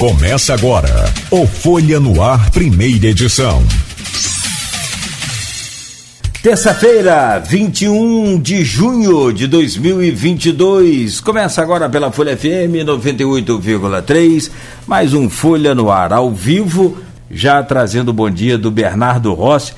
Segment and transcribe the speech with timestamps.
[0.00, 0.88] Começa agora
[1.30, 3.62] o Folha no Ar, primeira edição.
[6.42, 11.20] Terça-feira, 21 de junho de 2022.
[11.20, 14.50] Começa agora pela Folha FM 98,3.
[14.86, 16.96] Mais um Folha no Ar ao vivo.
[17.30, 19.74] Já trazendo o bom dia do Bernardo Rossi,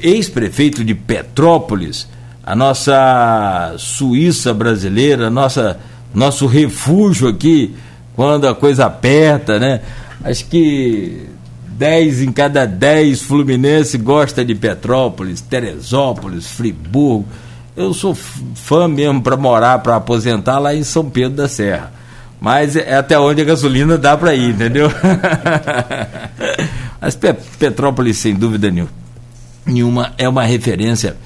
[0.00, 2.06] ex-prefeito de Petrópolis,
[2.40, 5.80] a nossa Suíça brasileira, nossa,
[6.14, 7.74] nosso refúgio aqui
[8.14, 9.80] quando a coisa aperta, né?
[10.22, 11.26] Acho que
[11.66, 17.26] 10 em cada 10 fluminense gosta de Petrópolis, Teresópolis, Friburgo.
[17.76, 21.92] Eu sou fã mesmo para morar, para aposentar lá em São Pedro da Serra.
[22.40, 24.90] Mas é até onde a gasolina dá para ir, entendeu?
[27.00, 27.18] Mas
[27.58, 28.72] Petrópolis, sem dúvida
[29.66, 31.16] nenhuma, é uma referência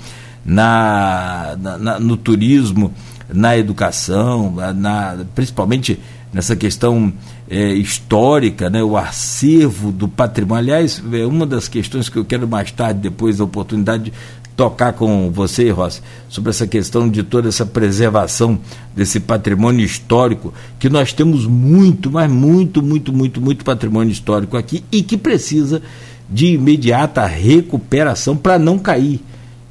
[0.44, 2.92] na, na no turismo,
[3.28, 6.00] na educação, na, principalmente
[6.32, 7.12] nessa questão
[7.48, 10.62] é, histórica, né, o acervo do patrimônio.
[10.62, 14.12] Aliás, é uma das questões que eu quero mais tarde, depois da oportunidade de
[14.58, 18.58] tocar com você, Rossi, sobre essa questão de toda essa preservação
[18.94, 24.82] desse patrimônio histórico, que nós temos muito, mas muito, muito, muito, muito patrimônio histórico aqui
[24.90, 25.80] e que precisa
[26.28, 29.20] de imediata recuperação para não cair,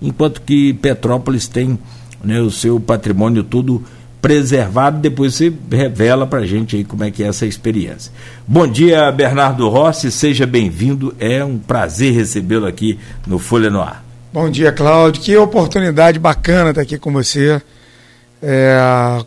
[0.01, 1.77] enquanto que Petrópolis tem
[2.23, 3.83] né, o seu patrimônio todo
[4.21, 8.11] preservado, depois você revela para a gente aí como é que é essa experiência.
[8.47, 14.03] Bom dia, Bernardo Rossi, seja bem-vindo, é um prazer recebê-lo aqui no Folha no Ar.
[14.33, 17.61] Bom dia, Cláudio, que oportunidade bacana estar aqui com você.
[18.41, 18.77] É,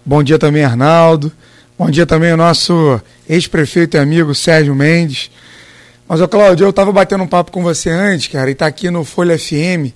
[0.04, 1.32] bom dia também, Arnaldo.
[1.78, 5.30] Bom dia também ao nosso ex-prefeito e amigo Sérgio Mendes.
[6.06, 8.90] Mas, ô Cláudio, eu estava batendo um papo com você antes, cara, e está aqui
[8.90, 9.94] no Folha FM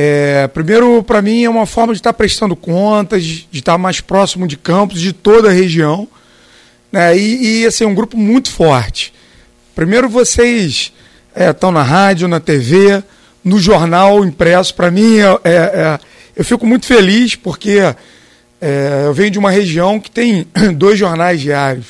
[0.00, 3.78] é, primeiro, para mim, é uma forma de estar tá prestando contas, de estar tá
[3.78, 6.06] mais próximo de campos, de toda a região.
[6.92, 7.18] Né?
[7.18, 9.12] E, e assim, um grupo muito forte.
[9.74, 10.92] Primeiro, vocês
[11.34, 13.02] estão é, na rádio, na TV,
[13.42, 14.72] no jornal impresso.
[14.72, 15.98] Para mim, é, é, é,
[16.36, 17.80] eu fico muito feliz porque
[18.60, 20.46] é, eu venho de uma região que tem
[20.78, 21.86] dois jornais diários.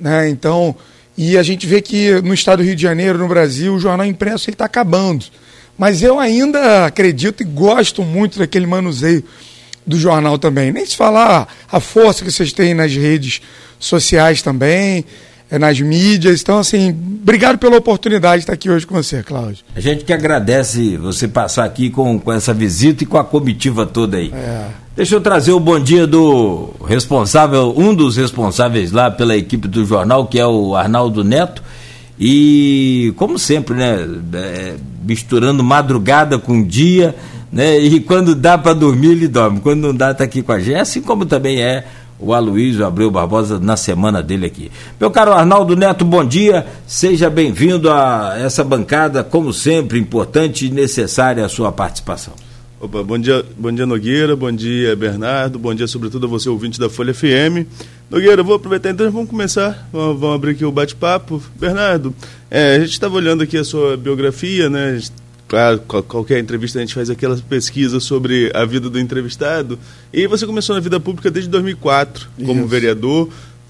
[0.00, 0.28] Né?
[0.30, 0.74] Então,
[1.16, 4.04] e a gente vê que no estado do Rio de Janeiro, no Brasil, o jornal
[4.04, 5.26] impresso está acabando.
[5.80, 9.24] Mas eu ainda acredito e gosto muito daquele manuseio
[9.86, 10.70] do jornal também.
[10.70, 13.40] Nem se falar a força que vocês têm nas redes
[13.78, 15.06] sociais também,
[15.50, 16.42] é, nas mídias.
[16.42, 19.64] Então, assim, obrigado pela oportunidade de estar aqui hoje com você, Cláudio.
[19.74, 23.86] A gente que agradece você passar aqui com, com essa visita e com a comitiva
[23.86, 24.30] toda aí.
[24.34, 24.66] É.
[24.94, 29.82] Deixa eu trazer o bom dia do responsável, um dos responsáveis lá pela equipe do
[29.86, 31.62] jornal, que é o Arnaldo Neto.
[32.22, 34.06] E, como sempre, né?
[34.34, 37.14] É, misturando madrugada com dia,
[37.52, 37.78] né?
[37.78, 39.60] E quando dá para dormir, ele dorme.
[39.60, 40.76] Quando não dá, tá aqui com a gente.
[40.76, 41.84] Assim como também é
[42.18, 44.70] o Aloysio Abreu Barbosa na semana dele aqui.
[45.00, 46.66] Meu caro Arnaldo Neto, bom dia.
[46.86, 52.34] Seja bem-vindo a essa bancada, como sempre, importante e necessária a sua participação.
[52.80, 56.80] Opa, bom dia, bom dia Nogueira, bom dia Bernardo, bom dia sobretudo a você ouvinte
[56.80, 57.68] da Folha FM.
[58.08, 61.42] Nogueira, vou aproveitar então, vamos começar, vamos, vamos abrir aqui o bate-papo.
[61.56, 62.14] Bernardo,
[62.50, 64.98] é, a gente estava olhando aqui a sua biografia, né?
[65.46, 69.78] Claro, qualquer entrevista a gente faz aquela pesquisa sobre a vida do entrevistado.
[70.10, 72.66] E você começou na vida pública desde 2004 como Isso.
[72.66, 73.28] vereador,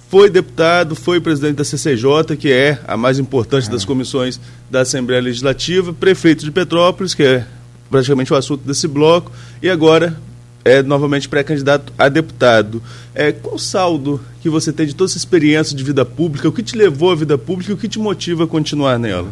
[0.08, 3.72] foi deputado, foi presidente da CCJ, que é a mais importante é.
[3.72, 4.40] das comissões
[4.70, 7.44] da Assembleia Legislativa, prefeito de Petrópolis, que é
[7.90, 10.16] praticamente o assunto desse bloco, e agora
[10.64, 12.82] é novamente pré-candidato a deputado.
[13.14, 16.48] É, qual o saldo que você tem de toda essa experiência de vida pública?
[16.48, 19.30] O que te levou à vida pública e o que te motiva a continuar nela?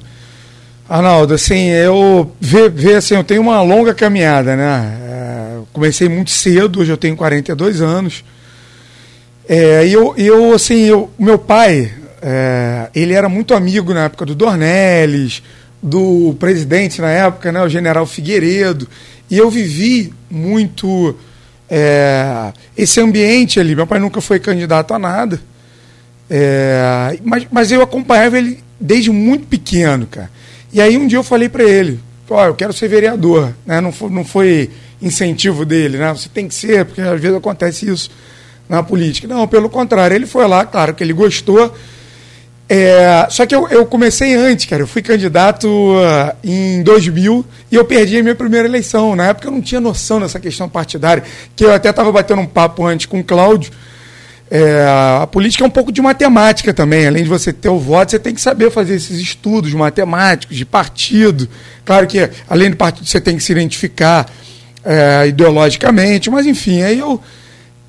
[0.89, 4.99] Arnaldo, assim, eu vê, vê assim, eu tenho uma longa caminhada, né?
[5.03, 8.25] É, comecei muito cedo, hoje eu tenho 42 anos.
[9.47, 11.93] É, e eu, eu, assim, eu, meu pai,
[12.23, 15.43] é, ele era muito amigo na época do Dornelles,
[15.83, 18.89] do presidente na época, né, o general Figueiredo,
[19.31, 21.16] e eu vivi muito
[21.71, 23.77] é, esse ambiente ali.
[23.77, 25.41] Meu pai nunca foi candidato a nada,
[26.28, 30.30] é, mas, mas eu acompanhava ele desde muito pequeno, cara.
[30.72, 33.80] E aí um dia eu falei para ele, ó, eu quero ser vereador, né?
[33.80, 34.71] Não foi, não foi
[35.01, 36.13] incentivo dele, né?
[36.13, 38.10] Você tem que ser, porque às vezes acontece isso
[38.69, 39.27] na política.
[39.27, 41.75] Não, pelo contrário, ele foi lá, claro que ele gostou,
[42.68, 44.82] é, só que eu, eu, comecei antes, cara.
[44.82, 49.16] Eu fui candidato uh, em 2000 e eu perdi a minha primeira eleição.
[49.16, 51.22] Na época eu não tinha noção dessa questão partidária,
[51.56, 53.72] que eu até estava batendo um papo antes com o Cláudio.
[54.50, 54.84] É,
[55.22, 57.06] a política é um pouco de matemática também.
[57.06, 60.66] Além de você ter o voto, você tem que saber fazer esses estudos matemáticos, de
[60.66, 61.48] partido.
[61.86, 64.30] Claro que, além do partido, você tem que se identificar
[64.84, 67.20] é, ideologicamente, mas enfim, aí eu,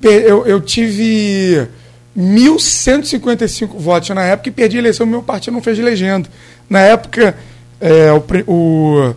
[0.02, 1.68] eu, eu tive
[2.16, 6.28] 1.155 votos na época e perdi a eleição, meu partido não fez legenda.
[6.68, 7.36] Na época,
[7.80, 9.14] é, o, o,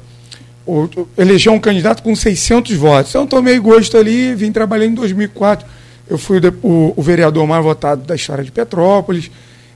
[0.65, 3.11] o, elegeu um candidato com 600 votos.
[3.11, 5.67] Então, tomei gosto ali, vim trabalhar em 2004.
[6.07, 9.31] Eu fui o, o vereador mais votado da história de Petrópolis,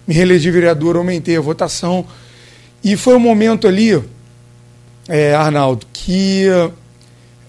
[0.08, 2.06] me reelegi vereador, aumentei a votação.
[2.84, 4.00] E foi um momento ali,
[5.08, 6.46] é, Arnaldo, que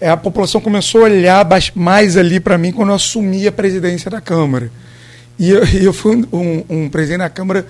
[0.01, 4.09] é, a população começou a olhar mais ali para mim quando eu assumi a presidência
[4.09, 4.71] da Câmara.
[5.39, 7.65] E eu, eu fui um, um, presidente da Câmara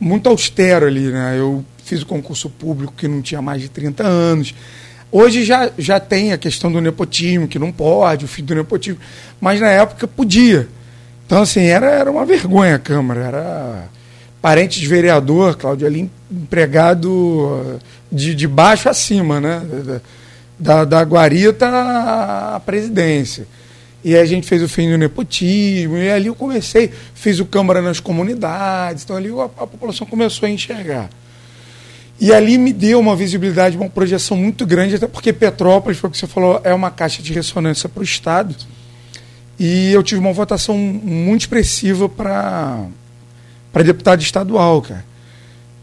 [0.00, 1.36] muito austero ali, né?
[1.38, 4.54] Eu fiz o concurso público que não tinha mais de 30 anos.
[5.12, 9.00] Hoje já, já tem a questão do nepotismo, que não pode, o filho do nepotismo,
[9.38, 10.66] mas na época podia.
[11.26, 13.88] Então, assim, era, era uma vergonha a Câmara, era
[14.40, 17.78] parente de vereador, Cláudio ali, empregado
[18.10, 19.62] de, de baixo acima, né?
[20.58, 23.46] Da, da guarita à presidência.
[24.08, 27.44] E aí a gente fez o fim do nepotismo, e ali eu comecei, fiz o
[27.44, 31.10] Câmara nas comunidades, então ali a, a população começou a enxergar.
[32.18, 36.10] E ali me deu uma visibilidade, uma projeção muito grande, até porque Petrópolis, foi o
[36.10, 38.56] que você falou, é uma caixa de ressonância para o Estado.
[39.58, 42.88] E eu tive uma votação muito expressiva para
[43.84, 45.04] deputado estadual, cara.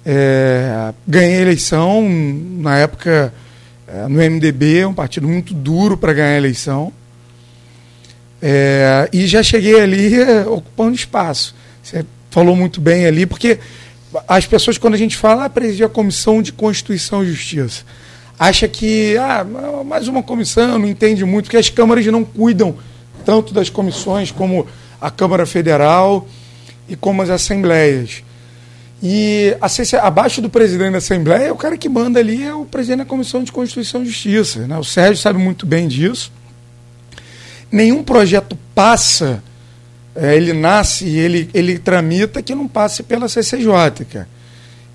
[0.03, 2.09] É, ganhei a eleição,
[2.57, 3.31] na época,
[3.87, 6.91] é, no MDB, um partido muito duro para ganhar a eleição.
[8.47, 11.55] É, e já cheguei ali é, ocupando espaço.
[11.81, 13.57] Você falou muito bem ali, porque
[14.27, 17.83] as pessoas, quando a gente fala, ah, presidir a Comissão de Constituição e Justiça,
[18.37, 19.43] acha que, ah,
[19.83, 22.75] mais uma comissão, não entende muito, porque as câmaras não cuidam
[23.25, 24.67] tanto das comissões como
[25.01, 26.27] a Câmara Federal
[26.87, 28.21] e como as assembleias.
[29.01, 32.99] E a, abaixo do presidente da Assembleia, o cara que manda ali é o presidente
[32.99, 34.67] da Comissão de Constituição e Justiça.
[34.67, 34.77] Né?
[34.77, 36.31] O Sérgio sabe muito bem disso.
[37.71, 39.43] Nenhum projeto passa
[40.15, 44.05] é, ele nasce e ele, ele tramita que não passe pela CCJ.
[44.09, 44.27] Cara.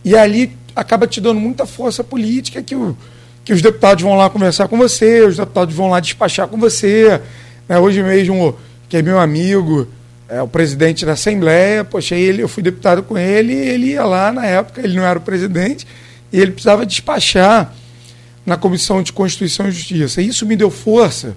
[0.02, 2.96] E ali acaba te dando muita força política que, o,
[3.44, 7.20] que os deputados vão lá conversar com você, os deputados vão lá despachar com você.
[7.68, 7.78] Né?
[7.78, 8.56] Hoje mesmo,
[8.88, 9.86] que é meu amigo,
[10.26, 14.32] é o presidente da Assembleia, poxa, ele, eu fui deputado com ele, ele ia lá
[14.32, 15.86] na época, ele não era o presidente,
[16.32, 17.74] e ele precisava despachar
[18.46, 20.22] na Comissão de Constituição e Justiça.
[20.22, 21.36] E isso me deu força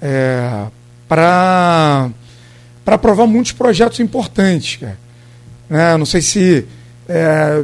[0.00, 0.66] é,
[1.08, 2.10] para
[2.86, 4.76] aprovar muitos projetos importantes.
[4.76, 4.98] Cara.
[5.68, 5.96] Né?
[5.96, 6.66] Não sei se
[7.08, 7.62] é,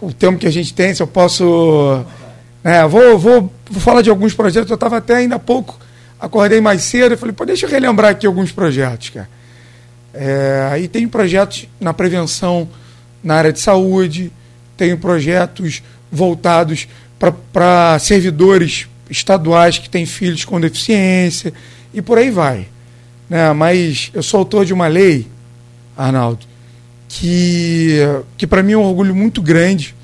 [0.00, 2.04] o tempo que a gente tem, se eu posso.
[2.64, 4.70] É, vou, vou, vou falar de alguns projetos.
[4.70, 5.78] Eu estava até ainda há pouco,
[6.20, 9.10] acordei mais cedo e falei, pô, deixa eu relembrar aqui alguns projetos.
[9.10, 9.28] Cara.
[10.14, 12.68] É, tem projetos na prevenção
[13.22, 14.32] na área de saúde,
[14.76, 16.88] tem projetos voltados
[17.52, 21.52] para servidores estaduais que têm filhos com deficiência
[21.94, 22.66] e por aí vai.
[23.28, 23.52] Né?
[23.52, 25.28] Mas eu sou autor de uma lei,
[25.96, 26.44] Arnaldo,
[27.08, 27.98] que,
[28.36, 29.94] que para mim é um orgulho muito grande,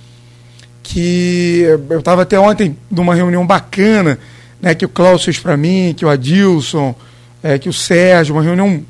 [0.82, 4.18] que eu estava até ontem numa reunião bacana,
[4.60, 6.94] né, que o Klaus fez para mim, que o Adilson,
[7.42, 8.82] é, que o Sérgio, uma reunião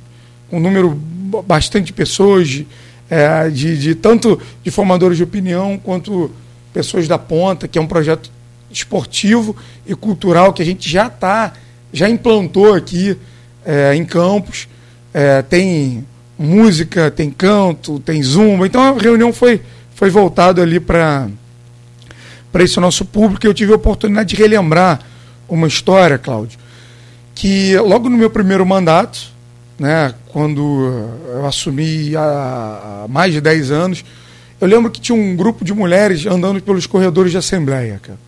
[0.48, 0.90] com um número
[1.46, 2.66] bastante de pessoas, de,
[3.10, 6.30] é, de, de, tanto de formadores de opinião quanto
[6.72, 8.30] pessoas da ponta, que é um projeto
[8.70, 9.56] esportivo
[9.86, 11.52] e cultural que a gente já está,
[11.92, 13.16] já implantou aqui
[13.64, 14.68] é, em Campos.
[15.12, 16.04] É, tem
[16.38, 18.66] música, tem canto, tem zumba.
[18.66, 19.60] Então a reunião foi,
[19.94, 21.28] foi voltada ali para
[22.60, 23.46] esse nosso público.
[23.46, 25.00] Eu tive a oportunidade de relembrar
[25.48, 26.58] uma história, Cláudio,
[27.34, 29.18] que logo no meu primeiro mandato,
[29.78, 34.04] né, quando eu assumi há, mais de 10 anos,
[34.60, 38.00] eu lembro que tinha um grupo de mulheres andando pelos corredores de Assembleia.
[38.02, 38.18] Cara.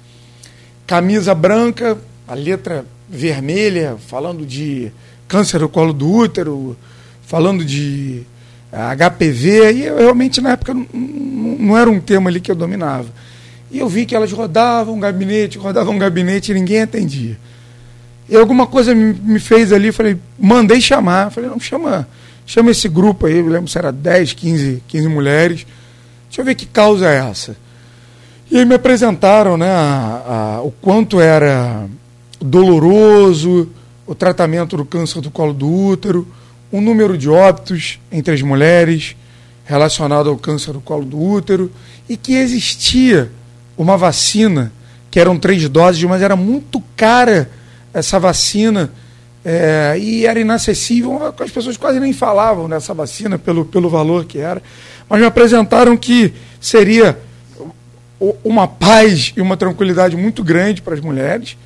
[0.91, 4.91] Camisa branca, a letra vermelha, falando de
[5.29, 6.77] câncer do colo do útero,
[7.23, 8.25] falando de
[8.73, 13.07] HPV, e eu, realmente na época não, não era um tema ali que eu dominava.
[13.71, 17.39] E eu vi que elas rodavam um gabinete, rodavam um gabinete e ninguém atendia.
[18.29, 21.31] E alguma coisa me, me fez ali, falei, mandei chamar.
[21.31, 22.09] Falei, não, chama,
[22.45, 25.65] chama esse grupo aí, eu lembro se era 10, 15, 15 mulheres.
[26.27, 27.57] Deixa eu ver que causa é essa.
[28.51, 31.89] E aí me apresentaram né, a, a, o quanto era
[32.41, 33.69] doloroso,
[34.05, 36.27] o tratamento do câncer do colo do útero,
[36.73, 39.15] o número de óbitos entre as mulheres
[39.65, 41.71] relacionado ao câncer do colo do útero
[42.09, 43.31] e que existia
[43.79, 44.73] uma vacina
[45.13, 47.49] que eram três doses, mas era muito cara
[47.95, 48.93] essa vacina
[49.45, 54.39] é, e era inacessível, as pessoas quase nem falavam dessa vacina pelo, pelo valor que
[54.39, 54.61] era,
[55.09, 57.17] mas me apresentaram que seria
[58.45, 61.57] uma paz e uma tranquilidade muito grande para as mulheres,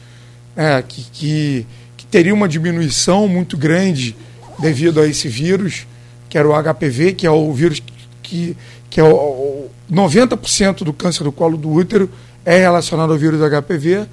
[0.56, 1.66] é, que, que
[2.06, 4.16] teria uma diminuição muito grande
[4.58, 5.86] devido a esse vírus,
[6.28, 7.82] que era o HPV, que é o vírus
[8.22, 8.56] que,
[8.88, 12.08] que é o, o 90% do câncer do colo do útero
[12.44, 14.06] é relacionado ao vírus HPV.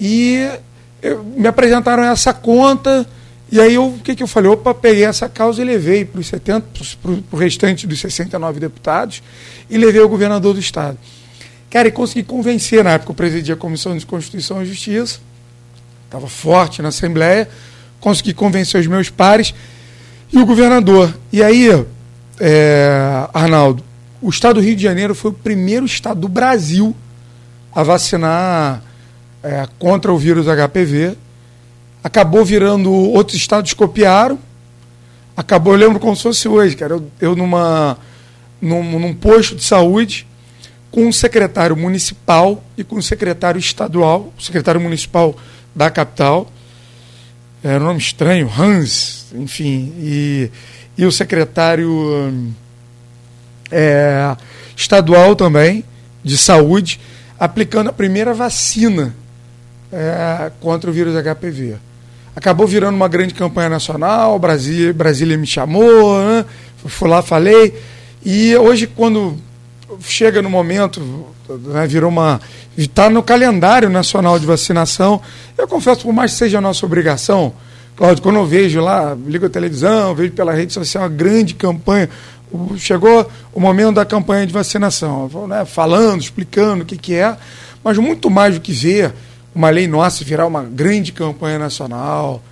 [0.00, 0.48] E
[1.02, 3.06] eu, me apresentaram essa conta,
[3.50, 4.50] e aí o que, que eu falei?
[4.50, 6.66] Opa, peguei essa causa e levei para os 70,
[7.02, 9.22] para o restante dos 69 deputados,
[9.68, 10.96] e levei ao governador do estado.
[11.72, 15.20] Cara, e consegui convencer, na época eu presidia a Comissão de Constituição e Justiça,
[16.04, 17.48] estava forte na Assembleia,
[17.98, 19.54] consegui convencer os meus pares
[20.30, 21.16] e o governador.
[21.32, 21.70] E aí,
[22.38, 23.82] é, Arnaldo,
[24.20, 26.94] o estado do Rio de Janeiro foi o primeiro estado do Brasil
[27.74, 28.82] a vacinar
[29.42, 31.16] é, contra o vírus HPV.
[32.04, 32.92] Acabou virando.
[32.92, 34.38] Outros estados copiaram.
[35.34, 36.92] Acabou, eu lembro como se fosse hoje, cara.
[36.92, 37.96] Eu, eu numa,
[38.60, 40.26] num, num posto de saúde,
[40.92, 45.34] com um secretário municipal e com um secretário estadual, o secretário municipal
[45.74, 46.52] da capital.
[47.64, 49.92] Era um nome estranho, Hans, enfim.
[49.98, 50.50] E,
[50.98, 52.52] e o secretário
[53.70, 54.36] é,
[54.76, 55.82] estadual também,
[56.22, 57.00] de saúde,
[57.40, 59.14] aplicando a primeira vacina
[59.90, 61.76] é, contra o vírus HPV.
[62.36, 66.44] Acabou virando uma grande campanha nacional, Brasília, Brasília me chamou, né?
[66.86, 67.78] fui lá, falei.
[68.24, 69.38] E hoje, quando
[70.00, 71.00] chega no momento,
[71.48, 72.40] né, virou uma.
[72.76, 75.20] está no calendário nacional de vacinação.
[75.56, 77.52] Eu confesso, por mais que seja a nossa obrigação,
[77.96, 82.08] Cláudio, quando eu vejo lá, ligo a televisão, vejo pela rede social uma grande campanha.
[82.76, 87.36] Chegou o momento da campanha de vacinação, né, falando, explicando o que, que é,
[87.82, 89.12] mas muito mais do que ver
[89.54, 92.42] uma lei nossa virar uma grande campanha nacional,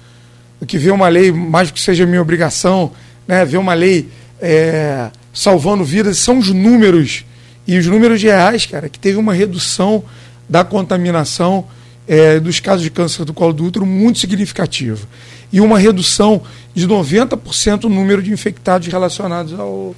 [0.60, 2.92] do que ver uma lei, mais que seja minha obrigação,
[3.26, 4.08] né, ver uma lei
[4.40, 7.24] é, salvando vidas, são os números,
[7.70, 10.02] e os números reais, cara, que teve uma redução
[10.48, 11.64] da contaminação
[12.08, 15.06] é, dos casos de câncer do colo do útero muito significativa.
[15.52, 16.42] E uma redução
[16.74, 19.94] de 90% no número de infectados relacionados ao,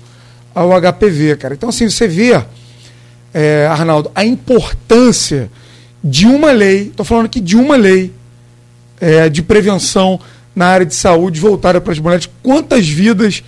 [0.55, 1.55] ao HPV, cara.
[1.55, 2.43] Então, assim, você vê,
[3.33, 5.51] é, Arnaldo, a importância
[6.05, 8.13] de uma lei, estou falando aqui de uma lei
[9.01, 10.21] é, de prevenção
[10.55, 13.43] na área de saúde voltada para as mulheres, quantas vidas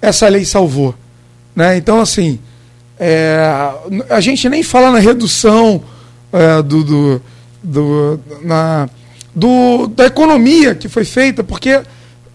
[0.00, 0.94] essa lei salvou.
[1.54, 1.76] Né?
[1.76, 2.38] Então, assim,
[2.98, 3.40] é,
[4.10, 5.82] a gente nem fala na redução
[6.32, 7.22] é, do, do,
[7.62, 8.88] do, na,
[9.34, 11.80] do, da economia que foi feita, porque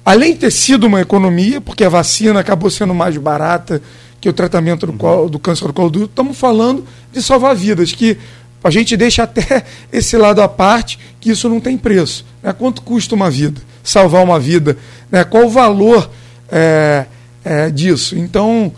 [0.06, 3.82] além de ter sido uma economia, porque a vacina acabou sendo mais barata
[4.20, 8.18] que o tratamento do, colo, do câncer do colo estamos falando de salvar vidas, que
[8.64, 12.26] a gente deixa até esse lado à parte, que isso não tem preço.
[12.42, 12.54] Né?
[12.54, 13.62] Quanto custa uma vida?
[13.84, 14.78] Salvar uma vida?
[15.12, 15.26] Né?
[15.26, 16.10] Qual o valor
[16.50, 17.06] é,
[17.44, 18.18] é, disso?
[18.18, 18.72] Então,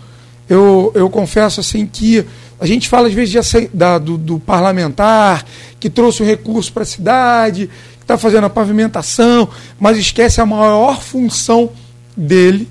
[0.49, 2.25] eu, eu confesso assim que
[2.59, 5.45] a gente fala às vezes de, da, do, do, parlamentar
[5.79, 9.49] que trouxe o recurso para a cidade, que está fazendo a pavimentação,
[9.79, 11.69] mas esquece a maior função
[12.15, 12.69] dele,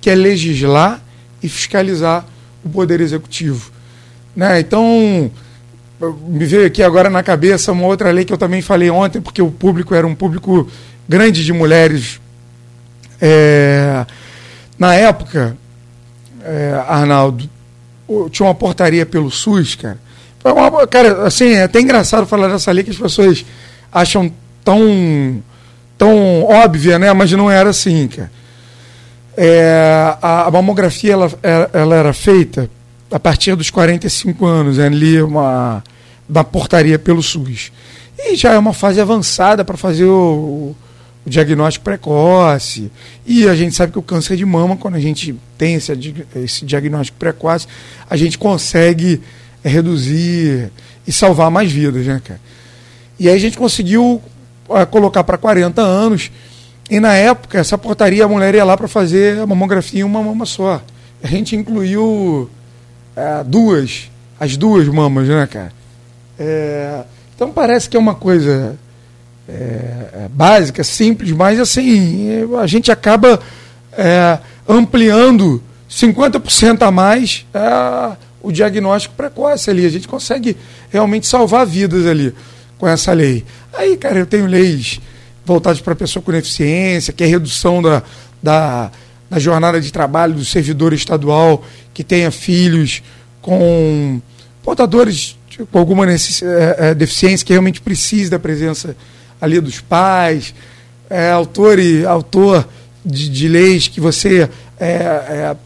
[0.00, 1.02] que é legislar
[1.42, 2.26] e fiscalizar
[2.64, 3.70] o poder executivo.
[4.36, 4.60] Né?
[4.60, 5.30] Então,
[6.26, 9.40] me veio aqui agora na cabeça uma outra lei que eu também falei ontem, porque
[9.40, 10.68] o público era um público
[11.08, 12.20] grande de mulheres.
[13.20, 14.04] É,
[14.78, 15.56] na época,
[16.44, 17.48] é, Arnaldo,
[18.30, 19.98] tinha uma portaria pelo SUS, cara.
[20.44, 23.44] Uma, cara, assim, é até engraçado falar dessa lei que as pessoas
[23.90, 24.30] acham
[24.62, 25.42] tão,
[25.96, 27.12] tão óbvia, né?
[27.14, 28.30] Mas não era assim, cara.
[29.36, 31.32] É, a, a, mamografia ela,
[31.72, 32.70] ela era feita
[33.10, 34.86] a partir dos 45 anos, né?
[34.86, 35.82] ali uma
[36.28, 37.72] da portaria pelo SUS.
[38.18, 40.76] E já é uma fase avançada para fazer o,
[41.26, 42.90] o, diagnóstico precoce.
[43.26, 45.92] E a gente sabe que o câncer de mama, quando a gente tem esse,
[46.36, 47.66] esse diagnóstico precoce,
[48.08, 49.20] a gente consegue
[49.62, 50.70] é, reduzir
[51.06, 52.40] e salvar mais vidas, né, cara?
[53.18, 54.20] E aí a gente conseguiu
[54.70, 56.30] é, colocar para 40 anos.
[56.90, 60.22] E na época, essa portaria, a mulher ia lá para fazer a mamografia em uma
[60.22, 60.82] mama só.
[61.22, 62.50] A gente incluiu
[63.16, 65.72] é, duas, as duas mamas, né, cara?
[66.38, 67.04] É,
[67.34, 68.76] então parece que é uma coisa
[69.48, 72.28] é, é básica, simples, mas assim,
[72.60, 73.40] a gente acaba
[73.92, 79.86] é, ampliando 50% a mais é, o diagnóstico precoce ali.
[79.86, 80.56] A gente consegue
[80.90, 82.34] realmente salvar vidas ali
[82.78, 83.44] com essa lei.
[83.72, 85.00] Aí, cara, eu tenho leis
[85.44, 88.02] voltadas para pessoa com deficiência, que é redução da,
[88.42, 88.90] da,
[89.30, 93.02] da jornada de trabalho do servidor estadual que tenha filhos
[93.40, 94.20] com
[94.62, 95.36] portadores
[95.70, 96.16] com alguma é,
[96.78, 98.96] é, deficiência que realmente precise da presença
[99.40, 100.54] ali dos pais,
[101.08, 102.66] é, autor e autor
[103.04, 104.48] de, de leis que você
[104.78, 105.56] é, é,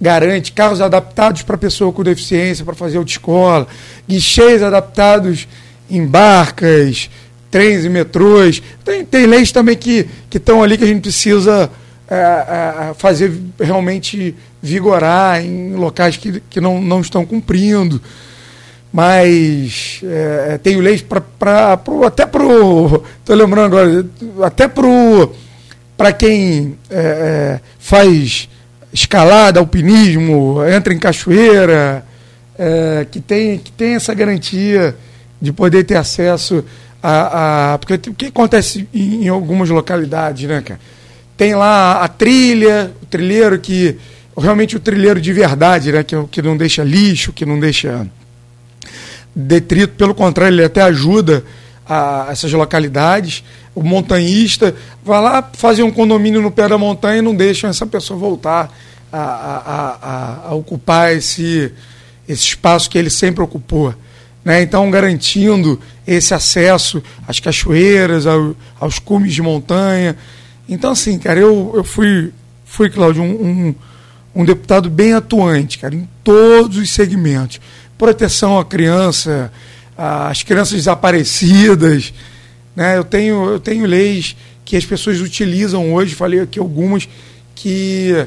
[0.00, 3.66] garante carros adaptados para pessoa com deficiência para fazer autoescola,
[4.08, 5.48] guichês adaptados
[5.90, 7.10] em barcas,
[7.50, 8.62] trens e metrôs.
[8.84, 11.70] Tem, tem leis também que estão ali que a gente precisa
[12.10, 18.00] é, é, fazer realmente vigorar em locais que, que não, não estão cumprindo.
[18.92, 23.04] Mas é, é tenho leis para até para o.
[23.20, 24.06] Estou lembrando agora,
[24.42, 24.68] até
[25.96, 28.48] para quem é, é, faz
[28.92, 32.04] escalada, alpinismo, entra em cachoeira,
[32.58, 34.96] é, que, tem, que tem essa garantia
[35.40, 36.64] de poder ter acesso
[37.02, 37.74] a.
[37.74, 40.80] a porque o que acontece em, em algumas localidades, né, cara?
[41.36, 43.96] Tem lá a trilha, o trilheiro que.
[44.36, 46.04] Realmente o trilheiro de verdade, né?
[46.04, 48.06] Que, que não deixa lixo, que não deixa
[49.34, 51.44] detrito, pelo contrário, ele até ajuda
[51.88, 53.44] a, essas localidades.
[53.74, 57.86] O montanhista vai lá fazer um condomínio no pé da montanha e não deixa essa
[57.86, 58.72] pessoa voltar
[59.12, 61.72] a, a, a, a ocupar esse,
[62.28, 63.94] esse espaço que ele sempre ocupou.
[64.44, 64.62] Né?
[64.62, 70.16] Então, garantindo esse acesso às cachoeiras, ao, aos cumes de montanha.
[70.68, 72.32] Então, assim, cara, eu, eu fui,
[72.64, 73.74] fui Cláudio, um, um,
[74.34, 77.60] um deputado bem atuante, cara, em todos os segmentos.
[77.98, 79.52] Proteção à criança,
[79.96, 82.14] às crianças desaparecidas.
[82.74, 82.96] Né?
[82.96, 87.08] Eu, tenho, eu tenho leis que as pessoas utilizam hoje, falei aqui algumas,
[87.54, 88.26] que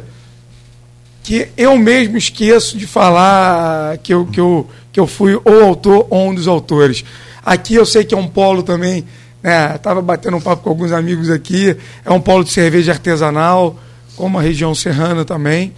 [1.24, 6.08] que eu mesmo esqueço de falar que eu, que eu, que eu fui o autor
[6.10, 7.06] ou um dos autores.
[7.46, 9.06] Aqui eu sei que é um polo também,
[9.42, 9.76] né?
[9.76, 13.80] Estava batendo um papo com alguns amigos aqui, é um polo de cerveja artesanal,
[14.16, 15.74] como a região serrana também.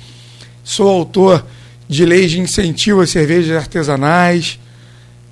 [0.64, 1.46] Sou autor
[1.94, 4.60] de leis de incentivo às cervejas artesanais,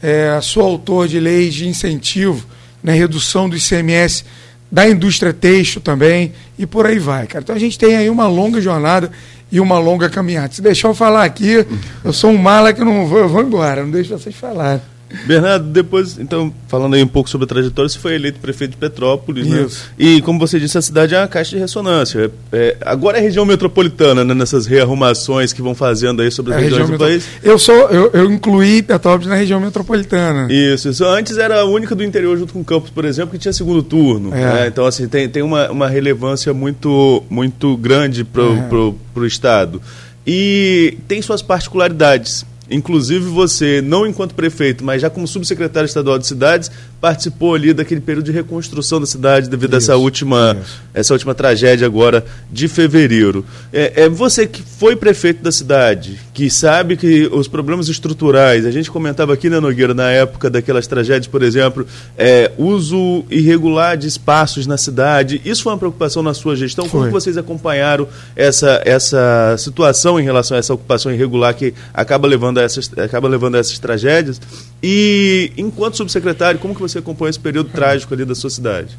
[0.01, 2.46] é, sou autor de leis de incentivo
[2.84, 4.24] na redução do ICMS
[4.72, 7.44] da indústria têxtil também, e por aí vai, cara.
[7.44, 9.12] Então a gente tem aí uma longa jornada
[9.51, 10.53] e uma longa caminhada.
[10.53, 11.65] Se deixar eu falar aqui,
[12.03, 14.82] eu sou um mala que não vou, eu vou embora, não deixo vocês falarem.
[15.25, 18.77] Bernardo, depois, então, falando aí um pouco sobre a trajetória, você foi eleito prefeito de
[18.77, 19.63] Petrópolis, né?
[19.63, 19.91] Isso.
[19.98, 22.32] E, como você disse, a cidade é uma caixa de ressonância.
[22.51, 24.34] É, é, agora é região metropolitana, né?
[24.34, 27.25] Nessas rearrumações que vão fazendo aí sobre as é regiões do país.
[27.44, 30.51] Eu, sou, eu, eu incluí Petrópolis na região metropolitana.
[30.51, 31.05] Isso, isso.
[31.05, 34.33] Antes era a única do interior, junto com Campos, por exemplo, que tinha segundo turno.
[34.33, 34.53] É.
[34.53, 34.68] Né?
[34.68, 39.81] Então, assim, tem, tem uma, uma relevância muito, muito grande para o pro Estado.
[40.25, 42.46] E tem suas particularidades.
[42.72, 48.00] Inclusive você, não enquanto prefeito, mas já como subsecretário estadual de cidades, participou ali daquele
[48.00, 50.57] período de reconstrução da cidade devido isso, a essa última,
[50.94, 53.44] essa última tragédia agora de fevereiro.
[53.74, 58.72] É, é, você que foi prefeito da cidade, que sabe que os problemas estruturais, a
[58.72, 61.86] gente comentava aqui, né, Nogueira, na época daquelas tragédias, por exemplo,
[62.18, 66.86] é, uso irregular de espaços na cidade, isso foi uma preocupação na sua gestão?
[66.86, 67.01] Foi.
[67.01, 72.60] Como vocês acompanharam essa, essa situação em relação a essa ocupação irregular que acaba levando
[72.60, 74.41] a essas, acaba levando a essas tragédias?
[74.81, 78.97] E, enquanto subsecretário, como que você acompanha esse período trágico ali da sua cidade?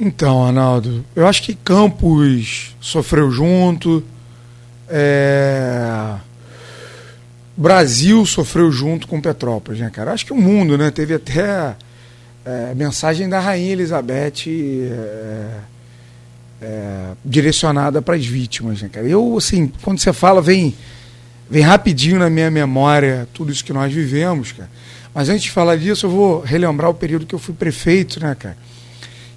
[0.00, 4.02] Então, Arnaldo, eu acho que Campos sofreu junto,
[4.88, 6.16] é...
[7.56, 10.12] Brasil sofreu junto com Petrópolis, né, cara?
[10.12, 10.90] Acho que o mundo, né?
[10.90, 11.76] Teve até
[12.44, 15.58] é, mensagem da Rainha Elizabeth é,
[16.62, 19.06] é, direcionada para as vítimas, né, cara?
[19.06, 20.74] Eu, assim, quando você fala, vem,
[21.52, 24.70] vem rapidinho na minha memória tudo isso que nós vivemos, cara.
[25.14, 28.34] Mas antes de falar disso, eu vou relembrar o período que eu fui prefeito, né,
[28.34, 28.56] cara?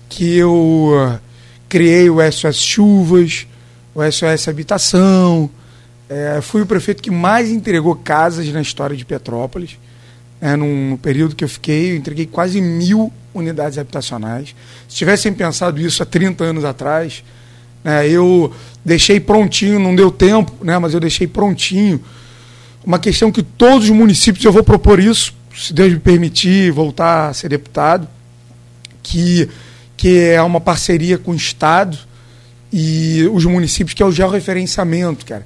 [0.07, 1.19] Que eu uh,
[1.67, 3.45] criei o SOS Chuvas,
[3.93, 5.49] o SOS Habitação.
[6.07, 9.77] É, fui o prefeito que mais entregou casas na história de Petrópolis.
[10.39, 14.55] É, num, período que eu fiquei, eu entreguei quase mil unidades habitacionais.
[14.87, 17.25] Se tivessem pensado isso há 30 anos atrás,
[17.85, 18.51] né, eu
[18.83, 22.01] deixei prontinho, não deu tempo, né, mas eu deixei prontinho
[22.83, 27.29] uma questão que todos os municípios, eu vou propor isso, se Deus me permitir, voltar
[27.29, 28.07] a ser deputado,
[29.03, 29.47] que,
[29.95, 31.97] que é uma parceria com o Estado
[32.73, 35.45] e os municípios, que é o georreferenciamento, cara.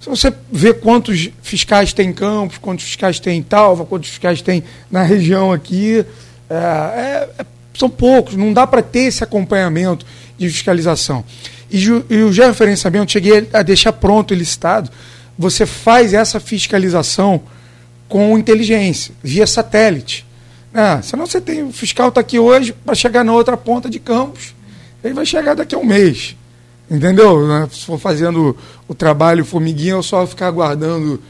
[0.00, 4.40] Se você vê quantos fiscais tem em Campos, quantos fiscais tem em Talva, quantos fiscais
[4.40, 6.04] tem na região aqui,
[6.48, 10.04] é, é, é são poucos, não dá para ter esse acompanhamento
[10.36, 11.24] de fiscalização.
[11.70, 11.78] E,
[12.10, 14.90] e o georreferenciamento, cheguei a deixar pronto e listado,
[15.38, 17.42] você faz essa fiscalização
[18.08, 20.26] com inteligência, via satélite.
[20.74, 23.98] Ah, senão você tem, o fiscal está aqui hoje para chegar na outra ponta de
[23.98, 24.54] Campos,
[25.02, 26.36] ele vai chegar daqui a um mês.
[26.90, 27.46] Entendeu?
[27.46, 27.68] Né?
[27.72, 28.56] Se for fazendo
[28.88, 31.22] o trabalho formiguinha, eu só ficar aguardando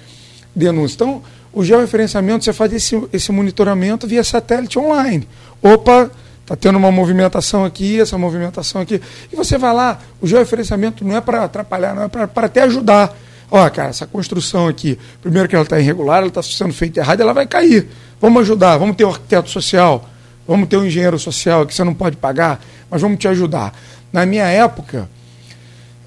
[0.57, 0.95] denúncia.
[0.95, 1.23] Então,
[1.53, 5.29] o georreferenciamento, você faz esse, esse monitoramento via satélite online.
[5.63, 6.11] Opa,
[6.51, 9.01] está tendo uma movimentação aqui, essa movimentação aqui.
[9.33, 13.17] E você vai lá, o georreferenciamento não é para atrapalhar, não é para até ajudar.
[13.49, 17.23] Ó, cara, essa construção aqui, primeiro que ela está irregular, ela está sendo feita errada,
[17.23, 17.89] ela vai cair.
[18.21, 20.09] Vamos ajudar, vamos ter um arquiteto social,
[20.47, 22.61] vamos ter um engenheiro social que você não pode pagar,
[22.91, 23.73] mas vamos te ajudar.
[24.13, 25.09] Na minha época,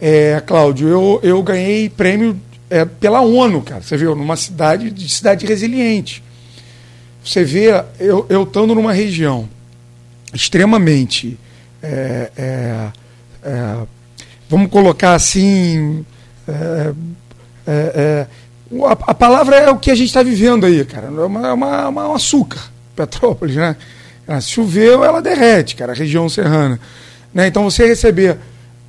[0.01, 2.37] É, Cláudio, eu, eu ganhei prêmio
[2.69, 3.81] é, pela ONU, cara.
[3.81, 6.21] Você viu, numa cidade de cidade resiliente.
[7.23, 9.47] Você vê, eu, eu estando numa região
[10.33, 11.37] extremamente.
[11.81, 12.91] É, é,
[13.43, 13.77] é
[14.49, 16.05] vamos colocar assim.
[16.47, 16.93] É,
[17.65, 18.27] é,
[18.85, 21.07] a, a, palavra é o que a gente está vivendo aí, cara.
[21.07, 22.61] É uma, é uma, uma, um açúcar,
[22.95, 23.75] Petrópolis, né?
[24.27, 26.79] Ah, choveu, ela derrete, cara, a região serrana.
[27.33, 27.47] Né?
[27.47, 28.37] Então você receber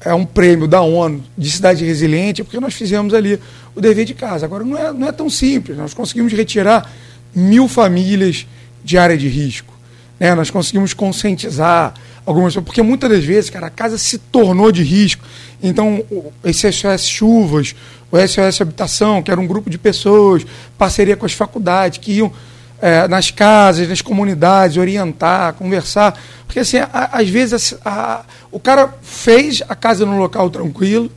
[0.04, 3.40] é um prêmio da ONU de cidade resiliente, é porque nós fizemos ali
[3.74, 4.44] o dever de casa.
[4.44, 5.76] Agora, não é, não é tão simples.
[5.76, 6.90] Nós conseguimos retirar
[7.35, 8.46] mil famílias
[8.85, 9.73] de área de risco.
[10.18, 10.35] Né?
[10.35, 14.83] Nós conseguimos conscientizar algumas pessoas, porque muitas das vezes, cara, a casa se tornou de
[14.83, 15.24] risco.
[15.62, 16.05] Então,
[16.44, 17.74] esse SOS Chuvas,
[18.11, 20.44] o SOS Habitação, que era um grupo de pessoas,
[20.79, 22.33] parceria com as faculdades, que iam
[22.81, 26.18] é, nas casas, nas comunidades, orientar, conversar.
[26.46, 31.11] Porque, assim, a, às vezes, a, a, o cara fez a casa num local tranquilo,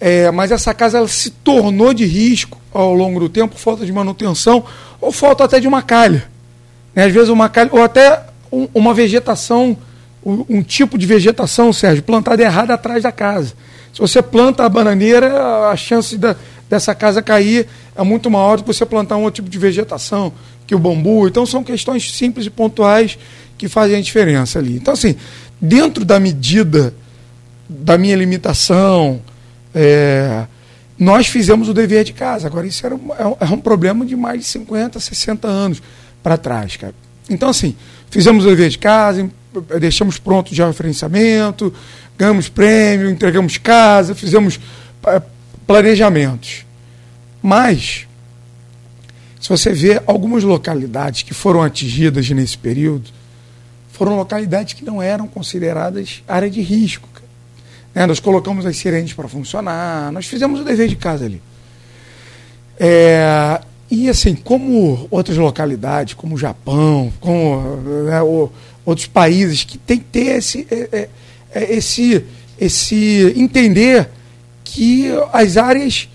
[0.00, 3.92] é, mas essa casa ela se tornou de risco ao longo do tempo, falta de
[3.92, 4.64] manutenção,
[5.00, 6.31] ou falta até de uma calha.
[6.94, 7.04] Né?
[7.04, 9.76] Às vezes, uma ou até um, uma vegetação,
[10.24, 13.54] um, um tipo de vegetação, Sérgio, plantada errada atrás da casa.
[13.92, 16.36] Se você planta a bananeira, a chance da,
[16.68, 20.32] dessa casa cair é muito maior do que você plantar um outro tipo de vegetação,
[20.66, 21.28] que o bambu.
[21.28, 23.18] Então são questões simples e pontuais
[23.58, 24.76] que fazem a diferença ali.
[24.76, 25.14] Então, assim,
[25.60, 26.94] dentro da medida
[27.68, 29.20] da minha limitação,
[29.74, 30.46] é,
[30.98, 32.46] nós fizemos o dever de casa.
[32.46, 35.82] Agora, isso era um, é um é problema de mais de 50, 60 anos
[36.22, 36.94] para trás, cara.
[37.28, 37.74] Então, assim,
[38.10, 39.28] fizemos o dever de casa,
[39.80, 41.72] deixamos pronto já o referenciamento,
[42.16, 44.60] ganhamos prêmio, entregamos casa, fizemos
[45.06, 45.22] é,
[45.66, 46.64] planejamentos.
[47.42, 48.06] Mas,
[49.40, 53.10] se você vê algumas localidades que foram atingidas nesse período,
[53.90, 57.08] foram localidades que não eram consideradas área de risco.
[57.94, 58.06] Né?
[58.06, 61.42] Nós colocamos as sirenes para funcionar, nós fizemos o dever de casa ali.
[62.78, 63.60] É,
[63.94, 67.76] e assim, como outras localidades, como o Japão, como
[68.06, 68.22] né,
[68.86, 71.08] outros países que tem que ter esse, é, é,
[71.54, 72.24] é esse,
[72.58, 74.08] esse entender
[74.64, 76.08] que as áreas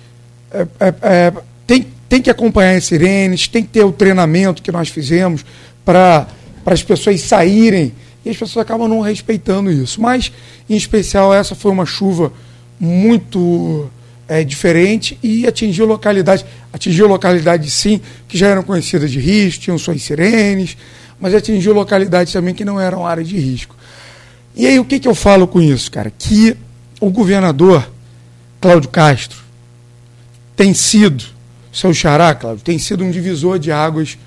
[0.52, 0.66] é,
[1.04, 1.34] é,
[1.68, 5.46] tem, tem que acompanhar as sirenes, tem que ter o treinamento que nós fizemos
[5.86, 6.26] para
[6.66, 7.94] as pessoas saírem.
[8.26, 10.02] E as pessoas acabam não respeitando isso.
[10.02, 10.32] Mas,
[10.68, 12.34] em especial, essa foi uma chuva
[12.80, 13.88] muito
[14.28, 16.46] é, diferente e atingiu localidades.
[16.72, 20.78] Atingiu localidades, sim, que já eram conhecidas de risco, tinham suas sirenes,
[21.20, 23.76] mas atingiu localidades também que não eram área de risco.
[24.56, 26.12] E aí, o que, que eu falo com isso, cara?
[26.18, 26.58] Que
[27.00, 27.88] o governador
[28.60, 29.38] Cláudio Castro
[30.56, 31.24] tem sido,
[31.72, 34.18] seu xará, Cláudio, tem sido um divisor de águas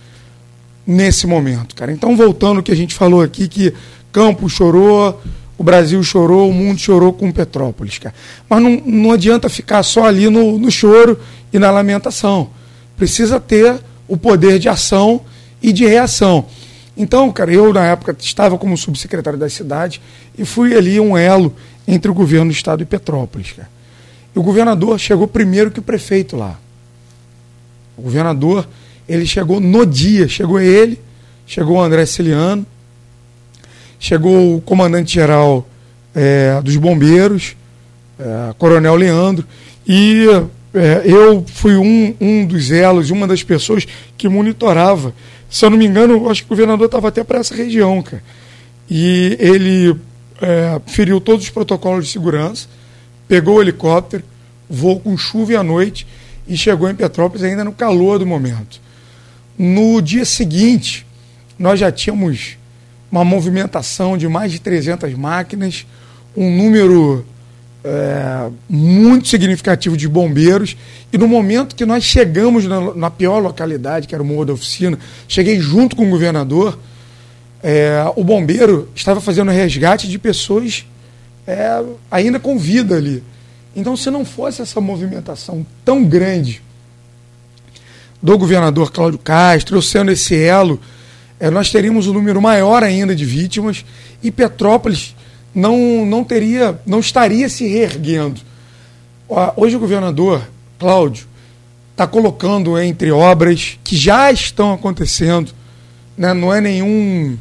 [0.87, 1.93] nesse momento, cara.
[1.93, 3.75] Então, voltando ao que a gente falou aqui, que
[4.13, 5.21] Campos chorou,
[5.61, 8.15] o Brasil chorou, o mundo chorou com Petrópolis, cara.
[8.49, 11.21] Mas não, não adianta ficar só ali no, no choro
[11.53, 12.49] e na lamentação.
[12.97, 15.21] Precisa ter o poder de ação
[15.63, 16.47] e de reação.
[16.97, 20.01] Então, cara, eu na época estava como subsecretário da cidade
[20.39, 21.55] e fui ali um elo
[21.87, 23.69] entre o governo do estado e Petrópolis, cara.
[24.35, 26.59] E o governador chegou primeiro que o prefeito lá.
[27.99, 28.67] O governador,
[29.07, 30.99] ele chegou no dia, chegou ele,
[31.47, 32.65] chegou o André Ciliano,
[34.01, 35.69] chegou o comandante-geral
[36.15, 37.55] é, dos bombeiros,
[38.19, 39.47] é, Coronel Leandro,
[39.87, 40.27] e
[40.73, 43.87] é, eu fui um, um dos elos, uma das pessoas
[44.17, 45.15] que monitorava.
[45.51, 48.23] Se eu não me engano, acho que o governador estava até para essa região, cara.
[48.89, 49.95] E ele
[50.41, 52.69] é, feriu todos os protocolos de segurança,
[53.29, 54.25] pegou o helicóptero,
[54.69, 56.07] voou com chuva à noite
[56.49, 58.81] e chegou em Petrópolis ainda no calor do momento.
[59.59, 61.07] No dia seguinte,
[61.59, 62.57] nós já tínhamos
[63.11, 65.87] uma movimentação de mais de 300 máquinas,
[66.37, 67.25] um número
[67.83, 70.77] é, muito significativo de bombeiros.
[71.13, 74.53] E no momento que nós chegamos na, na, pior localidade, que era o Morro da
[74.53, 76.79] Oficina, cheguei junto com o governador.
[77.63, 80.87] É, o bombeiro estava fazendo resgate de pessoas
[81.47, 83.23] é, ainda com vida ali.
[83.75, 86.63] Então, se não fosse essa movimentação tão grande
[88.23, 90.81] do governador Cláudio Castro, eu sendo esse elo,
[91.41, 93.83] é, nós teríamos um número maior ainda de vítimas
[94.23, 95.17] e Petrópolis
[95.55, 98.41] não, não teria, não estaria se reerguendo.
[99.57, 100.47] Hoje o governador
[100.79, 101.27] Cláudio
[101.93, 105.53] está colocando entre obras que já estão acontecendo,
[106.17, 107.39] né, não é nenhum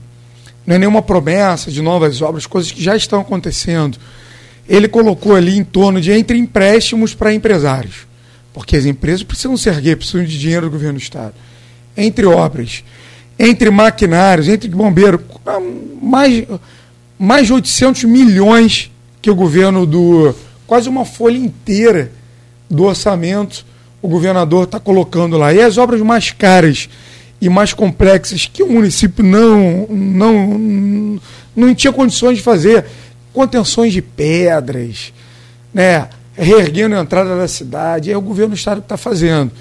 [0.65, 3.97] não é nenhuma promessa de novas obras, coisas que já estão acontecendo.
[4.67, 8.07] Ele colocou ali em torno de entre empréstimos para empresários,
[8.53, 11.33] porque as empresas precisam se erguer, precisam de dinheiro do governo do Estado.
[11.97, 12.83] Entre obras,
[13.39, 15.21] entre maquinários, entre bombeiros,
[16.01, 16.43] mais,
[17.17, 20.35] mais de 800 milhões que o governo do
[20.67, 22.11] quase uma folha inteira
[22.69, 23.65] do orçamento
[24.01, 25.53] o governador está colocando lá.
[25.53, 26.89] E as obras mais caras
[27.41, 31.19] e mais complexas que o município não, não,
[31.55, 32.85] não tinha condições de fazer,
[33.33, 35.13] contenções de pedras,
[35.73, 39.51] né, reerguendo a entrada da cidade, é o governo do estado que está fazendo.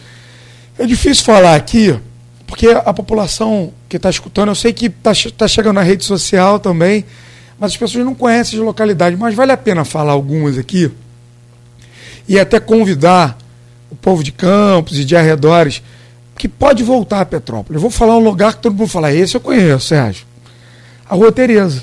[0.79, 1.99] É difícil falar aqui,
[2.49, 6.59] porque a população que está escutando, eu sei que está tá chegando na rede social
[6.59, 7.05] também,
[7.59, 10.91] mas as pessoas não conhecem as localidades, mas vale a pena falar algumas aqui
[12.27, 13.37] e até convidar
[13.91, 15.83] o povo de Campos e de arredores
[16.39, 17.75] que pode voltar a Petrópolis.
[17.77, 20.27] Eu vou falar um lugar que todo mundo fala, esse eu conheço, Sérgio.
[21.09, 21.83] A Rua Tereza.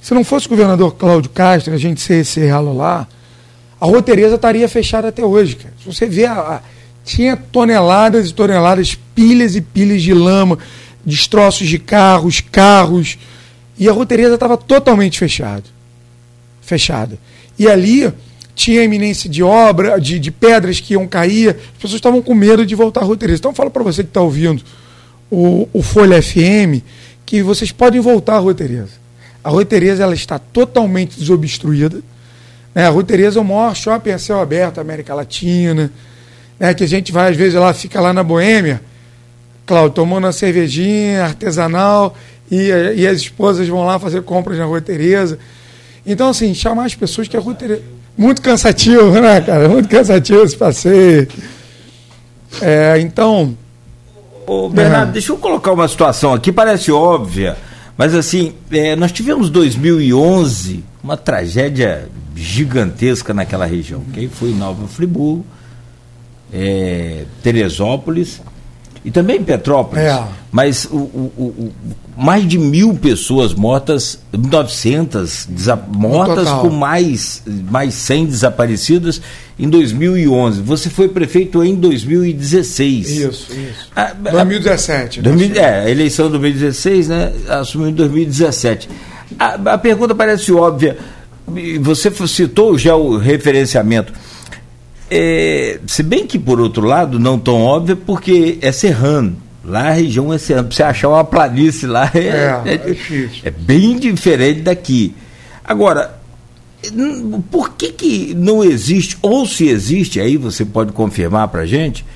[0.00, 3.06] Se não fosse o governador Cláudio Castro, a gente ser esse ralo lá,
[3.78, 5.56] a Rua Tereza estaria fechada até hoje.
[5.56, 5.74] Cara.
[5.78, 6.60] Se você vê, a, a,
[7.04, 10.58] tinha toneladas e toneladas, pilhas e pilhas de lama,
[11.04, 13.18] destroços de carros, carros,
[13.78, 15.64] e a Rua Tereza estava totalmente fechada.
[16.60, 17.18] Fechada.
[17.58, 18.12] E ali
[18.54, 22.64] tinha iminência de obra, de, de pedras que iam cair, as pessoas estavam com medo
[22.64, 23.38] de voltar à Rua Tereza.
[23.38, 24.62] Então, falo para você que está ouvindo
[25.30, 26.84] o, o Folha FM
[27.24, 29.00] que vocês podem voltar à Rua Tereza.
[29.42, 32.00] A Rua Tereza ela está totalmente desobstruída.
[32.74, 32.86] Né?
[32.86, 35.90] A Rua Tereza é o maior shopping a céu aberto da América Latina,
[36.62, 36.72] né?
[36.72, 38.80] que a gente vai, às vezes, lá, fica lá na Boêmia,
[39.66, 42.16] Cláudio, tomando uma cervejinha artesanal,
[42.50, 45.38] e, e as esposas vão lá fazer compras na Rua Tereza.
[46.06, 47.82] Então, assim, chamar as pessoas que a Rua Tereza
[48.16, 49.68] muito cansativo, né, cara?
[49.68, 51.26] Muito cansativo esse passeio.
[52.60, 53.56] É, então.
[54.46, 55.12] Ô, Bernardo, é.
[55.12, 57.56] deixa eu colocar uma situação aqui, parece óbvia,
[57.96, 64.02] mas assim, é, nós tivemos 2011 uma tragédia gigantesca naquela região.
[64.12, 65.44] Quem foi Nova Friburgo,
[66.52, 68.40] é, Teresópolis
[69.04, 70.04] e também Petrópolis.
[70.04, 70.24] É.
[70.50, 71.72] Mas o, o, o,
[72.16, 75.48] mais de mil pessoas mortas, 900
[75.88, 79.20] mortas com mais, mais 100 desaparecidas
[79.58, 80.60] em 2011.
[80.60, 83.10] Você foi prefeito em 2016.
[83.10, 83.90] Isso, isso.
[84.30, 85.20] 2017.
[85.20, 87.32] A, 2000, é, a eleição de 2016, né?
[87.48, 88.88] Assumiu em 2017.
[89.38, 90.96] A, a pergunta parece óbvia.
[91.80, 94.12] Você citou já o referenciamento.
[95.14, 99.36] É, se bem que, por outro lado, não tão óbvio, porque é serrano.
[99.62, 100.68] Lá a região é serrana.
[100.68, 102.96] Pra você achar uma planície lá é, é, é, é,
[103.44, 105.14] é bem diferente daqui.
[105.62, 106.18] Agora,
[107.50, 112.06] por que, que não existe, ou se existe, aí você pode confirmar para a gente,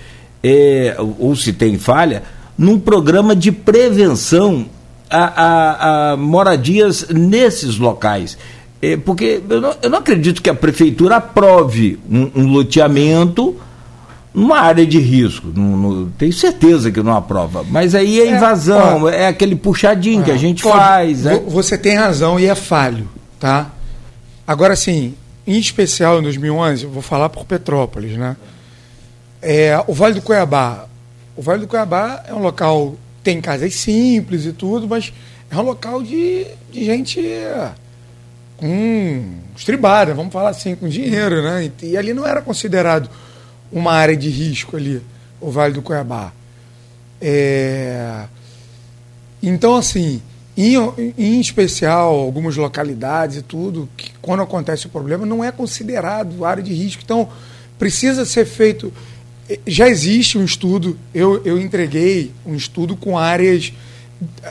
[0.42, 2.22] é, ou se tem falha,
[2.56, 4.64] num programa de prevenção
[5.10, 8.38] a, a, a moradias nesses locais?
[8.80, 13.56] É, porque eu não, eu não, acredito que a prefeitura aprove um, um loteamento
[14.34, 15.46] numa área de risco.
[15.48, 17.64] No, no, tenho certeza que não aprova.
[17.70, 21.22] Mas aí é, é invasão, é, é aquele puxadinho que a é, gente pode, faz.
[21.48, 23.08] Você tem razão e é falho,
[23.40, 23.70] tá?
[24.46, 25.14] Agora, sim,
[25.46, 28.36] em especial em 2011, eu vou falar por Petrópolis, né?
[29.40, 30.86] É, o Vale do Cuiabá.
[31.34, 35.12] O Vale do Cuiabá é um local, tem casas simples e tudo, mas
[35.50, 37.20] é um local de, de gente
[38.56, 39.22] com
[39.56, 41.70] estribada, vamos falar assim, com dinheiro, né?
[41.82, 43.08] E, e, ali não era considerado
[43.70, 45.02] uma área de risco ali,
[45.40, 46.32] o Vale do Cuiabá.
[47.20, 48.24] É...
[49.42, 50.22] Então, assim,
[50.56, 50.74] em,
[51.18, 56.62] em especial, algumas localidades e tudo, que quando acontece o problema, não é considerado área
[56.62, 57.02] de risco.
[57.04, 57.28] Então,
[57.78, 58.92] precisa ser feito.
[59.66, 63.72] Já existe um estudo, eu, eu entreguei um estudo com áreas,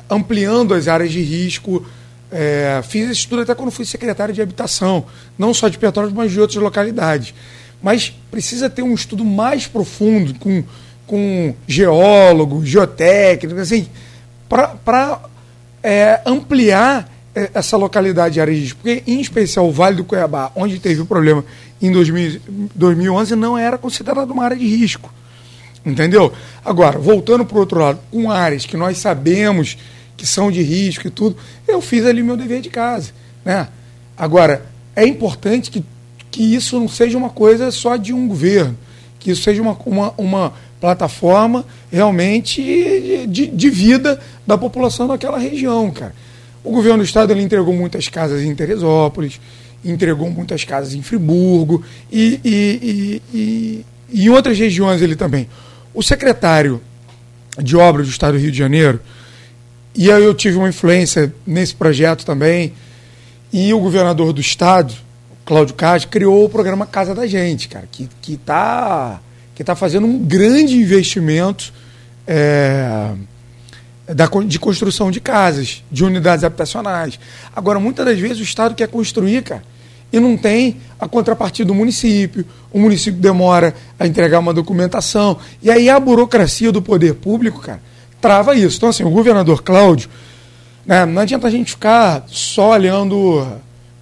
[0.10, 1.86] ampliando as áreas de risco
[2.32, 5.06] é, fiz esse estudo até quando fui secretário de habitação,
[5.38, 7.34] não só de Petrópolis, mas de outras localidades.
[7.82, 10.64] Mas precisa ter um estudo mais profundo, com,
[11.06, 13.88] com geólogos, geotécnicos, assim,
[14.50, 15.22] para
[15.84, 18.80] é, ampliar é, essa localidade de risco.
[18.82, 21.46] Porque, em especial, o Vale do Cuiabá, onde teve o problema
[21.82, 22.42] em 2000,
[22.74, 25.14] 2011, não era considerado uma área de risco.
[25.86, 26.34] Entendeu?
[26.64, 29.78] Agora, voltando para o outro lado, com áreas que nós sabemos
[30.16, 31.36] que são de risco e tudo,
[31.68, 33.12] eu fiz ali meu dever de casa.
[33.44, 33.68] Né?
[34.18, 35.84] Agora, é importante que,
[36.32, 38.78] que isso não seja uma coisa só de um governo,
[39.20, 45.90] que isso seja uma, uma, uma plataforma realmente de, de vida da população daquela região,
[45.92, 46.14] cara.
[46.64, 49.40] O governo do estado ele entregou muitas casas em Teresópolis,
[49.84, 55.48] entregou muitas casas em Friburgo e, e, e, e, em outras regiões ele também.
[55.94, 56.82] O secretário
[57.62, 59.00] de obras do estado do Rio de Janeiro,
[59.96, 62.74] e aí eu tive uma influência nesse projeto também.
[63.54, 64.94] E o governador do estado,
[65.46, 69.22] Cláudio Castro, criou o programa Casa da Gente, cara, que está que tá,
[69.56, 71.72] que tá fazendo um grande investimento
[72.28, 73.12] é,
[74.08, 77.18] da, de construção de casas, de unidades habitacionais.
[77.56, 79.64] Agora, muitas das vezes o Estado quer construir, cara,
[80.12, 82.46] e não tem a contrapartida do município.
[82.72, 85.38] O município demora a entregar uma documentação.
[85.62, 87.82] E aí a burocracia do poder público, cara,
[88.26, 88.78] trava isso.
[88.78, 90.10] Então, assim, o governador Cláudio,
[90.84, 93.48] né, não adianta a gente ficar só olhando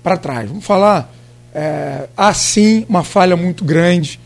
[0.01, 0.47] para trás.
[0.47, 1.13] Vamos falar,
[1.53, 4.17] é, há sim uma falha muito grande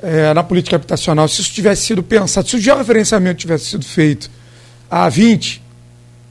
[0.00, 1.26] é, na política habitacional.
[1.26, 4.30] Se isso tivesse sido pensado, se o georreferenciamento tivesse sido feito
[4.88, 5.60] há 20,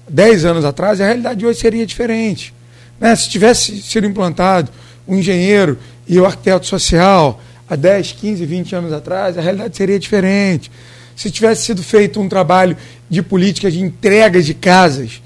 [0.07, 2.53] 10 anos atrás, a realidade de hoje seria diferente.
[2.97, 3.13] Né?
[3.13, 4.71] Se tivesse sido implantado
[5.05, 5.77] o engenheiro
[6.07, 10.71] e o arquiteto social há 10, 15, 20 anos atrás, a realidade seria diferente.
[11.15, 12.75] Se tivesse sido feito um trabalho
[13.09, 15.21] de política de entrega de casas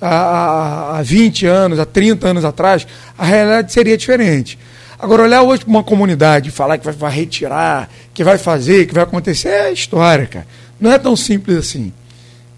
[0.00, 4.58] há, há 20 anos, há 30 anos atrás, a realidade seria diferente.
[4.98, 8.94] Agora, olhar hoje para uma comunidade e falar que vai, retirar, que vai fazer, que
[8.94, 10.46] vai acontecer, é história, cara.
[10.80, 11.92] Não é tão simples assim.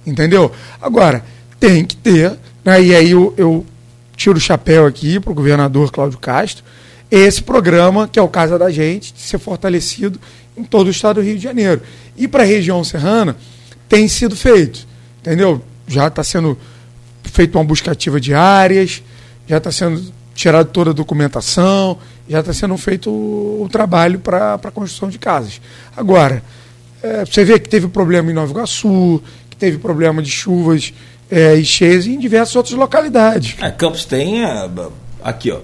[0.06, 0.52] Entendeu?
[0.80, 1.24] Agora,
[1.58, 3.66] tem que ter, né, e aí eu, eu
[4.16, 6.64] tiro o chapéu aqui para o governador Cláudio Castro,
[7.10, 10.20] esse programa, que é o Casa da Gente, de ser fortalecido
[10.58, 11.80] em todo o estado do Rio de Janeiro.
[12.16, 13.36] E para a região serrana,
[13.88, 14.86] tem sido feito,
[15.20, 15.62] entendeu?
[15.86, 16.58] Já está sendo
[17.24, 19.02] feita uma busca ativa de áreas,
[19.46, 24.54] já está sendo tirada toda a documentação, já está sendo feito o, o trabalho para
[24.54, 25.60] a construção de casas.
[25.96, 26.42] Agora,
[27.02, 30.92] é, você vê que teve problema em Nova Iguaçu, que teve problema de chuvas
[31.30, 33.56] é, e cheias em diversas outras localidades.
[33.60, 34.68] É, Campos tem é,
[35.22, 35.60] aqui, ó,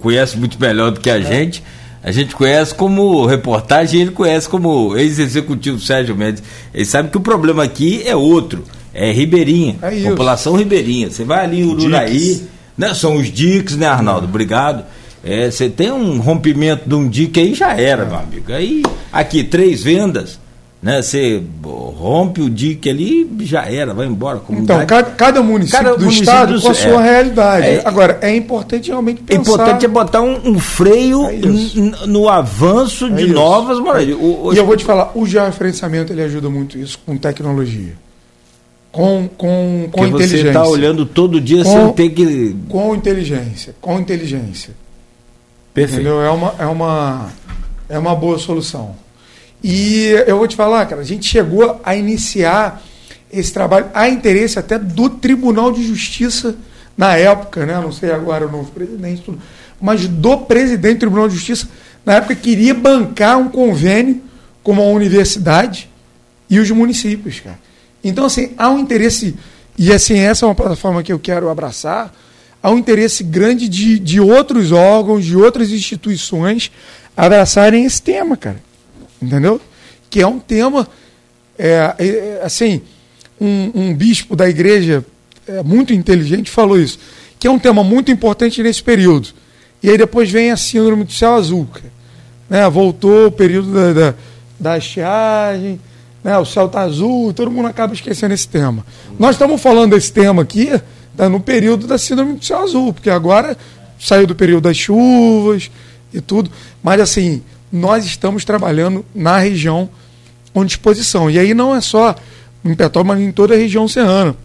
[0.00, 1.22] conhece muito melhor do que a é.
[1.22, 1.62] gente.
[2.02, 6.42] A gente conhece como reportagem, ele conhece como ex-executivo Sérgio Mendes.
[6.72, 11.10] Ele sabe que o problema aqui é outro, é Ribeirinha, é população ribeirinha.
[11.10, 12.42] Você vai ali em Ururaí,
[12.76, 12.94] né?
[12.94, 14.26] São os diques, né, Arnaldo?
[14.26, 14.84] Obrigado.
[15.22, 18.52] É, você tem um rompimento de um dique aí já era, meu amigo.
[18.52, 18.82] Aí,
[19.12, 20.38] aqui, três vendas
[20.82, 21.02] né?
[21.02, 24.40] Você rompe o dique ali já era, vai embora.
[24.48, 27.66] Então, cada, cada município cada do município estado do, com a sua é, realidade.
[27.66, 29.38] É, Agora, é importante realmente pensar...
[29.38, 34.16] É importante é botar um, um freio é no avanço é de novas moradias.
[34.18, 37.92] E eu vou te falar, o georreferenciamento ele ajuda muito isso com tecnologia.
[38.90, 40.38] Com, com, com inteligência.
[40.38, 42.56] Você está olhando todo dia com, sem ter que...
[42.70, 44.74] Com inteligência, com inteligência.
[45.74, 46.00] Perfeito.
[46.00, 46.22] Entendeu?
[46.22, 47.28] É uma, é uma,
[47.88, 48.96] é uma boa solução.
[49.62, 52.82] E eu vou te falar, cara, a gente chegou a iniciar
[53.32, 56.56] esse trabalho a interesse até do Tribunal de Justiça
[56.96, 57.74] na época, né?
[57.74, 59.22] Não sei agora o novo presidente,
[59.80, 61.68] mas do presidente do Tribunal de Justiça,
[62.04, 64.20] na época queria bancar um convênio
[64.62, 65.88] com uma universidade
[66.48, 67.58] e os municípios, cara.
[68.02, 69.36] Então, assim, há um interesse,
[69.78, 72.12] e assim, essa é uma plataforma que eu quero abraçar,
[72.62, 76.72] há um interesse grande de, de outros órgãos, de outras instituições
[77.14, 78.69] abraçarem esse tema, cara
[79.20, 79.60] entendeu?
[80.08, 80.88] Que é um tema,
[81.58, 82.80] é, é, é, assim,
[83.40, 85.04] um, um, bispo da igreja
[85.46, 86.98] é, muito inteligente falou isso,
[87.38, 89.28] que é um tema muito importante nesse período.
[89.82, 91.66] E aí depois vem a síndrome do céu azul,
[92.48, 92.68] né?
[92.68, 94.14] Voltou o período da, da,
[94.58, 95.80] da estiagem,
[96.22, 96.36] né?
[96.38, 98.84] o céu está azul, todo mundo acaba esquecendo esse tema.
[99.18, 100.68] Nós estamos falando desse tema aqui
[101.16, 103.56] tá, no período da síndrome do céu azul, porque agora
[103.98, 105.70] saiu do período das chuvas
[106.12, 106.50] e tudo,
[106.82, 109.88] mas assim, nós estamos trabalhando na região
[110.52, 111.30] com disposição.
[111.30, 112.14] E aí não é só
[112.64, 114.36] em Petrópolis, mas em toda a região serrana.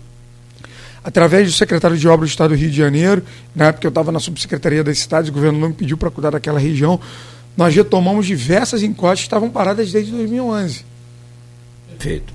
[1.04, 3.24] Através do secretário de Obras do Estado do Rio de Janeiro,
[3.56, 6.32] na época eu estava na subsecretaria das cidades, o governo não me pediu para cuidar
[6.32, 7.00] daquela região,
[7.56, 10.84] nós retomamos diversas encostas que estavam paradas desde 2011.
[11.90, 12.34] Perfeito.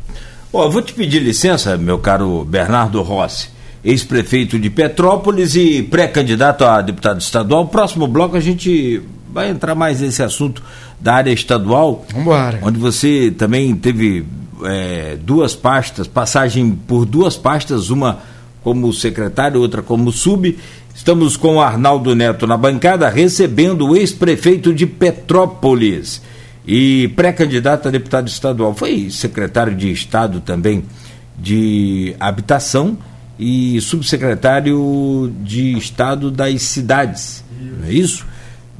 [0.53, 3.48] Vou te pedir licença, meu caro Bernardo Rossi,
[3.85, 7.66] ex-prefeito de Petrópolis e pré-candidato a deputado estadual.
[7.68, 10.62] Próximo bloco a gente vai entrar mais nesse assunto
[11.00, 12.04] da área estadual.
[12.12, 12.58] Vambora.
[12.62, 14.24] Onde você também teve
[14.64, 18.18] é, duas pastas, passagem por duas pastas, uma
[18.62, 20.58] como secretário, outra como sub.
[20.94, 26.20] Estamos com o Arnaldo Neto na bancada, recebendo o ex-prefeito de Petrópolis
[26.66, 28.74] e pré-candidato a deputado estadual.
[28.74, 30.84] Foi secretário de Estado também
[31.38, 32.98] de Habitação
[33.38, 37.42] e subsecretário de Estado das Cidades.
[37.58, 38.26] Não é isso?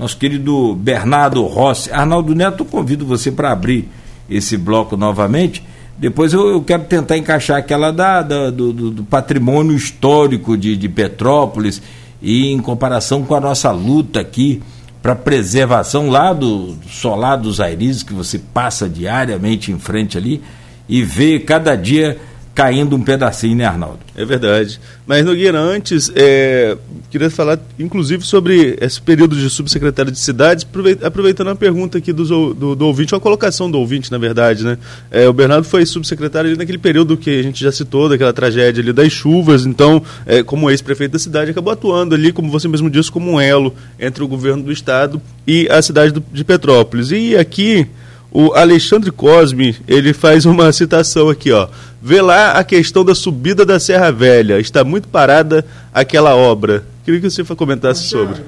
[0.01, 1.93] Nosso querido Bernardo Rossi.
[1.93, 3.87] Arnaldo Neto, convido você para abrir
[4.31, 5.63] esse bloco novamente.
[5.99, 10.89] Depois eu, eu quero tentar encaixar aquela da, da do, do, patrimônio histórico de, de
[10.89, 11.83] Petrópolis
[12.23, 14.63] e em comparação com a nossa luta aqui
[15.03, 20.41] para preservação lá do, solar dos Airis, que você passa diariamente em frente ali
[20.89, 22.19] e vê cada dia
[22.61, 24.01] caindo um pedacinho, né, Arnaldo?
[24.15, 24.79] É verdade.
[25.07, 26.77] Mas, Nogueira, antes, é,
[27.11, 30.67] queria falar, inclusive, sobre esse período de subsecretário de cidades,
[31.03, 34.77] aproveitando a pergunta aqui do, do, do ouvinte, a colocação do ouvinte, na verdade, né?
[35.11, 38.93] É, o Bernardo foi subsecretário naquele período que a gente já citou, daquela tragédia ali
[38.93, 43.11] das chuvas, então, é, como ex-prefeito da cidade, acabou atuando ali, como você mesmo disse,
[43.11, 47.11] como um elo entre o governo do estado e a cidade do, de Petrópolis.
[47.11, 47.89] E aqui
[48.33, 51.69] o Alexandre Cosme, ele faz uma citação aqui, ó.
[52.01, 54.59] Vê lá a questão da subida da Serra Velha.
[54.59, 56.85] Está muito parada aquela obra.
[57.05, 58.41] Queria que você comentasse sobre.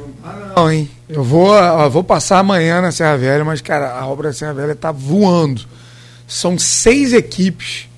[0.57, 0.89] Não, hein?
[1.09, 4.55] Eu vou, eu vou passar amanhã na Serra Velha, mas, cara, a obra da Serra
[4.55, 5.63] Velha está voando.
[6.27, 7.89] São seis equipes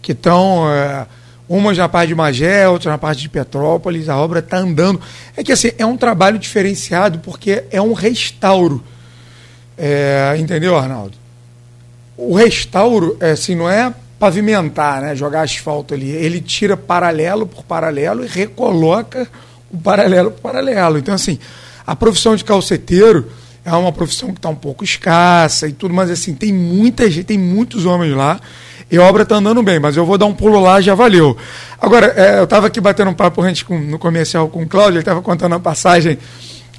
[0.00, 0.68] que estão.
[0.68, 1.06] É,
[1.48, 4.08] umas na parte de Magé, outras na parte de Petrópolis.
[4.08, 5.00] A obra está andando.
[5.36, 8.82] É que, assim, é um trabalho diferenciado porque é um restauro.
[9.76, 11.23] É, entendeu, Arnaldo?
[12.16, 16.10] O restauro, é, assim, não é pavimentar, né, jogar asfalto ali.
[16.10, 19.28] Ele tira paralelo por paralelo e recoloca
[19.70, 20.98] o paralelo por paralelo.
[20.98, 21.38] Então, assim,
[21.86, 23.30] a profissão de calceteiro
[23.64, 27.24] é uma profissão que está um pouco escassa e tudo, mas assim, tem muita gente,
[27.24, 28.40] tem muitos homens lá.
[28.90, 31.36] E a obra está andando bem, mas eu vou dar um pulo lá, já valeu.
[31.80, 34.92] Agora, é, eu estava aqui batendo um papo antes com, no comercial com o Cláudio,
[34.92, 36.18] ele estava contando uma passagem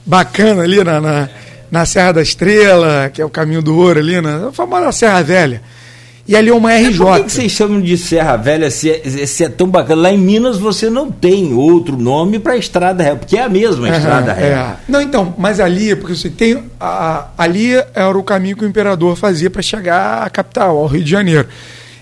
[0.05, 1.29] bacana ali na, na
[1.71, 5.61] na Serra da Estrela, que é o caminho do ouro ali, na famosa Serra Velha.
[6.27, 6.97] E ali é uma RJ.
[6.97, 10.03] Por que, que vocês chamam de Serra Velha se é, se é, tão bacana?
[10.03, 13.87] Lá em Minas você não tem outro nome para Estrada Ré, porque é a mesma
[13.89, 14.31] Estrada.
[14.31, 14.75] É.
[14.87, 16.63] Não, então, mas ali, porque você tem.
[16.79, 21.03] A, ali era o caminho que o imperador fazia para chegar à capital, ao Rio
[21.03, 21.47] de Janeiro.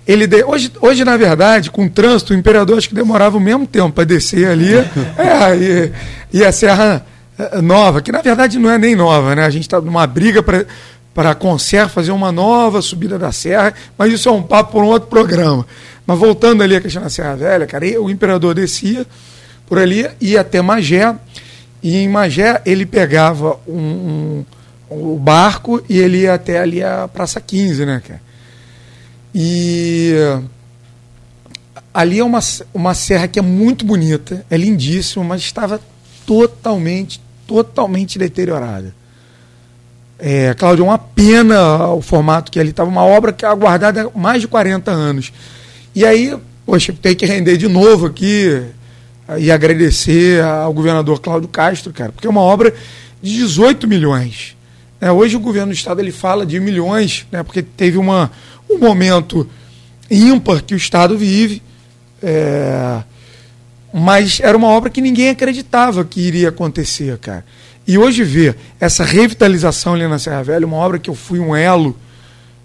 [0.07, 3.41] Ele de, hoje, hoje, na verdade, com o trânsito, o imperador acho que demorava o
[3.41, 4.73] mesmo tempo para descer ali.
[5.17, 5.91] é,
[6.33, 7.05] e, e a Serra
[7.61, 9.45] nova, que na verdade não é nem nova, né?
[9.45, 10.65] A gente está numa briga para
[11.13, 11.37] para
[11.89, 15.63] fazer uma nova subida da serra, mas isso é um papo para um outro programa.
[16.07, 19.05] Mas voltando ali a questão da Serra Velha, cara, o imperador descia
[19.67, 21.15] por ali, ia até Magé,
[21.83, 24.43] e em Magé ele pegava um,
[24.89, 28.21] um, um barco e ele ia até ali a Praça 15, né, cara?
[29.35, 30.13] E
[31.93, 32.39] ali é uma,
[32.73, 35.79] uma serra que é muito bonita, é lindíssima, mas estava
[36.25, 38.93] totalmente, totalmente deteriorada.
[40.19, 44.09] É, Cláudio, é uma pena o formato que ali estava, uma obra que é aguardada
[44.13, 45.33] há mais de 40 anos.
[45.93, 48.63] E aí, poxa, tem que render de novo aqui
[49.37, 52.73] e agradecer ao governador Cláudio Castro, cara, porque é uma obra
[53.21, 54.55] de 18 milhões.
[54.99, 58.31] É, hoje o governo do estado ele fala de milhões, né, porque teve uma,
[58.69, 59.47] um momento
[60.09, 61.61] ímpar que o estado vive.
[62.21, 63.03] É,
[63.93, 67.45] mas era uma obra que ninguém acreditava que iria acontecer, cara.
[67.85, 71.55] E hoje ver essa revitalização ali na Serra Velha, uma obra que eu fui um
[71.55, 71.95] elo,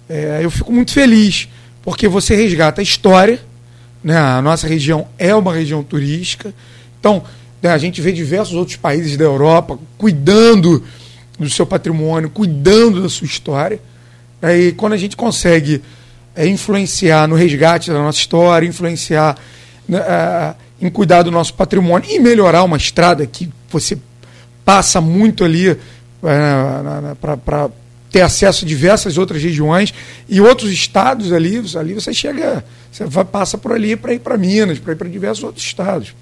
[0.09, 1.47] é, eu fico muito feliz,
[1.83, 3.41] porque você resgata a história,
[4.03, 4.17] né?
[4.17, 6.55] a nossa região é uma região turística,
[6.99, 7.23] então
[7.61, 10.83] né, a gente vê diversos outros países da Europa cuidando
[11.39, 13.81] do seu patrimônio, cuidando da sua história,
[14.41, 14.59] né?
[14.59, 15.83] e quando a gente consegue
[16.35, 19.37] é, influenciar no resgate da nossa história, influenciar...
[19.87, 19.99] Né,
[20.81, 23.99] em cuidar do nosso patrimônio e melhorar uma estrada que você
[24.65, 25.79] passa muito ali é,
[27.21, 27.71] para
[28.11, 29.93] ter acesso a diversas outras regiões
[30.29, 34.37] e outros estados ali, ali você chega, você vai, passa por ali para ir para
[34.37, 36.15] Minas, para ir para diversos outros estados.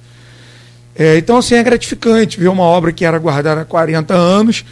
[0.98, 4.64] É, então, assim, é gratificante ver uma obra que era guardada há 40 anos,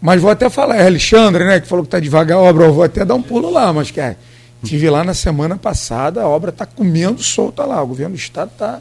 [0.00, 2.72] mas vou até falar, é Alexandre, né, que falou que está devagar a obra, eu
[2.72, 4.16] vou até dar um pulo lá, mas que é,
[4.64, 8.50] tive lá na semana passada, a obra está comendo solta lá, o governo do estado
[8.52, 8.80] está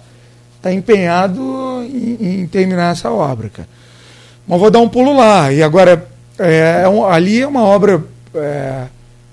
[0.62, 3.68] está empenhado em, em, terminar essa obra, cara.
[4.48, 5.52] Mas vou dar um pulo lá.
[5.52, 6.08] E agora,
[6.38, 8.04] é, é um, ali é uma obra,
[8.36, 8.84] é,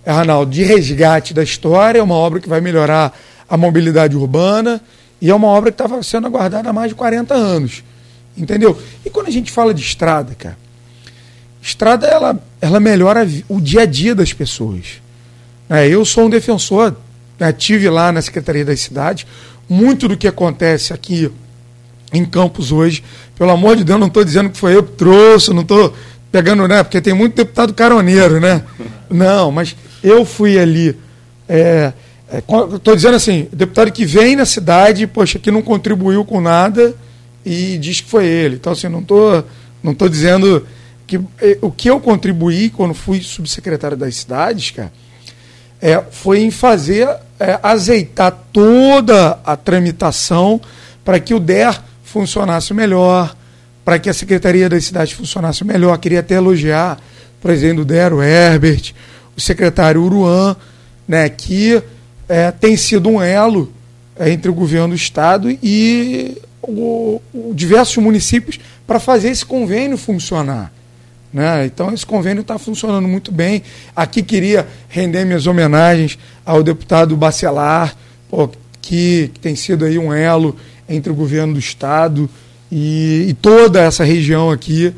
[0.07, 3.15] é, Arnaldo, de resgate da história, é uma obra que vai melhorar
[3.49, 4.81] a mobilidade urbana
[5.21, 7.85] e é uma obra que estava sendo aguardada há mais de 40 anos.
[8.37, 8.81] Entendeu?
[9.05, 10.57] E quando a gente fala de estrada, cara,
[11.61, 15.03] estrada ela, ela melhora o dia a dia das pessoas.
[15.69, 16.97] É, eu sou um defensor,
[17.39, 19.27] né, tive lá na Secretaria das Cidades,
[19.69, 21.31] muito do que acontece aqui
[22.13, 23.05] em Campos hoje,
[23.37, 25.95] pelo amor de Deus, não estou dizendo que foi eu que trouxe, não estou
[26.33, 26.83] pegando, né?
[26.83, 28.63] Porque tem muito deputado caroneiro, né?
[29.11, 30.89] Não, mas eu fui ali.
[31.49, 36.43] Estou é, é, dizendo assim, deputado que vem na cidade, poxa, que não contribuiu com
[36.43, 36.95] nada
[37.45, 38.57] e diz que foi ele.
[38.57, 39.43] Então, assim, não estou
[39.83, 40.67] não tô dizendo
[41.07, 44.93] que é, o que eu contribuí quando fui subsecretário das cidades, cara,
[45.81, 47.09] é, foi em fazer,
[47.39, 50.61] é, azeitar toda a tramitação
[51.05, 53.35] para que o DER funcionasse melhor,
[53.85, 55.97] para que a Secretaria das Cidades funcionasse melhor.
[55.99, 56.99] Queria até elogiar
[57.39, 58.93] o presidente do DER, o Herbert,
[59.37, 60.57] o secretário Uruan,
[61.07, 61.83] né, que
[62.29, 63.73] é, tem sido um elo
[64.21, 70.73] entre o governo do estado e o, o diversos municípios para fazer esse convênio funcionar.
[71.33, 71.67] Né?
[71.67, 73.63] Então esse convênio está funcionando muito bem.
[73.95, 77.95] Aqui queria render minhas homenagens ao deputado Bacelar,
[78.31, 78.49] pô,
[78.81, 80.57] que, que, tem sido aí um elo
[80.89, 82.29] entre o governo do estado
[82.73, 84.95] e, e, toda essa região aqui.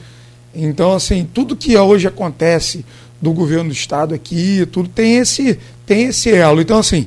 [0.54, 2.84] Então, assim, tudo que hoje acontece
[3.20, 6.60] do governo do estado aqui, tudo tem esse, tem esse elo.
[6.60, 7.06] Então, assim,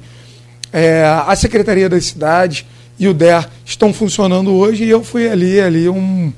[0.72, 2.66] é, a Secretaria das Cidades
[3.00, 6.32] e o DER estão funcionando hoje e eu fui ali, ali um,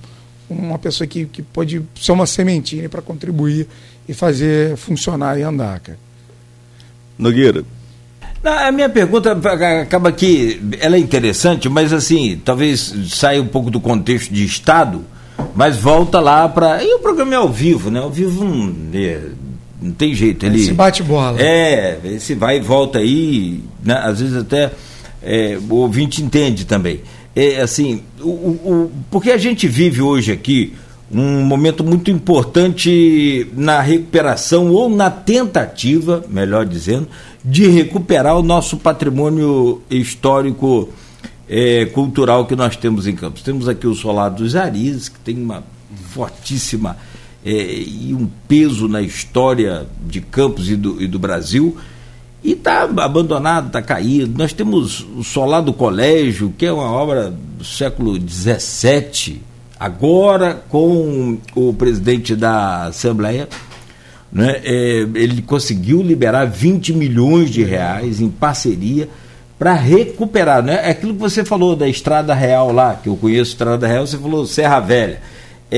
[0.49, 3.67] uma pessoa que, que pode ser uma sementinha para contribuir
[4.07, 5.97] e fazer funcionar e andar, cara.
[7.17, 7.63] Nogueira.
[8.43, 9.31] Não, a minha pergunta
[9.81, 15.03] acaba que ela é interessante, mas assim, talvez saia um pouco do contexto de Estado,
[15.55, 16.83] mas volta lá para.
[16.83, 17.99] E o programa é ao vivo, né?
[17.99, 19.21] Ao vivo não, é,
[19.81, 20.45] não tem jeito.
[20.45, 21.41] Ele, esse bate-bola.
[21.41, 23.95] É, esse vai e volta aí, né?
[24.03, 24.71] às vezes até
[25.23, 27.01] é, o ouvinte entende também
[27.35, 30.73] é, assim, o, o, porque a gente vive hoje aqui
[31.11, 37.07] um momento muito importante na recuperação ou na tentativa, melhor dizendo,
[37.43, 40.89] de recuperar o nosso patrimônio histórico
[41.47, 43.43] é, cultural que nós temos em Campos.
[43.43, 45.63] Temos aqui o Solar dos Aris, que tem uma
[46.09, 46.97] fortíssima
[47.45, 51.77] é, e um peso na história de Campos e do, e do Brasil
[52.45, 54.37] e está abandonado, está caído.
[54.37, 59.41] Nós temos o Solar do Colégio, que é uma obra do século XVII,
[59.79, 63.49] agora com o presidente da Assembleia.
[64.31, 69.09] Né, é, ele conseguiu liberar 20 milhões de reais em parceria
[69.57, 70.61] para recuperar.
[70.61, 70.81] Né?
[70.83, 74.19] É aquilo que você falou da Estrada Real lá, que eu conheço Estrada Real, você
[74.19, 75.19] falou Serra Velha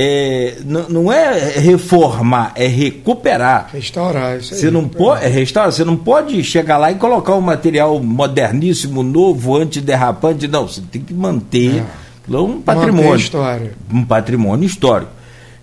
[0.00, 3.68] é, não é reformar, é recuperar.
[3.72, 4.60] Restaurar, isso aí.
[4.60, 9.02] Você não pode, é restaurar, você não pode chegar lá e colocar um material moderníssimo,
[9.02, 11.82] novo, antiderrapante, não, você tem que manter
[12.30, 12.36] é.
[12.36, 13.16] um patrimônio.
[13.16, 13.72] história.
[13.92, 15.10] Um patrimônio histórico.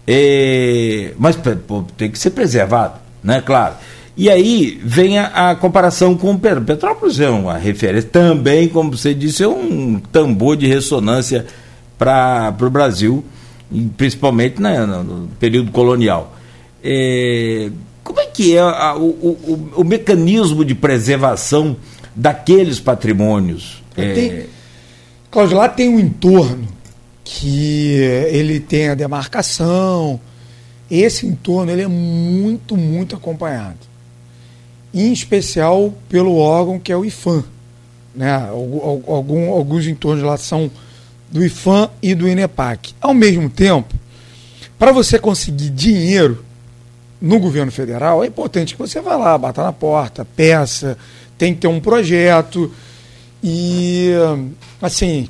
[0.05, 3.41] É, mas pô, tem que ser preservado, né?
[3.41, 3.75] Claro.
[4.17, 8.09] E aí vem a, a comparação com o Petrópolis, é uma referência.
[8.09, 11.45] Também, como você disse, é um tambor de ressonância
[11.97, 13.23] para o Brasil
[13.97, 16.35] principalmente né, no período colonial.
[16.83, 17.69] É,
[18.03, 21.75] como é que é a, o, o, o, mecanismo de preservação
[22.15, 23.83] daqueles patrimônios?
[23.97, 24.13] É...
[24.13, 24.45] Tem,
[25.31, 26.67] Cláudio, lá tem um entorno
[27.23, 27.95] que
[28.29, 30.19] ele tem a demarcação.
[30.89, 33.79] Esse entorno ele é muito, muito acompanhado.
[34.93, 37.43] Em especial pelo órgão que é o IFAM.
[38.13, 38.33] Né?
[39.07, 40.71] Algum, alguns entornos lá são
[41.29, 42.93] do IFAM e do INEPAC.
[43.01, 43.93] Ao mesmo tempo,
[44.77, 46.43] para você conseguir dinheiro
[47.21, 50.97] no governo federal, é importante que você vá lá, bata na porta, peça,
[51.37, 52.71] tem que ter um projeto.
[53.43, 54.11] E,
[54.81, 55.29] assim,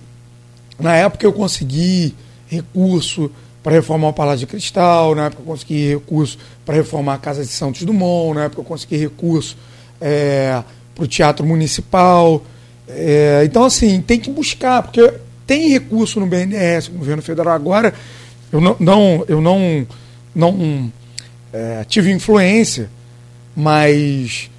[0.80, 2.16] na época eu consegui
[2.48, 3.32] recurso
[3.64, 7.44] para reformar o Palácio de Cristal, na época eu consegui recurso para reformar a Casa
[7.44, 9.58] de Santos Dumont, na época eu consegui recurso
[10.00, 10.62] é,
[10.94, 12.44] para o Teatro Municipal.
[12.88, 15.02] É, então, assim, tem que buscar, porque
[15.46, 17.94] tem recurso no BNDES, no governo federal agora.
[18.52, 19.88] Eu não, não eu não,
[20.34, 20.92] não
[21.52, 22.90] é, tive influência,
[23.56, 24.50] mas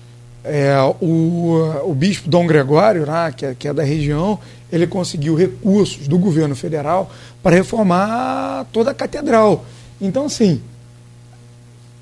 [0.45, 4.39] é, o, o bispo Dom Gregório, né, que, é, que é da região,
[4.70, 7.11] ele conseguiu recursos do governo federal
[7.43, 9.64] para reformar toda a catedral.
[10.01, 10.61] Então, assim,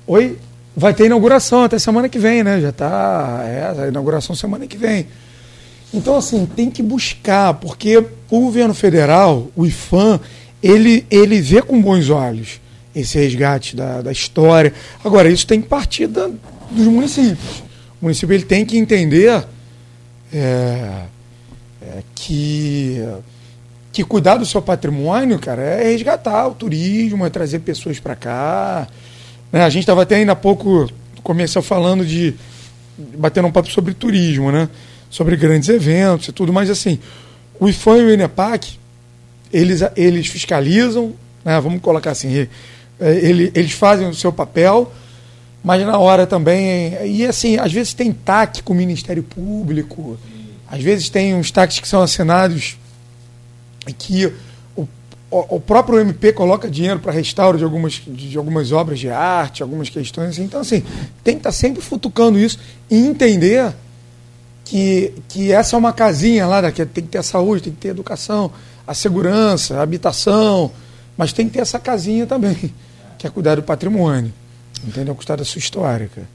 [0.05, 0.37] oi,
[0.75, 2.59] vai ter inauguração até semana que vem, né?
[2.59, 5.07] Já está é, a inauguração semana que vem.
[5.95, 8.05] Então, assim, tem que buscar, porque o
[8.41, 10.19] governo federal, o IFAM,
[10.61, 12.59] ele, ele vê com bons olhos
[12.93, 14.73] esse resgate da, da história.
[15.03, 16.29] Agora, isso tem que partir da,
[16.69, 17.63] dos municípios.
[18.01, 19.45] O município ele tem que entender
[20.33, 21.03] é,
[21.81, 23.01] é, que,
[23.93, 28.87] que cuidar do seu patrimônio, cara, é resgatar o turismo, é trazer pessoas para cá.
[29.49, 29.61] Né?
[29.63, 30.89] A gente estava até ainda há pouco,
[31.23, 32.33] começou falando de,
[33.17, 34.67] batendo um papo sobre turismo, né?
[35.09, 36.99] Sobre grandes eventos e tudo, mas assim,
[37.59, 38.77] o IFAM e o INEPAC,
[39.51, 42.47] eles, eles fiscalizam, né, vamos colocar assim,
[42.99, 44.91] ele, eles fazem o seu papel,
[45.63, 50.17] mas na hora também, e assim, às vezes tem TAC com o Ministério Público,
[50.67, 52.77] às vezes tem uns TACs que são assinados
[53.97, 54.31] que
[55.35, 59.61] o, o próprio MP coloca dinheiro para restauro de algumas, de algumas obras de arte,
[59.61, 60.43] algumas questões assim.
[60.43, 60.83] Então, assim,
[61.23, 63.73] tem que estar tá sempre futucando isso e entender
[64.65, 67.79] que, que essa é uma casinha lá, que tem que ter a saúde, tem que
[67.79, 68.51] ter a educação,
[68.85, 70.71] a segurança, a habitação,
[71.15, 72.73] mas tem que ter essa casinha também,
[73.17, 74.33] que é cuidar do patrimônio,
[74.83, 75.15] entendeu?
[75.15, 76.09] Cuidar da sua história.
[76.13, 76.27] Cara.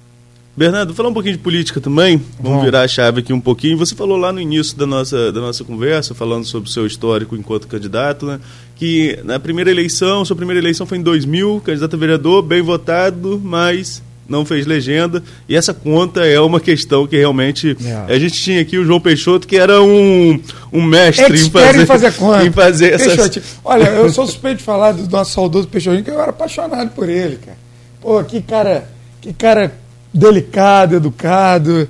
[0.56, 2.22] Bernardo, falar um pouquinho de política também.
[2.38, 2.64] Vamos Bom.
[2.64, 3.78] virar a chave aqui um pouquinho.
[3.78, 7.36] Você falou lá no início da nossa, da nossa conversa, falando sobre o seu histórico
[7.36, 8.40] enquanto candidato, né?
[8.76, 13.40] Que na primeira eleição, sua primeira eleição foi em 2000, candidato a vereador, bem votado,
[13.42, 15.22] mas não fez legenda.
[15.48, 17.76] E essa conta é uma questão que realmente.
[17.84, 18.14] É.
[18.14, 20.40] A gente tinha aqui o João Peixoto, que era um,
[20.72, 22.46] um mestre em fazer, em fazer conta.
[22.46, 23.58] Em fazer essas...
[23.64, 27.08] Olha, eu sou suspeito de falar do nosso saudoso Peixotinho, que eu era apaixonado por
[27.08, 27.58] ele, cara.
[28.00, 28.88] Pô, que cara,
[29.20, 29.74] que cara
[30.14, 31.88] delicado, educado.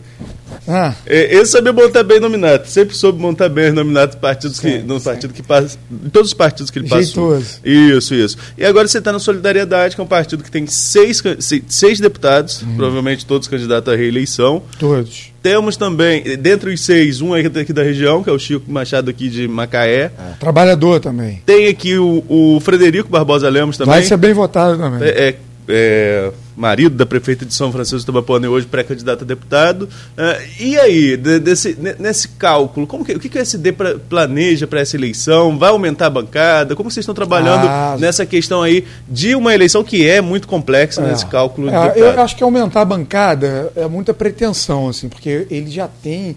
[0.70, 0.94] Ah.
[1.04, 5.34] É, ele sabia montar bem nominato, sempre soube montar bem nominato partidos que, no partido
[5.34, 7.36] que passa, em todos os partidos que ele passou.
[7.40, 7.60] Jeitoso.
[7.64, 8.36] Isso, isso.
[8.56, 11.22] E agora você está na Solidariedade, que é um partido que tem seis,
[11.66, 12.76] seis deputados, uhum.
[12.76, 14.62] provavelmente todos candidatos à reeleição.
[14.78, 15.32] Todos.
[15.42, 19.28] Temos também, dentre os seis, um aqui da região, que é o Chico Machado aqui
[19.28, 20.04] de Macaé.
[20.04, 20.12] É.
[20.38, 21.42] Trabalhador também.
[21.46, 23.94] Tem aqui o, o, Frederico Barbosa Lemos também.
[23.94, 25.08] Vai ser bem votado também.
[25.08, 25.36] É, é
[25.70, 29.84] é, marido da prefeita de São Francisco do Bapuane, hoje pré-candidato a deputado.
[29.84, 33.98] Uh, e aí, de, desse, nesse cálculo, como que, o que, que o SD pra,
[33.98, 35.58] planeja para essa eleição?
[35.58, 36.76] Vai aumentar a bancada?
[36.76, 41.00] Como vocês estão trabalhando ah, nessa questão aí de uma eleição que é muito complexa
[41.00, 41.70] é, nesse cálculo?
[41.70, 46.36] É, eu acho que aumentar a bancada é muita pretensão, assim, porque ele já tem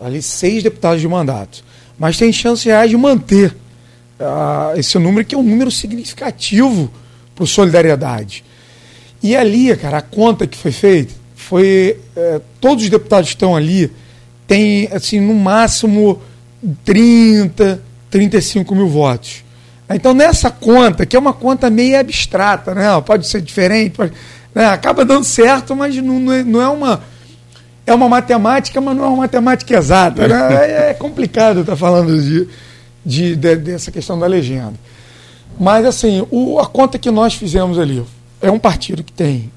[0.00, 1.64] ali seis deputados de mandato,
[1.98, 3.54] mas tem chances reais de manter
[4.20, 6.90] uh, esse número, que é um número significativo
[7.34, 8.44] para Solidariedade.
[9.22, 11.98] E ali, cara, a conta que foi feita foi.
[12.16, 13.90] É, todos os deputados que estão ali
[14.46, 16.20] têm, assim, no máximo
[16.84, 19.44] 30, 35 mil votos.
[19.90, 22.84] Então, nessa conta, que é uma conta meio abstrata, né?
[23.00, 24.12] pode ser diferente, pode,
[24.54, 24.66] né?
[24.66, 27.00] acaba dando certo, mas não, não, é, não, é, uma.
[27.86, 30.28] É uma matemática, mas não é uma matemática exata.
[30.28, 30.36] Né?
[30.52, 32.46] É, é complicado estar falando de,
[33.04, 34.74] de, de, dessa questão da legenda.
[35.58, 38.04] Mas, assim, o, a conta que nós fizemos ali
[38.40, 39.50] é um partido que tem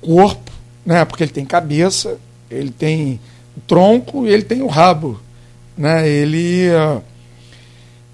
[0.00, 0.50] corpo,
[0.84, 1.04] né?
[1.04, 2.18] Porque ele tem cabeça,
[2.50, 3.20] ele tem
[3.66, 5.20] tronco e ele tem o rabo,
[5.76, 6.08] né?
[6.08, 6.68] Ele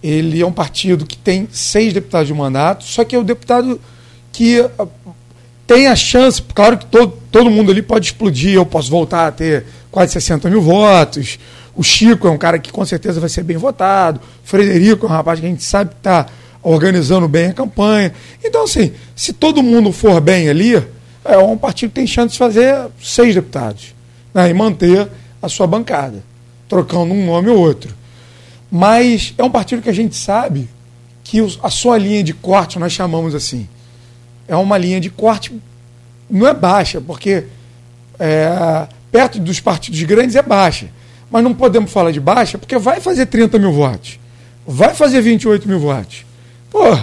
[0.02, 3.78] ele é um partido que tem seis deputados de mandato, só que é o deputado
[4.32, 4.86] que ah,
[5.66, 9.32] tem a chance, claro que todo, todo mundo ali pode explodir, eu posso voltar a
[9.32, 11.38] ter quase 60 mil votos.
[11.76, 14.20] O Chico é um cara que com certeza vai ser bem votado.
[14.44, 16.26] O Frederico é um rapaz que a gente sabe que está
[16.62, 18.12] organizando bem a campanha.
[18.44, 20.74] Então, assim, se todo mundo for bem ali,
[21.24, 23.94] é um partido que tem chance de fazer seis deputados
[24.34, 25.08] né, e manter
[25.40, 26.22] a sua bancada,
[26.68, 27.94] trocando um nome ou outro.
[28.70, 30.68] Mas é um partido que a gente sabe
[31.24, 33.68] que a sua linha de corte, nós chamamos assim,
[34.46, 35.52] é uma linha de corte,
[36.28, 37.44] não é baixa, porque
[38.18, 40.88] é, perto dos partidos grandes é baixa.
[41.30, 44.18] Mas não podemos falar de baixa porque vai fazer 30 mil votos,
[44.66, 46.24] vai fazer 28 mil votos.
[46.70, 46.96] Pô,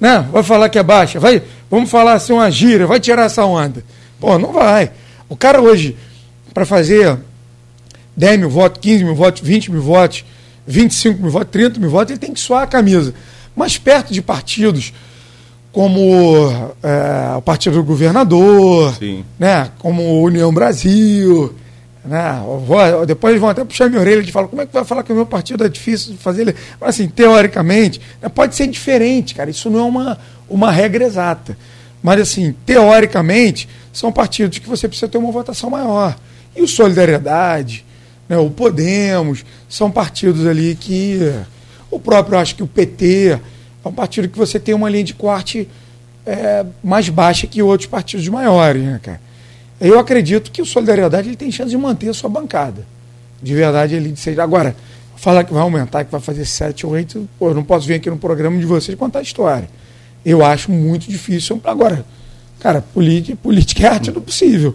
[0.00, 0.28] né?
[0.30, 3.84] Vai falar que é baixa, vai, vamos falar assim uma gira, vai tirar essa onda.
[4.20, 4.90] Pô, não vai.
[5.28, 5.96] O cara hoje,
[6.52, 7.18] para fazer
[8.16, 10.24] 10 mil votos, 15 mil votos, 20 mil votos,
[10.66, 13.14] 25 mil votos, 30 mil votos, ele tem que suar a camisa.
[13.56, 14.92] Mas perto de partidos
[15.74, 19.24] como é, o Partido do Governador, Sim.
[19.36, 21.52] né, como União Brasil,
[22.04, 22.42] né?
[22.66, 25.12] Vou, depois vão até puxar minha orelha e falar como é que vai falar que
[25.12, 26.54] o meu partido é difícil de fazer.
[26.80, 29.50] Mas, assim, teoricamente, né, pode ser diferente, cara.
[29.50, 31.56] Isso não é uma, uma regra exata.
[32.02, 36.16] Mas, assim, teoricamente, são partidos que você precisa ter uma votação maior.
[36.54, 37.84] E o Solidariedade,
[38.28, 41.18] né, o Podemos, são partidos ali que.
[41.90, 43.38] O próprio, acho que o PT
[43.84, 45.68] é um partido que você tem uma linha de corte
[46.26, 49.20] é, mais baixa que outros partidos maiores, né, cara?
[49.86, 52.86] Eu acredito que o Solidariedade ele tem chance de manter a sua bancada.
[53.42, 54.42] De verdade, ele seja.
[54.42, 54.74] Agora,
[55.14, 57.96] falar que vai aumentar, que vai fazer 7 ou 8, pô, eu não posso vir
[57.96, 59.68] aqui no programa de vocês contar a história.
[60.24, 61.60] Eu acho muito difícil.
[61.64, 62.02] Agora,
[62.60, 64.74] cara, política, política é arte do possível.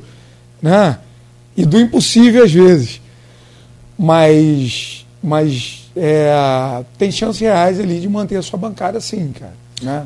[0.62, 1.00] Né?
[1.58, 3.02] E do impossível às vezes.
[3.98, 9.56] Mas, mas é, tem chances reais ali de manter a sua bancada sim, cara.
[9.82, 10.06] Né?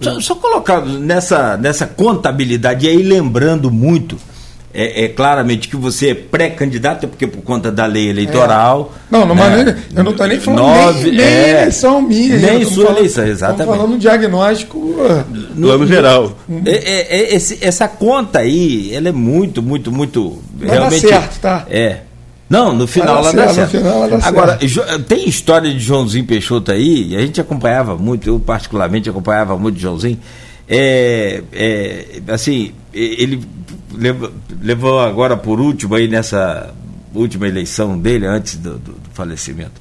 [0.00, 4.16] Só, só colocar nessa, nessa contabilidade, e aí lembrando muito,
[4.72, 8.92] é, é, claramente que você é pré-candidato, é porque por conta da lei eleitoral.
[8.94, 9.16] É.
[9.16, 9.76] Não, não né?
[9.94, 12.36] eu não estou nem falando Nove, nem, nem é, eleição minha.
[12.36, 13.60] Nem sua falando, eleição, exatamente.
[13.60, 14.78] Estamos falando um diagnóstico.
[15.54, 16.32] No plano geral.
[16.64, 20.38] É, é, é, esse, essa conta aí, ela é muito, muito, muito.
[20.54, 21.66] Vai realmente, dar certo, tá?
[21.70, 22.00] É.
[22.48, 23.76] Não, no final ela dá certo.
[23.76, 25.02] Final, Agora, certo.
[25.04, 30.18] tem história de Joãozinho Peixoto aí, a gente acompanhava muito, eu particularmente acompanhava muito Joãozinho.
[30.66, 33.42] É, é, assim, ele
[34.60, 36.74] levou agora por último aí nessa
[37.14, 39.80] última eleição dele, antes do, do, do falecimento.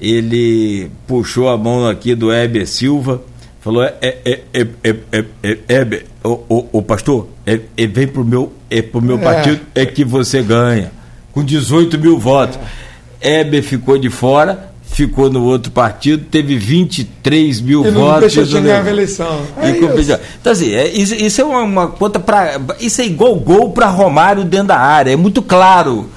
[0.00, 3.22] Ele puxou a mão aqui do Heber Silva,
[3.60, 7.28] falou: é, é, é, Heber, o, pastor,
[7.76, 10.99] vem pro meu, é, pro meu partido, é que você ganha
[11.32, 12.58] com 18 mil votos.
[13.20, 18.10] Heber ficou de fora, ficou no outro partido, teve 23 mil e votos.
[18.12, 19.40] Não deixou de ganhar a eleição.
[19.58, 22.60] É então, assim, é, isso, isso, é uma, uma conta para.
[22.80, 26.08] Isso é igual gol para Romário dentro da área, é muito claro.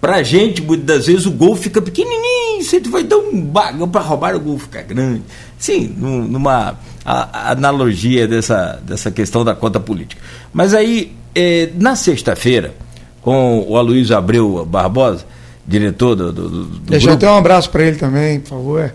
[0.00, 4.00] Pra gente, muitas das vezes, o gol fica pequenininho, você vai dar um bagão para
[4.00, 5.22] Romário, o gol fica grande.
[5.56, 10.20] Sim, numa a, a analogia dessa, dessa questão da conta política.
[10.52, 12.74] Mas aí, é, na sexta-feira,
[13.22, 15.24] com o Aloysio Abreu Barbosa,
[15.66, 17.24] diretor do, do, do Deixa grupo.
[17.24, 18.92] até um abraço para ele também, por favor.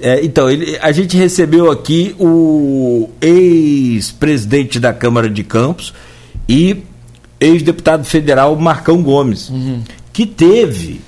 [0.00, 5.92] É, então, ele, a gente recebeu aqui o ex-presidente da Câmara de Campos
[6.48, 6.84] e
[7.38, 9.82] ex-deputado federal Marcão Gomes, uhum.
[10.12, 11.00] que teve,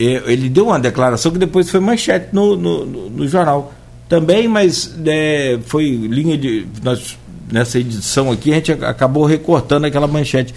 [0.00, 3.72] é, ele deu uma declaração que depois foi manchete no, no, no, no jornal
[4.08, 6.66] também, mas é, foi linha de.
[6.82, 7.18] Nós,
[7.50, 10.54] nessa edição aqui a gente acabou recortando aquela manchete.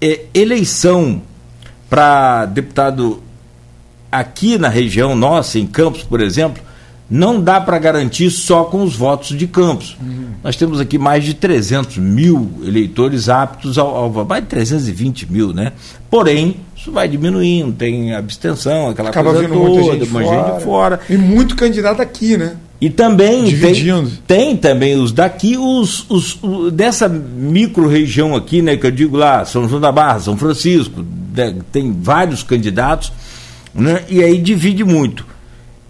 [0.00, 1.22] É, eleição
[1.88, 3.22] para deputado
[4.10, 6.62] aqui na região nossa, em Campos, por exemplo,
[7.10, 9.96] não dá para garantir só com os votos de Campos.
[10.00, 10.28] Uhum.
[10.44, 15.52] Nós temos aqui mais de 300 mil eleitores aptos ao, ao mais de 320 mil,
[15.52, 15.72] né?
[16.08, 20.52] Porém, isso vai diminuindo, tem abstenção, aquela Acaba coisa toda, muita gente, fora.
[20.52, 21.00] gente fora.
[21.10, 22.56] E muito candidato aqui, né?
[22.80, 28.74] E também tem, tem, também os daqui, os, os, os dessa micro região aqui, né,
[28.74, 31.04] que eu digo lá, São João da Barra, São Francisco,
[31.36, 33.12] né, tem vários candidatos,
[33.74, 35.26] né, e aí divide muito.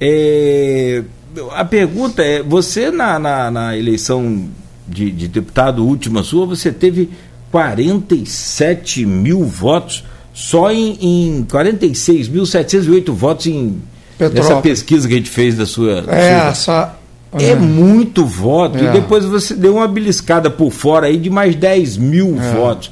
[0.01, 1.05] É,
[1.53, 4.49] a pergunta é, você na, na, na eleição
[4.89, 7.09] de, de, deputado última sua, você teve
[7.53, 10.03] 47 mil votos,
[10.35, 13.81] só em, em 46.708 votos em
[14.21, 14.51] Petrópolis.
[14.51, 16.05] Essa pesquisa que a gente fez da sua.
[16.09, 16.95] É, sua...
[17.33, 18.79] É, é muito voto.
[18.79, 18.85] É.
[18.85, 22.53] E depois você deu uma beliscada por fora aí de mais 10 mil é.
[22.53, 22.91] votos.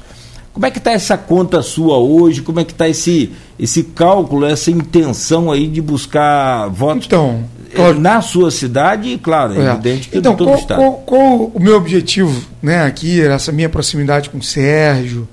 [0.53, 2.41] Como é que está essa conta sua hoje?
[2.41, 7.93] Como é que está esse, esse cálculo, essa intenção aí de buscar votos então, é,
[7.93, 10.79] na sua cidade e, claro, é, evidente que então, todo qual, o estado.
[10.79, 15.27] Qual, qual o meu objetivo né, aqui, essa minha proximidade com o Sérgio,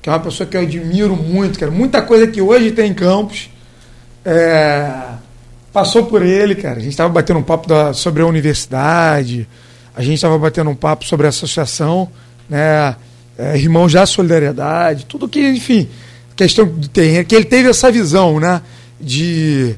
[0.00, 1.70] que é uma pessoa que eu admiro muito, cara.
[1.70, 3.50] Muita coisa que hoje tem em Campos.
[4.24, 4.90] É,
[5.72, 6.76] passou por ele, cara.
[6.76, 9.48] A gente estava batendo um papo da, sobre a universidade,
[9.94, 12.08] a gente estava batendo um papo sobre a associação,
[12.48, 12.94] né?
[13.38, 15.88] É, Irmãos da Solidariedade, tudo que, enfim,
[16.36, 18.60] questão de terreno, que ele teve essa visão, né?
[19.00, 19.74] De,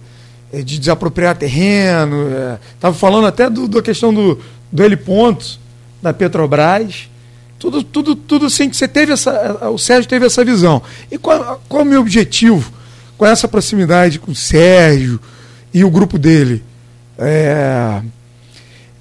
[0.53, 2.27] de desapropriar terreno.
[2.75, 4.39] Estava é, falando até do, da questão do,
[4.71, 5.59] do heliponto
[6.03, 7.09] da Petrobras.
[7.59, 9.69] Tudo, tudo, tudo assim que você teve essa.
[9.71, 10.83] O Sérgio teve essa visão.
[11.11, 12.71] E qual, qual é o meu objetivo
[13.17, 15.19] com essa proximidade com o Sérgio?
[15.75, 16.63] E o grupo dele
[17.19, 18.01] é,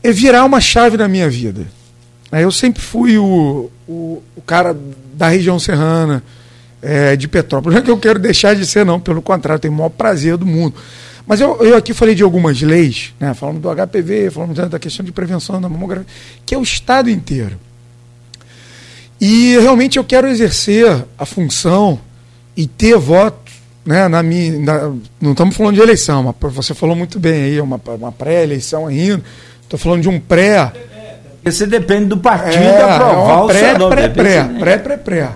[0.01, 1.67] é virar uma chave na minha vida.
[2.31, 4.75] Eu sempre fui o, o, o cara
[5.13, 6.23] da região serrana,
[6.83, 7.75] é, de Petrópolis.
[7.75, 10.35] Não é que eu quero deixar de ser, não, pelo contrário, tenho o maior prazer
[10.35, 10.75] do mundo.
[11.25, 15.05] Mas eu, eu aqui falei de algumas leis, né, falando do HPV, falando da questão
[15.05, 16.05] de prevenção da mamografia,
[16.45, 17.57] que é o Estado inteiro.
[19.21, 22.01] E realmente eu quero exercer a função
[22.57, 23.42] e ter voto
[23.85, 27.61] né, na minha, na, não estamos falando de eleição, mas você falou muito bem aí,
[27.61, 29.23] uma, uma pré-eleição ainda.
[29.61, 30.71] Estou falando de um pré.
[31.43, 35.29] Você depende do partido é, aprovar é o pré, seu pré, pré, pré, pré, pré.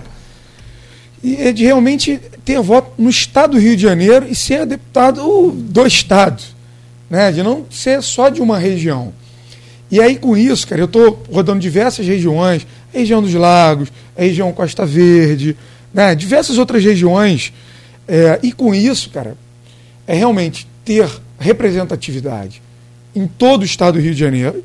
[1.22, 5.50] E é de realmente ter voto no estado do Rio de Janeiro e ser deputado
[5.52, 6.42] do estado,
[7.10, 9.12] né, de não ser só de uma região.
[9.90, 14.22] E aí com isso, cara, eu estou rodando diversas regiões, a região dos Lagos, a
[14.22, 15.56] região Costa Verde,
[15.92, 17.52] né, diversas outras regiões
[18.08, 19.36] é, e com isso, cara,
[20.06, 22.62] é realmente ter representatividade
[23.14, 24.64] em todo o estado do Rio de Janeiro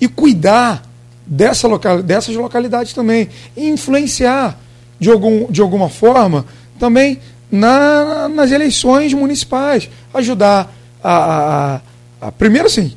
[0.00, 0.82] e cuidar
[1.24, 3.28] dessa local, dessas localidades também.
[3.56, 4.58] E influenciar
[4.98, 6.44] de, algum, de alguma forma
[6.78, 7.20] também
[7.50, 9.88] na, nas eleições municipais.
[10.12, 11.80] Ajudar a, a,
[12.20, 12.92] a, Primeiro, assim,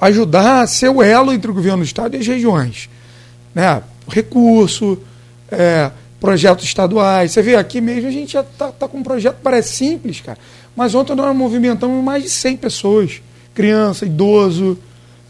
[0.00, 2.88] ajudar a ser o elo entre o governo do estado e as regiões.
[3.54, 3.82] Né?
[4.08, 4.98] Recurso,
[5.50, 5.90] é,
[6.20, 7.32] projetos estaduais.
[7.32, 10.38] Você vê, aqui mesmo a gente já está tá com um projeto, parece simples, cara.
[10.76, 13.22] Mas ontem nós movimentamos mais de 100 pessoas,
[13.54, 14.78] criança, idoso,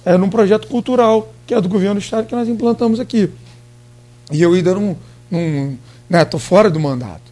[0.04, 3.30] é, num projeto cultural, que é do governo do estado, que nós implantamos aqui.
[4.32, 4.96] E eu ainda não.
[5.30, 5.78] não
[6.08, 7.30] né, tô fora do mandato.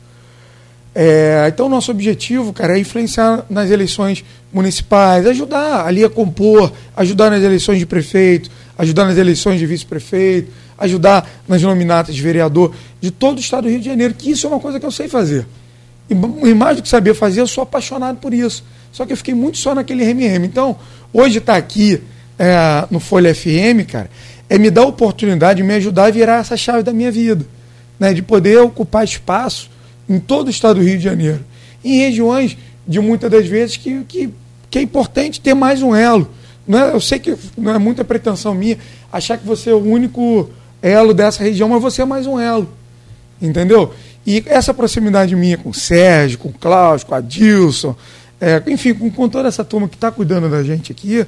[0.95, 7.31] É, então, nosso objetivo, cara, é influenciar nas eleições municipais, ajudar ali a compor, ajudar
[7.31, 13.11] nas eleições de prefeito, ajudar nas eleições de vice-prefeito, ajudar nas nominatas de vereador de
[13.11, 15.09] todo o estado do Rio de Janeiro, que isso é uma coisa que eu sei
[15.09, 15.47] fazer.
[16.09, 18.65] E, mais do que saber fazer, eu sou apaixonado por isso.
[18.93, 20.47] Só que eu fiquei muito só naquele reme-reme.
[20.47, 20.77] Então,
[21.13, 22.01] hoje está aqui
[22.39, 24.09] é, no Folha FM, cara,
[24.49, 27.45] é me dar a oportunidade de me ajudar a virar essa chave da minha vida.
[27.99, 28.15] Né?
[28.15, 29.71] De poder ocupar espaço
[30.09, 31.45] em todo o estado do Rio de Janeiro.
[31.85, 32.57] Em regiões
[32.87, 34.31] de muitas das vezes que, que,
[34.71, 36.31] que é importante ter mais um elo.
[36.67, 38.79] Não é, eu sei que não é muita pretensão minha
[39.13, 40.49] achar que você é o único
[40.83, 42.69] elo dessa região, mas você é mais um elo.
[43.41, 43.93] Entendeu?
[44.27, 47.97] E essa proximidade minha com o Sérgio, com o Cláudio, com a Dilson,
[48.41, 51.27] é, enfim, com, com, toda essa turma que está cuidando da gente aqui,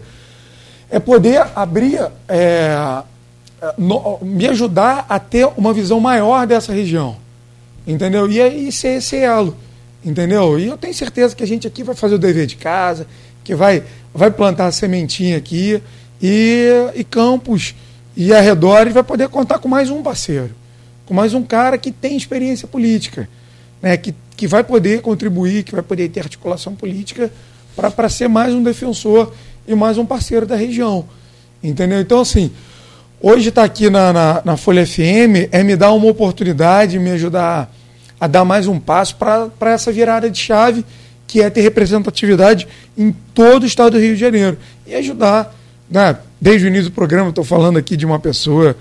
[0.91, 3.03] é poder abrir, é,
[3.79, 7.17] no, me ajudar a ter uma visão maior dessa região.
[7.87, 8.31] Entendeu?
[8.31, 9.57] E aí ser esse elo.
[10.05, 10.59] Entendeu?
[10.59, 13.07] E eu tenho certeza que a gente aqui vai fazer o dever de casa,
[13.43, 13.83] que vai,
[14.15, 15.83] vai plantar a sementinha aqui
[16.23, 17.75] e, e Campos
[18.17, 20.61] e arredores vai poder contar com mais um parceiro
[21.11, 23.29] com mais um cara que tem experiência política,
[23.83, 27.33] né, que, que vai poder contribuir, que vai poder ter articulação política
[27.75, 29.35] para ser mais um defensor
[29.67, 31.05] e mais um parceiro da região.
[31.61, 32.01] Entendeu?
[32.01, 32.53] Então, assim,
[33.21, 37.11] hoje estar tá aqui na, na, na, Folha FM é me dar uma oportunidade, me
[37.11, 37.75] ajudar
[38.21, 40.85] a dar mais um passo para essa virada de chave,
[41.27, 44.57] que é ter representatividade em todo o estado do Rio de Janeiro.
[44.87, 45.53] E ajudar,
[45.91, 46.17] né?
[46.41, 48.77] desde o início do programa, estou falando aqui de uma pessoa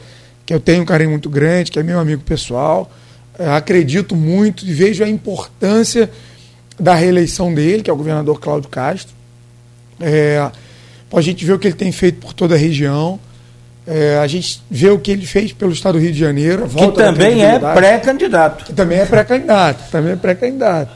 [0.46, 2.90] que eu tenho um carinho muito grande, que é meu amigo pessoal.
[3.38, 6.10] É, acredito muito e vejo a importância
[6.80, 9.14] da reeleição dele, que é o governador Cláudio Castro.
[10.00, 10.50] É,
[11.12, 13.20] a gente vê o que ele tem feito por toda a região.
[13.86, 16.68] É, a gente vê o que ele fez pelo estado do Rio de Janeiro.
[16.68, 18.66] Que também é pré-candidato.
[18.66, 19.92] Que também é pré-candidato.
[19.92, 20.92] Também é pré-candidato.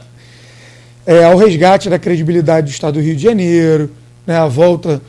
[1.06, 3.90] É, ao resgate da credibilidade do estado do Rio de Janeiro,
[4.26, 5.02] né, a volta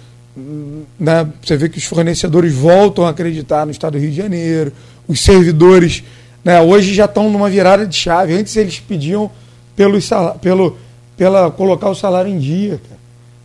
[0.99, 4.73] né, você vê que os fornecedores voltam a acreditar no Estado do Rio de Janeiro,
[5.07, 6.03] os servidores
[6.43, 8.33] né, hoje já estão numa virada de chave.
[8.33, 9.31] Antes eles pediam
[9.75, 9.97] pelo,
[10.41, 10.77] pelo
[11.17, 12.79] pela colocar o salário em dia.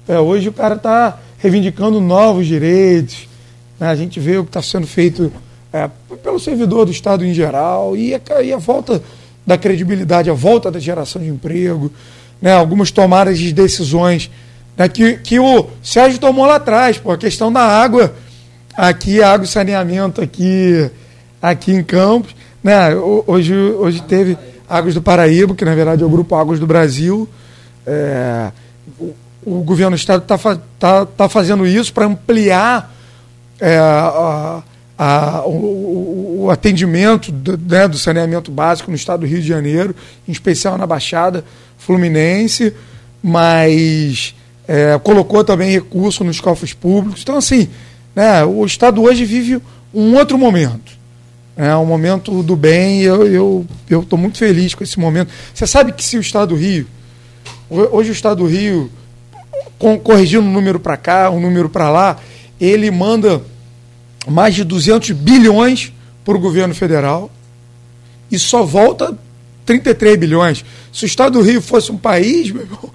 [0.09, 3.29] É, hoje o cara está reivindicando novos direitos.
[3.79, 5.33] Né, a gente vê o que está sendo feito
[5.73, 5.89] é,
[6.23, 9.03] pelo servidor do Estado em geral e a, e a, volta
[9.47, 11.91] da credibilidade, a volta da geração de emprego,
[12.43, 14.31] né, algumas tomadas de decisões
[14.81, 18.15] né, que, que o Sérgio tomou lá atrás, pô, a questão da água,
[18.75, 20.91] aqui, água e saneamento aqui,
[21.43, 22.35] aqui em Campos.
[22.65, 22.95] Né,
[23.27, 27.29] hoje, hoje teve Águas do Paraíba, que na verdade é o Grupo Águas do Brasil.
[27.87, 28.51] É,
[28.99, 29.15] o,
[29.45, 32.91] o, governo do Estado está tá, tá fazendo isso para ampliar
[33.61, 34.63] é, a,
[34.97, 39.95] a, o, o, atendimento do, né, do saneamento básico no estado do Rio de Janeiro,
[40.27, 41.45] em especial na Baixada
[41.77, 42.75] Fluminense,
[43.23, 44.35] mas
[44.71, 47.23] é, colocou também recurso nos cofres públicos.
[47.23, 47.69] Então, assim,
[48.15, 49.61] né, o Estado hoje vive
[49.93, 50.93] um outro momento.
[51.57, 55.29] É um momento do bem eu estou muito feliz com esse momento.
[55.53, 56.87] Você sabe que se o Estado do Rio,
[57.69, 58.89] hoje o Estado do Rio,
[60.05, 62.19] corrigindo um número para cá, um número para lá,
[62.61, 63.43] ele manda
[64.29, 65.93] mais de 200 bilhões
[66.25, 67.29] para o governo federal
[68.31, 69.19] e só volta
[69.67, 70.65] 33 bilhões.
[70.93, 72.91] Se o Estado do Rio fosse um país, meu irmão,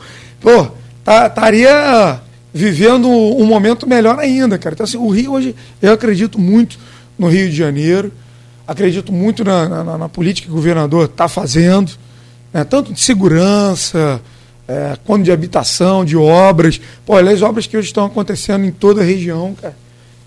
[1.06, 2.22] estaria tá,
[2.54, 4.74] vivendo um momento melhor ainda, cara.
[4.74, 6.80] Então, assim, o Rio hoje, eu acredito muito
[7.18, 8.12] no Rio de Janeiro,
[8.68, 11.92] acredito muito na, na, na política que o governador está fazendo,
[12.52, 14.22] né, tanto de segurança,
[14.68, 16.82] é, quanto de habitação, de obras.
[17.06, 19.76] Pô, as obras que hoje estão acontecendo em toda a região, cara.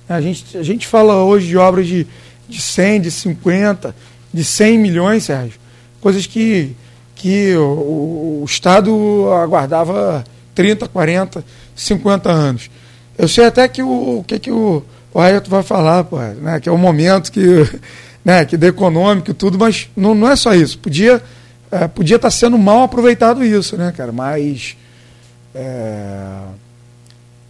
[0.08, 2.06] A gente, a gente fala hoje de obras de,
[2.48, 3.94] de 100, de 50,
[4.32, 5.58] de 100 milhões, Sérgio.
[6.00, 6.74] Coisas que,
[7.14, 10.24] que o, o Estado aguardava
[10.58, 11.44] 30, 40,
[11.76, 12.68] 50 anos.
[13.16, 14.82] Eu sei até que o, o que, que o,
[15.14, 17.40] o Ayrton vai falar, pô, né, que é o momento que,
[18.24, 20.76] né, que da econômico e tudo, mas não, não é só isso.
[20.80, 21.22] Podia
[21.70, 24.10] é, podia estar tá sendo mal aproveitado isso, né, cara?
[24.10, 24.76] Mas.
[25.54, 26.40] É,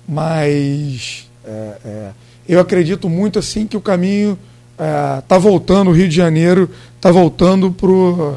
[0.06, 1.30] mas.
[1.46, 2.10] É, é
[2.46, 4.38] eu acredito muito assim que o caminho
[4.72, 8.36] está é, voltando, o Rio de Janeiro está voltando pro,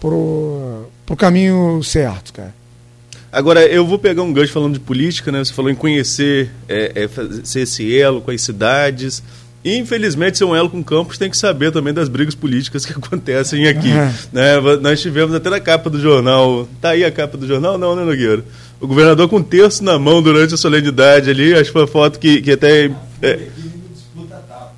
[0.00, 2.54] pro, pro caminho certo, cara.
[3.30, 5.44] Agora, eu vou pegar um gancho falando de política, né?
[5.44, 7.08] Você falou em conhecer, é, é,
[7.44, 9.22] ser esse elo com as cidades.
[9.64, 13.66] Infelizmente, ser um elo com campos tem que saber também das brigas políticas que acontecem
[13.66, 13.90] aqui.
[13.90, 14.12] Uhum.
[14.32, 14.60] Né?
[14.80, 16.66] Nós tivemos até na capa do jornal.
[16.80, 17.76] Tá aí a capa do jornal?
[17.76, 18.44] Não, né, Nogueira?
[18.80, 21.52] O governador com um terço na mão durante a solenidade ali.
[21.52, 22.90] Acho que foi uma foto que, que até.
[23.20, 23.40] É,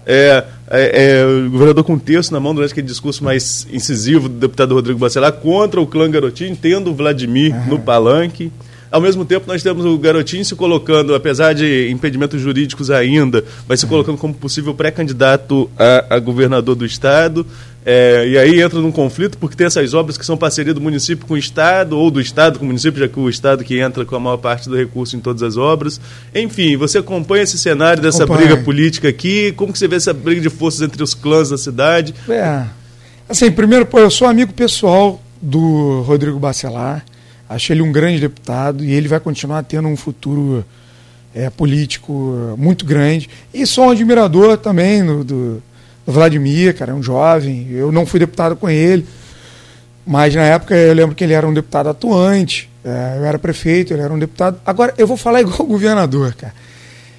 [0.07, 4.29] é, é, é, o governador com um terço na mão durante aquele discurso mais incisivo
[4.29, 7.66] do deputado Rodrigo Bacelar contra o clã Garotinho, tendo o Vladimir uhum.
[7.66, 8.53] no palanque.
[8.91, 13.76] Ao mesmo tempo, nós temos o Garotinho se colocando, apesar de impedimentos jurídicos ainda, vai
[13.76, 17.47] se colocando como possível pré-candidato a, a, governador do Estado.
[17.86, 21.24] É, e aí entra num conflito, porque tem essas obras que são parceria do município
[21.24, 24.05] com o Estado, ou do Estado com o município, já que o Estado que entra
[24.05, 26.01] com a maior parte do recurso em todas as obras.
[26.34, 28.49] Enfim, você acompanha esse cenário dessa Acompanhe.
[28.49, 29.53] briga política aqui?
[29.53, 32.12] Como que você vê essa briga de forças entre os clãs da cidade?
[32.28, 32.64] É.
[33.28, 37.05] Assim, primeiro, pô, eu sou amigo pessoal do Rodrigo Bacelar.
[37.51, 40.64] Acho ele um grande deputado e ele vai continuar tendo um futuro
[41.34, 43.28] é, político muito grande.
[43.53, 45.62] E sou um admirador também do, do,
[46.07, 47.66] do Vladimir, cara, é um jovem.
[47.72, 49.05] Eu não fui deputado com ele,
[50.07, 52.70] mas na época eu lembro que ele era um deputado atuante.
[52.84, 54.61] É, eu era prefeito, ele era um deputado.
[54.64, 56.55] Agora, eu vou falar igual o governador, cara.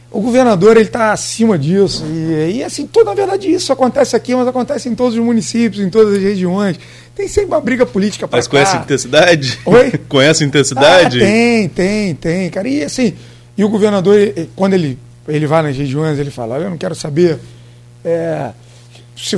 [0.09, 4.36] O governador ele está acima disso e, e assim, tudo, na verdade isso acontece aqui,
[4.36, 6.77] mas acontece em todos os municípios, em todas as regiões.
[7.22, 9.59] Tem sempre uma briga política para Mas conhece a intensidade?
[9.63, 9.91] Oi?
[10.09, 11.22] conhece a intensidade?
[11.22, 12.67] Ah, tem, tem, tem, cara.
[12.67, 13.13] E assim,
[13.55, 14.17] e o governador,
[14.55, 14.97] quando ele,
[15.28, 17.38] ele vai nas regiões, ele fala, eu não quero saber
[18.03, 18.49] é,
[19.15, 19.38] se,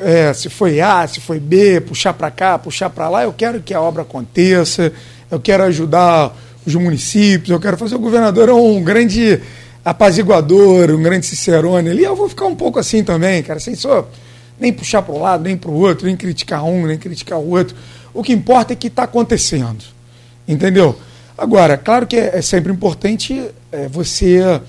[0.00, 3.62] é, se foi A, se foi B, puxar para cá, puxar para lá, eu quero
[3.62, 4.92] que a obra aconteça,
[5.30, 9.40] eu quero ajudar os municípios, eu quero fazer o governador é um grande
[9.84, 14.08] apaziguador, um grande cicerone ali, eu vou ficar um pouco assim também, cara, sem só
[14.62, 17.50] nem puxar para um lado, nem para o outro, nem criticar um, nem criticar o
[17.50, 17.76] outro.
[18.14, 19.84] O que importa é que está acontecendo,
[20.46, 20.96] entendeu?
[21.36, 24.60] Agora, claro que é, é sempre importante é, você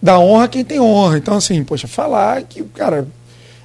[0.00, 1.18] dar honra a quem tem honra.
[1.18, 3.06] Então, assim, poxa, falar que, cara,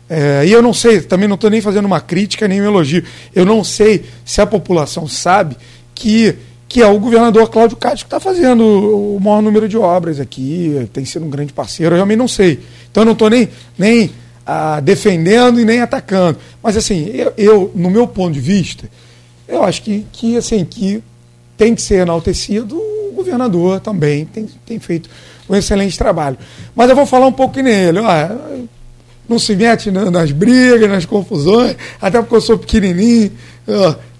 [0.09, 3.03] é, e eu não sei, também não estou nem fazendo uma crítica nem um elogio.
[3.33, 5.55] Eu não sei se a população sabe
[5.95, 6.35] que
[6.67, 10.87] que é o governador Cláudio Castro que está fazendo o maior número de obras aqui,
[10.93, 12.59] tem sido um grande parceiro, eu realmente não sei.
[12.91, 14.11] Então eu não estou nem, nem
[14.81, 16.37] defendendo e nem atacando.
[16.61, 18.89] Mas assim, eu, eu, no meu ponto de vista,
[19.47, 21.03] eu acho que, que, assim, que
[21.57, 25.09] tem que ser enaltecido o governador também, tem, tem feito
[25.49, 26.37] um excelente trabalho.
[26.75, 28.05] Mas eu vou falar um pouco nele, ó,
[29.27, 33.31] não se mete nas brigas, nas confusões, até porque eu sou pequenininho.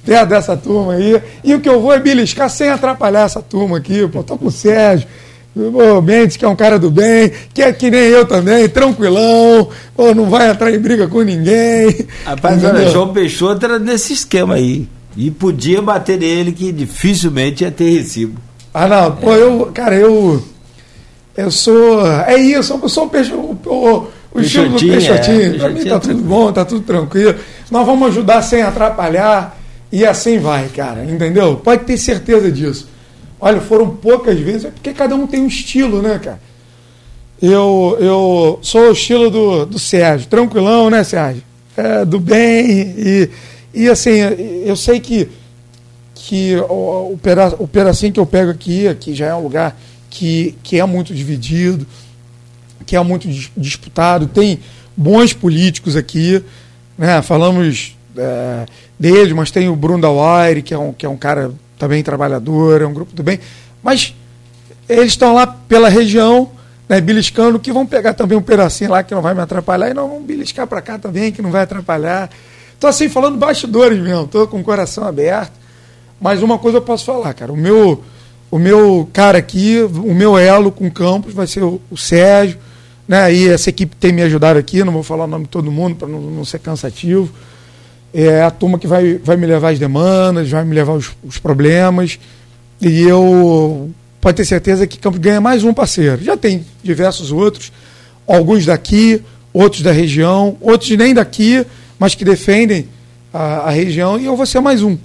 [0.06, 1.22] Perto dessa turma aí.
[1.44, 4.08] E o que eu vou é beliscar sem atrapalhar essa turma aqui.
[4.08, 5.08] Pô, tô com o Sérgio.
[5.56, 9.70] O Mendes, que é um cara do bem, que é que nem eu também, tranquilão,
[9.96, 12.06] pô, não vai entrar em briga com ninguém.
[12.24, 14.88] Rapaz, olha, João Peixoto era nesse esquema aí.
[15.18, 18.40] E podia bater nele que dificilmente ia ter recibo.
[18.74, 20.42] Ah, não, pô, eu, cara, eu.
[21.36, 22.06] Eu sou.
[22.08, 23.34] É isso, eu sou o peixe.
[23.34, 23.58] O,
[24.32, 25.56] o, estilo do Peixotinho.
[25.56, 27.36] É, pra mim tá é tudo bom, tá tudo tranquilo.
[27.72, 29.58] Nós vamos ajudar sem atrapalhar.
[29.92, 31.56] E assim vai, cara, entendeu?
[31.58, 32.88] Pode ter certeza disso.
[33.40, 36.40] Olha, foram poucas vezes, é porque cada um tem um estilo, né, cara?
[37.42, 41.42] Eu, eu sou o estilo do, do Sérgio, tranquilão, né, Sérgio?
[41.78, 43.30] É, do bem, e,
[43.74, 44.12] e assim,
[44.66, 45.30] eu sei que,
[46.14, 49.80] que o, o, peda o pedacinho que eu pego aqui, aqui já é um lugar
[50.10, 51.88] que, que é muito dividido,
[52.86, 54.60] que é muito disputado, tem
[54.98, 56.44] bons políticos aqui,
[56.98, 57.22] né?
[57.22, 58.66] Falamos é,
[59.00, 62.82] deles, mas tem o Bruno Dawire, que é um, que é um cara também trabalhador,
[62.82, 63.40] é um grupo do bem.
[63.82, 64.14] Mas
[64.88, 66.52] eles estão lá pela região,
[66.88, 69.94] né, beliscando, que vão pegar também um pedacinho lá que não vai me atrapalhar, e
[69.94, 72.30] não vão beliscar para cá também, que não vai atrapalhar.
[72.74, 75.54] Estou assim, falando bastidores mesmo, estou com o coração aberto.
[76.20, 78.04] Mas uma coisa eu posso falar, cara, o meu,
[78.52, 82.60] o meu cara aqui, o meu elo com o campus vai ser o, o Sérgio,
[83.08, 85.72] né, e essa equipe tem me ajudado aqui, não vou falar o nome de todo
[85.72, 87.32] mundo para não, não ser cansativo
[88.14, 91.38] é a turma que vai, vai me levar as demandas, vai me levar os, os
[91.38, 92.20] problemas.
[92.82, 93.92] E eu
[94.22, 96.24] pode ter certeza que Campos ganha mais um parceiro.
[96.24, 97.72] Já tem diversos outros,
[98.28, 99.22] alguns daqui,
[99.54, 101.66] outros da região, outros nem daqui,
[101.98, 102.88] mas que defendem
[103.34, 104.98] a, a região, e eu vou ser mais um.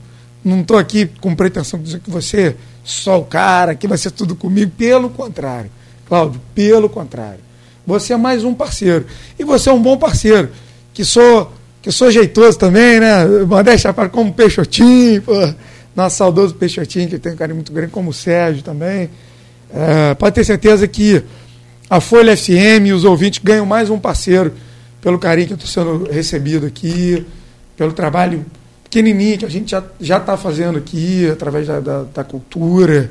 [0.45, 3.97] Não estou aqui com pretensão de dizer que você é só o cara, que vai
[3.97, 4.71] ser tudo comigo.
[4.77, 5.71] Pelo contrário,
[6.07, 7.41] Cláudio, pelo contrário.
[7.87, 9.07] Você é mais um parceiro.
[9.39, 10.51] E você é um bom parceiro,
[10.93, 11.53] que sou
[11.85, 13.27] que eu sou jeitoso também, né?
[13.47, 15.35] Modéstia para como Peixotinho, pô.
[15.95, 19.11] Nosso saudoso Peixotinho, que tem um carinho muito grande, como o Sérgio também.
[19.71, 21.23] É, pode ter certeza que
[21.91, 24.55] a Folha FM e os ouvintes ganham mais um parceiro
[25.03, 27.27] pelo carinho que eu estou sendo recebido aqui,
[27.77, 28.47] pelo trabalho
[28.85, 33.11] pequenininho que a gente já está fazendo aqui, através da, da, da cultura.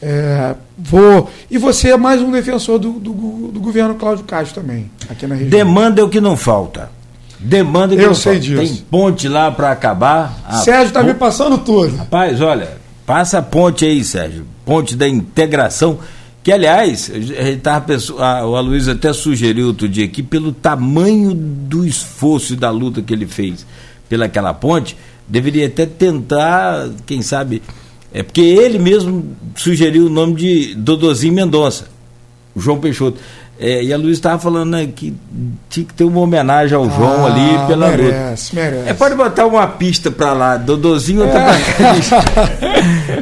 [0.00, 3.12] É, vou E você é mais um defensor do, do,
[3.48, 5.50] do governo Cláudio Castro também, aqui na região.
[5.50, 6.94] Demanda é o que não falta.
[7.38, 8.62] Demanda que eu sei disso.
[8.62, 10.38] Tem ponte lá para acabar.
[10.46, 11.96] Ah, Sérgio está me passando tudo.
[11.96, 14.46] Rapaz, olha, passa a ponte aí, Sérgio.
[14.64, 15.98] Ponte da integração.
[16.42, 17.10] Que, aliás,
[18.18, 23.02] a, o Aloysio até sugeriu outro dia aqui, pelo tamanho do esforço e da luta
[23.02, 23.66] que ele fez
[24.08, 27.62] pelaquela ponte, deveria até tentar, quem sabe,
[28.12, 31.88] É porque ele mesmo sugeriu o nome de Dodozinho Mendonça,
[32.54, 33.18] o João Peixoto.
[33.58, 35.14] É, e a Luiz estava falando né, que
[35.70, 38.68] tinha que ter uma homenagem ao João Ah, ali pela merece, luta.
[38.70, 38.88] merece.
[38.90, 41.28] É, pode botar uma pista para lá, Dodozinho É.
[41.28, 41.56] pra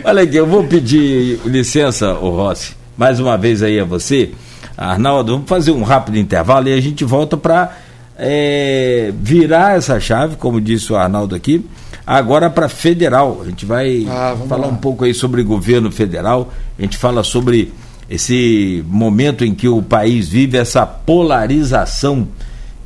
[0.11, 4.33] Olha aqui, eu vou pedir licença, o Rossi, mais uma vez aí a você,
[4.77, 7.71] Arnaldo, vamos fazer um rápido intervalo e a gente volta para
[9.21, 11.65] virar essa chave, como disse o Arnaldo aqui,
[12.07, 13.41] agora para federal.
[13.43, 14.73] A gente vai Ah, falar lá.
[14.73, 17.73] um pouco aí sobre governo federal, a gente fala sobre
[18.09, 22.29] esse momento em que o país vive essa polarização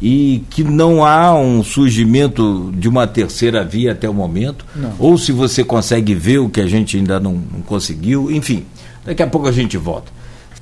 [0.01, 4.95] e que não há um surgimento de uma terceira via até o momento, Não.
[4.99, 8.65] ou se você consegue ver o que a gente ainda não, não conseguiu, enfim,
[9.05, 10.13] daqui a pouco a gente volta.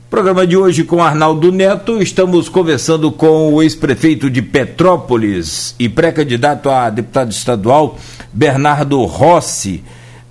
[0.09, 6.71] Programa de hoje com Arnaldo Neto, estamos conversando com o ex-prefeito de Petrópolis e pré-candidato
[6.71, 7.99] a deputado estadual,
[8.33, 9.83] Bernardo Rossi.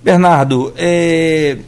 [0.02, 1.58] Bernardo, é,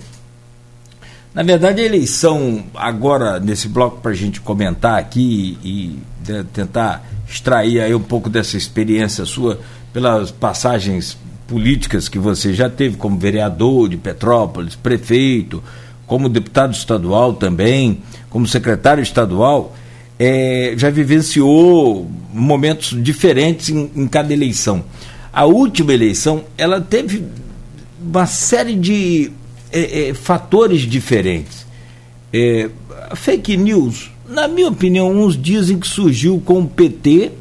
[1.39, 7.09] na verdade, a eleição, agora, nesse bloco, para a gente comentar aqui e, de- tentar
[7.28, 9.61] extrair aí um pouco dessa experiência sua
[9.93, 11.16] pelas passagens
[11.47, 15.62] políticas que você já teve como vereador de Petrópolis, prefeito,
[16.09, 19.76] como deputado estadual também, como secretário estadual,
[20.18, 24.84] eh, já vivenciou momentos diferentes em, em cada eleição.
[25.32, 27.22] A última eleição, ela teve
[28.03, 29.30] uma série de
[29.73, 31.66] eh, eh, fatores diferentes.
[32.33, 32.69] É,
[33.14, 37.33] fake news, na minha opinião, uns dizem que surgiu com o PT,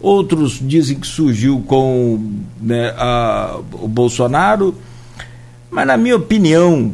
[0.00, 4.74] outros dizem que surgiu com né, a- o Bolsonaro,
[5.70, 6.92] mas na minha opinião,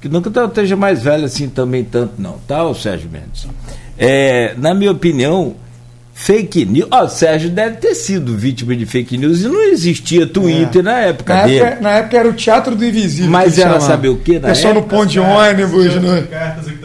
[0.00, 3.46] que nunca eu esteja mais velho assim também tanto não, tá, Sérgio Mendes?
[3.96, 5.56] É, na minha opinião,
[6.20, 10.26] fake news, ó, o Sérgio deve ter sido vítima de fake news e não existia
[10.26, 11.58] Twitter na época Na dele.
[11.60, 13.30] época, na época era o Teatro do Invisível.
[13.30, 15.94] Mas era saber o quê na Pessoal no ponto de ônibus.
[15.94, 16.08] No...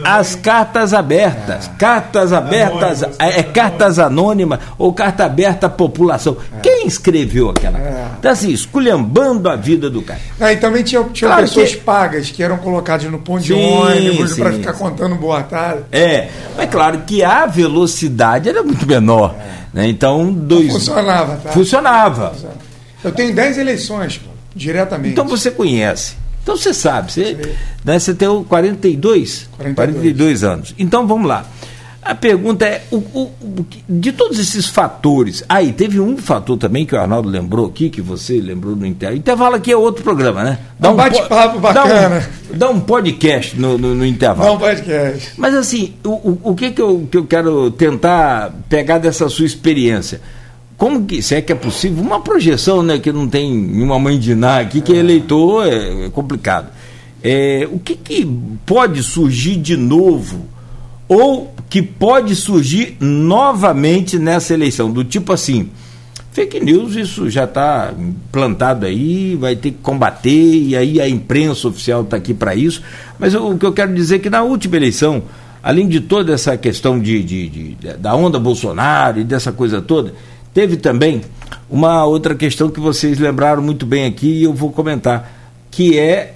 [0.04, 6.36] As cartas abertas, cartas abertas, Anônimas, é, é cartas anônimas ou carta aberta à população.
[6.62, 7.78] Quem escreveu aquela?
[7.78, 8.06] É.
[8.18, 10.20] Então, assim, esculhambando a vida do cara.
[10.40, 13.52] Ah, e também tinha, tinha Claro pessoas que- pagas que eram colocadas no ponto de
[13.54, 14.78] Sim, ônibus sim, para ficar sim.
[14.78, 15.84] contando boa tarde.
[15.92, 19.34] É, mas claro que a velocidade era muito menor.
[19.72, 19.88] Né?
[19.88, 20.72] Então, dois.
[20.72, 21.50] Funcionava, tá?
[21.52, 22.32] Funcionava.
[23.02, 25.12] Eu tenho 10 eleições, pô, diretamente.
[25.12, 26.14] Então você conhece.
[26.42, 27.10] Então você sabe.
[27.12, 27.36] Você,
[27.84, 29.74] né, você tem o 42, 42.
[29.74, 30.74] 42 anos.
[30.78, 31.44] Então vamos lá.
[32.04, 35.42] A pergunta é: o, o- o de todos esses fatores.
[35.48, 39.18] Aí, teve um fator também que o Arnaldo lembrou aqui, que você lembrou no intervalo.
[39.18, 40.58] Intervalo aqui é outro programa, né?
[40.82, 42.30] É um po- bate-papo dá um- bacana.
[42.54, 44.50] Dá um, podcast no, no, no intervalo.
[44.50, 45.32] Não podcast.
[45.38, 50.20] Mas assim, o, o, que, que, eu, que eu quero tentar pegar dessa sua experiência?
[50.76, 54.18] Como que, se é que é possível, uma projeção, né, que não tem nenhuma mãe
[54.18, 56.68] de Ná aqui, que é eleitor é, é complicado.
[57.22, 58.26] É, o que, que
[58.66, 60.46] pode surgir de novo,
[61.08, 64.90] ou que pode surgir novamente nessa eleição?
[64.90, 65.68] Do tipo assim,
[66.32, 67.92] fake news, isso já está
[68.32, 72.82] plantado aí, vai ter que combater, e aí a imprensa oficial está aqui para isso.
[73.18, 75.22] Mas eu- o que eu quero dizer é que na última eleição,
[75.62, 80.14] além de toda essa questão de, de- de- da onda Bolsonaro e dessa coisa toda,
[80.52, 81.22] teve também
[81.70, 85.30] uma outra questão que vocês lembraram muito bem aqui e eu vou comentar,
[85.70, 86.34] que é,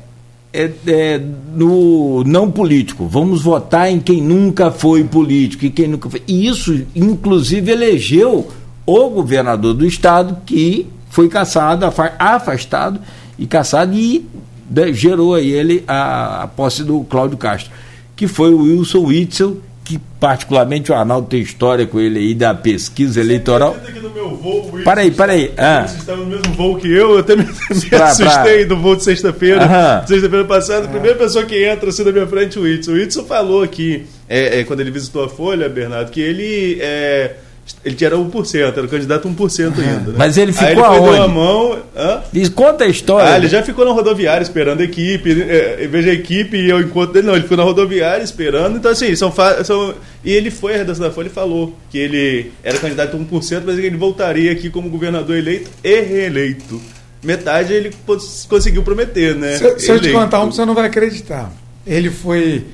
[0.52, 1.20] é- é
[1.54, 3.06] no não político.
[3.06, 6.22] Vamos votar em quem nunca foi político e quem nunca foi.
[6.26, 8.48] E isso, inclusive, elegeu
[8.86, 13.00] o governador do estado que foi caçado, afa- afastado
[13.38, 14.24] e caçado e
[14.70, 17.70] né, gerou aí ele a, a posse do Cláudio Castro,
[18.16, 19.58] que foi o Wilson Witzel,
[19.88, 23.74] que particularmente o Arnaldo tem história com ele aí da pesquisa eleitoral.
[23.88, 25.50] Aqui no meu voo, Wilson, Para aí, para aí.
[25.56, 25.86] Ah.
[25.86, 28.94] Vocês estavam no mesmo voo que eu, eu até me, me Pra- assustei do voo
[28.96, 30.04] de sexta-feira.
[30.06, 32.90] Sexta-feira passada, a primeira pessoa que entra assim na minha frente, o Whitson.
[32.90, 36.78] O Whitson falou aqui, é, é, quando ele visitou a Folha, Bernardo, que ele.
[36.82, 37.36] É,
[37.84, 40.10] ele tinha 1%, era o candidato 1% ainda.
[40.10, 40.14] Né?
[40.16, 41.24] Mas ele Aí ficou ele foi, deu aonde?
[41.24, 41.78] a mão.
[41.96, 42.20] Hã?
[42.32, 43.32] Diz, conta a história.
[43.34, 45.30] Ah, ele já ficou na rodoviária esperando a equipe.
[45.42, 48.76] É, vez da equipe e eu encontro dele, não, ele ficou na rodoviária esperando.
[48.76, 49.94] Então, assim, são, fa- são.
[50.24, 53.62] E ele foi à redação da Folha e falou que ele era candidato a 1%,
[53.64, 56.80] mas que ele voltaria aqui como governador eleito e reeleito.
[57.22, 59.56] Metade ele cons- conseguiu prometer, né?
[59.56, 61.50] Se, se eu te contar um, você não vai acreditar.
[61.86, 62.64] Ele foi.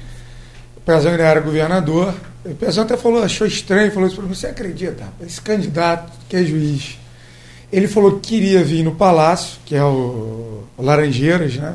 [0.84, 2.14] O Pezão ele era governador.
[2.44, 4.34] O Pezão até falou, achou estranho, falou isso para mim.
[4.34, 5.04] Você acredita?
[5.26, 6.98] Esse candidato que é juiz.
[7.72, 11.74] Ele falou que queria vir no Palácio, que é o, o Laranjeiras, né?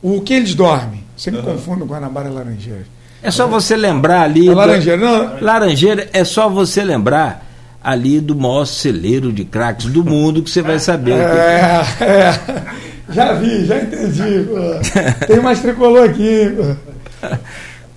[0.00, 1.02] O que eles dormem.
[1.16, 1.52] Sempre Aham.
[1.52, 2.86] confundo Guanabara e Laranjeiras.
[3.22, 4.46] É só você lembrar ali.
[4.48, 5.40] É do- Laranjeira, não.
[5.40, 7.44] Laranjeira é só você lembrar
[7.82, 11.14] ali do maior celeiro de craques do mundo que você vai saber.
[11.16, 12.64] que- É, é.
[13.12, 14.46] Já vi, já entendi.
[14.48, 15.26] Pô.
[15.26, 16.54] Tem mais tricolor aqui.
[16.56, 17.28] Pô.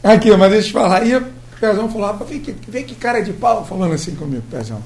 [0.07, 1.01] Aqui, mas deixa eu te falar.
[1.01, 1.23] Aí o
[1.59, 4.81] Pezão falou, rapaz, vem que, que cara de pau falando assim comigo, Pezão.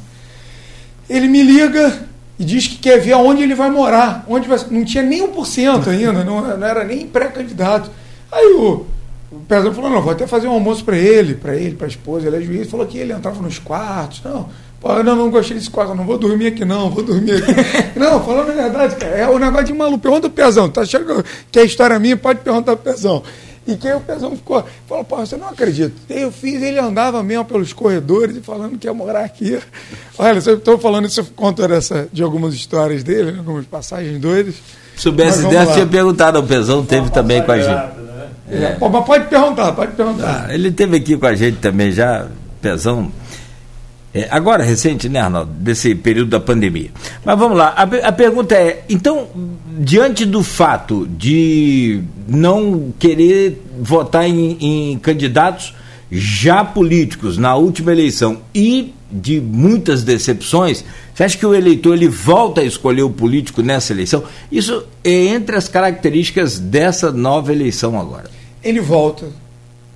[1.10, 2.08] Ele me liga
[2.40, 4.26] e diz que quer ver aonde ele vai morar.
[4.28, 7.92] Onde vai, não tinha nem 1% ainda, não, não era nem pré-candidato.
[8.32, 8.86] Aí o,
[9.32, 11.90] o Pezão falou, não, vou até fazer um almoço para ele, para ele, para a
[11.90, 12.70] esposa, ele é juiz.
[12.70, 14.24] Falou que ele entrava nos quartos.
[14.24, 14.50] Não,
[14.82, 17.54] Pô, não, não gostei desse quarto, não vou dormir aqui não, vou dormir aqui.
[18.00, 20.00] não, falando a verdade, cara, é o um negócio de maluco.
[20.00, 22.18] Pergunta o Pezão, tá achando que é história minha?
[22.18, 23.22] Pode perguntar pro Pezão.
[23.68, 25.94] E que aí o Pezão ficou, falou, pô, você não acredita.
[26.10, 29.60] Eu fiz, ele andava mesmo pelos corredores e falando que ia morar aqui.
[30.18, 34.56] Olha, eu estou falando isso conta dessa, de algumas histórias dele, né, algumas passagens doidas.
[34.96, 37.70] Se soubesse dessa, tinha perguntado ao Pezão, teve também com a gente.
[37.70, 38.30] Né?
[38.50, 38.64] É.
[38.64, 38.72] É.
[38.74, 40.48] Pô, mas pode perguntar, pode perguntar.
[40.48, 42.28] Ah, ele teve aqui com a gente também já,
[42.62, 43.12] Pezão
[44.14, 46.90] é, agora, recente, né, Arnaldo, desse período da pandemia.
[47.24, 49.28] Mas vamos lá, a, a, pergunta é: então,
[49.80, 55.74] diante do fato de não querer votar em, em candidatos
[56.12, 60.84] já políticos na última eleição e de muitas decepções,
[61.14, 64.26] você acha que o eleitor ele volta a escolher o político nessa eleição?
[64.52, 68.30] Isso é entre as características dessa nova eleição agora.
[68.62, 69.28] Ele volta.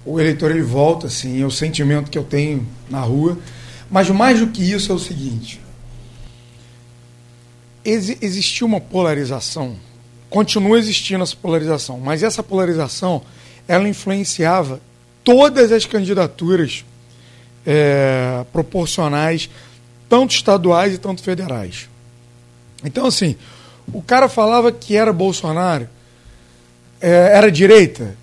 [0.05, 1.41] O eleitor ele volta, sim.
[1.41, 3.37] É o sentimento que eu tenho na rua
[3.89, 5.61] mas mais do que isso é o seguinte:
[7.83, 9.75] ex existiu uma polarização,
[10.29, 13.21] continua existindo essa polarização, mas essa polarização
[13.67, 14.79] ela influenciava
[15.23, 16.85] todas as candidaturas
[17.65, 19.49] é, proporcionais,
[20.07, 21.89] tanto estaduais e tanto federais.
[22.83, 23.35] Então, assim,
[23.91, 25.89] o cara falava que era Bolsonaro,
[27.01, 28.15] é, era direita,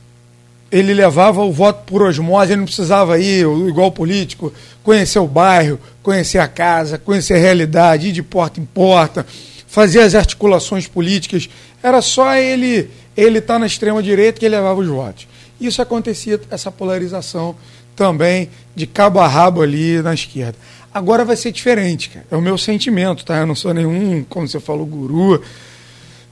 [0.72, 4.50] ele levava o voto por osmose, ele não precisava ir, igual político,
[4.82, 9.26] conhecer o bairro, conhecer a casa, conhecer a realidade, ir de porta em porta,
[9.66, 11.50] fazer as articulações políticas.
[11.82, 15.28] Era só ele ele estar tá na extrema direita que ele levava os votos.
[15.60, 17.54] Isso acontecia, essa polarização
[17.94, 20.56] também de cabo a rabo ali na esquerda.
[20.94, 22.24] Agora vai ser diferente, cara.
[22.30, 23.36] É o meu sentimento, tá?
[23.36, 25.42] Eu não sou nenhum, como você falou, guru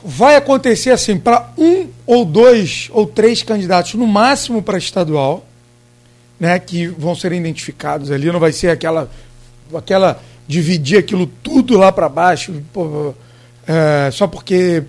[0.05, 5.47] vai acontecer assim para um ou dois ou três candidatos no máximo para estadual,
[6.39, 9.10] né, que vão ser identificados ali, não vai ser aquela
[9.74, 13.14] aquela dividir aquilo tudo lá para baixo, pô,
[13.66, 14.82] é, só porque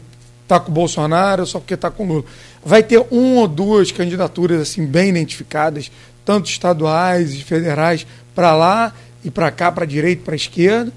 [0.47, 2.25] tá com o Bolsonaro, só porque tá com o Lula.
[2.65, 5.91] Vai ter um ou duas candidaturas assim bem identificadas,
[6.25, 8.93] tanto estaduais e federais, para lá
[9.23, 10.91] e para cá, para direita, para esquerda.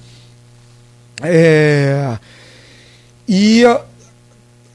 [1.22, 2.18] É,
[3.28, 3.62] e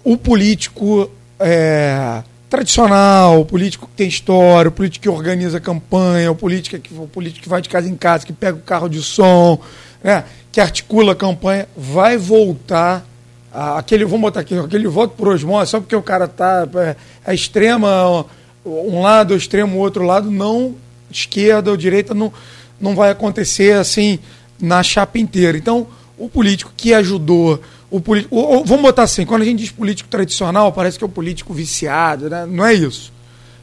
[0.09, 1.07] o político
[1.39, 6.91] é, tradicional, o político que tem história, o político que organiza campanha, o político que,
[6.95, 9.61] o político que vai de casa em casa, que pega o carro de som,
[10.03, 13.05] né, que articula a campanha, vai voltar
[13.53, 16.95] aquele, vamos botar aqui, aquele voto por osmose, só porque o cara está é,
[17.31, 18.25] é extrema,
[18.65, 20.73] um lado, extremo, o outro lado, não,
[21.11, 22.33] esquerda ou direita, não,
[22.81, 24.17] não vai acontecer assim
[24.59, 25.55] na chapa inteira.
[25.55, 25.85] Então,
[26.17, 28.35] o político que ajudou o político.
[28.65, 32.29] Vamos botar assim, quando a gente diz político tradicional, parece que é o político viciado,
[32.29, 32.45] né?
[32.45, 33.11] Não é isso.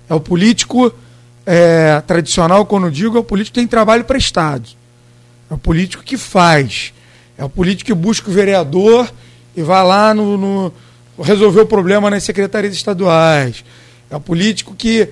[0.08, 0.92] É o político
[1.44, 4.68] é, tradicional, quando digo, é o político que tem trabalho prestado.
[5.50, 6.92] É o político que faz.
[7.38, 9.10] É o político que busca o vereador
[9.56, 10.72] e vai lá no, no
[11.22, 13.64] resolver o problema nas secretarias estaduais.
[14.10, 15.08] É o político que,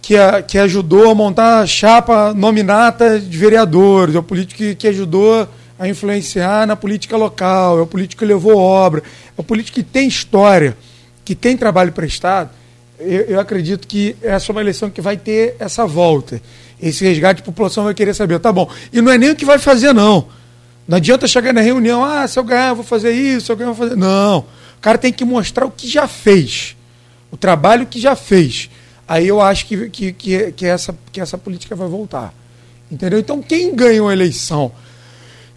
[0.00, 0.16] que,
[0.48, 4.14] que ajudou a montar a chapa nominata de vereadores.
[4.14, 5.48] É o político que, que ajudou
[5.82, 9.02] a influenciar na política local, é o político que levou obra,
[9.36, 10.76] é o político que tem história,
[11.24, 12.50] que tem trabalho prestado.
[13.00, 16.40] Eu, eu acredito que essa é uma eleição que vai ter essa volta.
[16.80, 18.70] Esse resgate de população vai querer saber, tá bom.
[18.92, 20.28] E não é nem o que vai fazer, não.
[20.86, 23.56] Não adianta chegar na reunião, ah, se eu ganhar, eu vou fazer isso, se eu
[23.56, 23.98] ganhar, eu vou fazer.
[23.98, 24.38] Não.
[24.38, 26.76] O cara tem que mostrar o que já fez.
[27.28, 28.70] O trabalho que já fez.
[29.08, 32.32] Aí eu acho que, que, que, que, essa, que essa política vai voltar.
[32.88, 33.18] Entendeu?
[33.18, 34.70] Então, quem ganhou a eleição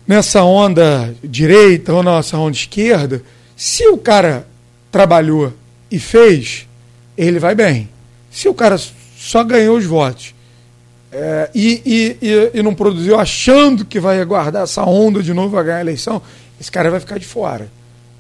[0.08, 3.24] nessa onda direita ou nessa onda esquerda,
[3.56, 4.48] se o cara
[4.92, 5.54] trabalhou
[5.90, 6.68] e fez,
[7.18, 7.90] ele vai bem.
[8.32, 8.80] Se o cara
[9.18, 10.36] só ganhou os votos
[11.12, 15.56] é, e, e, e, e, não produziu achando que vai aguardar essa onda de novo,
[15.56, 16.22] vai ganhar a eleição,
[16.60, 17.70] esse cara vai ficar de fora.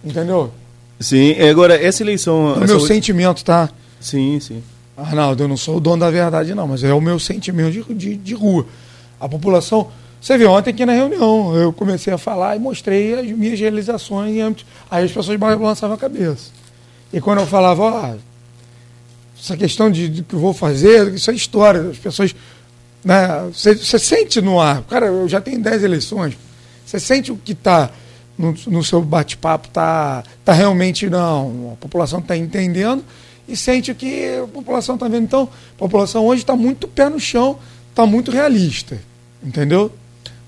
[0.03, 0.51] Entendeu?
[0.99, 2.53] Sim, agora essa eleição.
[2.53, 3.69] O meu sentimento, tá?
[3.99, 4.63] Sim, sim.
[4.95, 7.93] Arnaldo, eu não sou o dono da verdade, não, mas é o meu sentimento de,
[7.93, 8.65] de, de rua.
[9.19, 9.89] A população
[10.25, 14.35] você viu ontem aqui na reunião, eu comecei a falar e mostrei as minhas realizações
[14.35, 14.65] em âmbito.
[14.89, 16.49] Aí as pessoas balançavam a cabeça.
[17.13, 18.15] E quando eu falava, ó,
[19.39, 21.91] essa questão de, de que eu vou fazer, isso é história.
[21.91, 22.35] As pessoas.
[23.03, 26.35] Né, você, sente no ar, cara, eu já tenho 10 eleições,
[26.83, 27.91] você sente o que está
[28.35, 33.05] no, no seu bate-papo tá, tá realmente não, a população está entendendo
[33.47, 35.25] e sente que a população está vendo.
[35.25, 35.43] Então,
[35.75, 37.59] a população hoje está muito pé no chão,
[37.91, 38.99] está muito realista,
[39.43, 39.91] entendeu?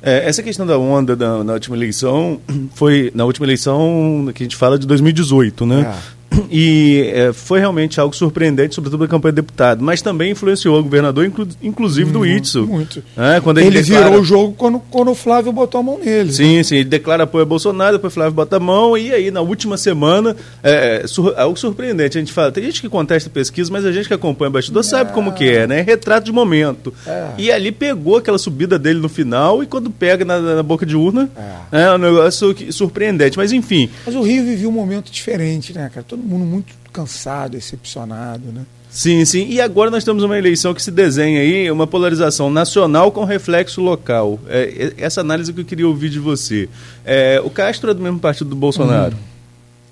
[0.02, 2.40] É, essa questão da onda da, na última eleição
[2.76, 5.82] foi na última eleição que a gente fala de 2018, né?
[5.82, 6.17] É.
[6.50, 10.84] E é, foi realmente algo surpreendente, sobretudo na campanha de deputado, mas também influenciou o
[10.84, 12.68] governador, inclu inclusive do Itzel.
[12.68, 13.04] Muito.
[13.18, 14.06] É, quando ele, ele declara...
[14.06, 16.32] virou o jogo quando, quando o Flávio botou a mão nele.
[16.32, 19.32] Sim, sim, ele declara apoio a Bolsonaro, depois o Flávio bota a mão, e aí
[19.32, 22.18] na última semana, é, é sur algo surpreendente.
[22.18, 24.84] A gente fala, tem gente que contesta pesquisa, mas a gente que acompanha o bastidor
[24.84, 25.82] sabe como que é, né?
[25.82, 26.94] Retrato de momento.
[27.06, 27.28] É.
[27.38, 30.96] E ali pegou aquela subida dele no final, e quando pega na, na boca de
[30.96, 31.30] urna,
[31.72, 31.84] é.
[31.84, 33.38] é um negócio surpreendente.
[33.38, 33.90] Mas enfim.
[34.06, 36.06] Mas o Rio viveu um momento diferente, né, cara?
[36.08, 38.66] Todo mundo muito cansado, decepcionado, né?
[38.90, 39.48] Sim, sim.
[39.50, 43.82] E agora nós temos uma eleição que se desenha aí, uma polarização nacional com reflexo
[43.82, 44.40] local.
[44.48, 46.70] É, essa análise que eu queria ouvir de você.
[47.06, 49.16] É, o Castro é do mesmo partido do Bolsonaro.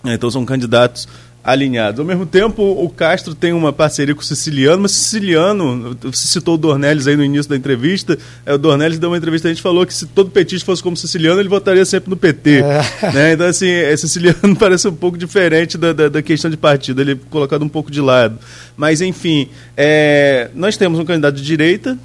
[0.03, 0.11] Uhum.
[0.13, 1.07] Então são candidatos
[1.45, 1.99] alinhados.
[1.99, 6.55] Ao mesmo tempo, o Castro tem uma parceria com o Siciliano, mas Siciliano, você citou
[6.55, 9.61] o Dornelles aí no início da entrevista, é, o Dornelles deu uma entrevista, a gente
[9.61, 12.63] falou que se todo petista fosse como Siciliano, ele votaria sempre no PT.
[12.63, 13.11] É.
[13.13, 13.33] Né?
[13.33, 17.11] Então, assim, é, Siciliano parece um pouco diferente da, da, da, questão de partido, ele
[17.11, 18.39] é colocado um pouco de lado.
[18.75, 19.47] Mas, enfim,
[19.77, 21.95] é, nós temos um candidato de direita,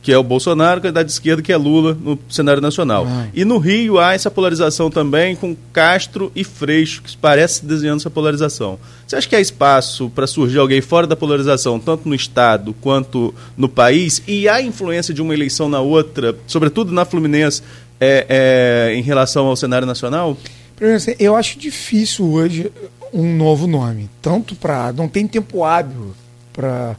[0.00, 3.06] que é o Bolsonaro, candidato de esquerda, que é Lula no cenário nacional.
[3.08, 3.26] Ah.
[3.34, 8.10] E no Rio há essa polarização também com Castro e Freixo, que parece desenhando essa
[8.10, 8.78] polarização.
[9.06, 13.34] Você acha que há espaço para surgir alguém fora da polarização, tanto no Estado quanto
[13.56, 14.22] no país?
[14.26, 17.62] E há influência de uma eleição na outra, sobretudo na Fluminense,
[18.00, 20.36] é, é, em relação ao cenário nacional?
[20.94, 22.70] Assim, eu acho difícil hoje
[23.12, 24.08] um novo nome.
[24.22, 24.92] Tanto para.
[24.92, 26.14] Não tem tempo hábil
[26.52, 26.96] para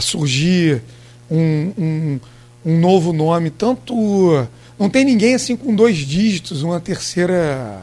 [0.00, 0.82] surgir
[1.30, 2.20] um, um,
[2.64, 3.94] um novo nome, tanto
[4.78, 7.82] não tem ninguém assim com dois dígitos, uma terceira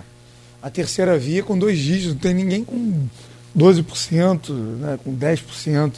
[0.61, 3.07] a terceira via com dois dígitos, não tem ninguém com
[3.57, 5.93] 12%, né, com 10%.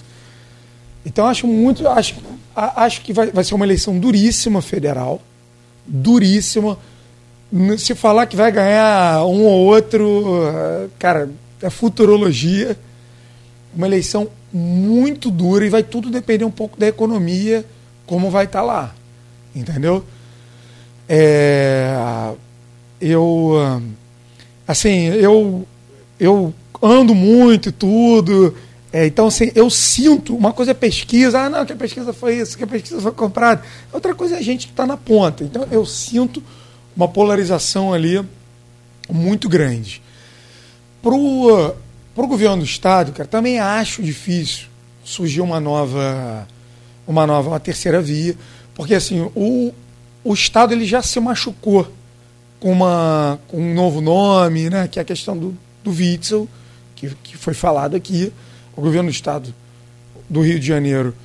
[1.06, 2.16] Então acho muito, acho,
[2.56, 5.22] acho que vai, vai ser uma eleição duríssima federal,
[5.86, 6.78] duríssima.
[7.78, 10.44] Se falar que vai ganhar um ou outro,
[11.00, 11.30] cara,
[11.62, 12.78] é futurologia.
[13.76, 17.66] Uma eleição muito dura e vai tudo depender um pouco da economia,
[18.06, 18.96] como vai estar tá lá.
[19.56, 20.04] Entendeu?
[21.08, 21.92] É,
[23.02, 23.54] eu,
[24.68, 25.68] assim, eu,
[26.20, 28.56] eu ando muito e tudo.
[28.92, 32.38] É, então, assim, eu sinto, uma coisa é pesquisa, ah, não, que a pesquisa foi
[32.38, 33.64] isso, que a pesquisa foi comprada.
[33.94, 35.44] Outra coisa é a gente que está na ponta.
[35.44, 36.42] Então, eu sinto
[36.96, 38.24] uma polarização ali
[39.10, 40.02] muito grande.
[41.02, 41.76] Pro
[42.20, 44.66] para o governo do estado, cara, também acho difícil
[45.06, 46.46] surgir uma nova,
[47.08, 48.36] uma nova, uma terceira via,
[48.76, 49.74] porque assim o,
[50.22, 51.90] o estado ele já se machucou
[52.60, 56.46] com uma com um novo nome, né, que é a questão do, do Witzel,
[56.94, 58.34] que, que foi falado aqui,
[58.76, 59.56] o governo do estado
[60.30, 61.16] do Rio de Janeiro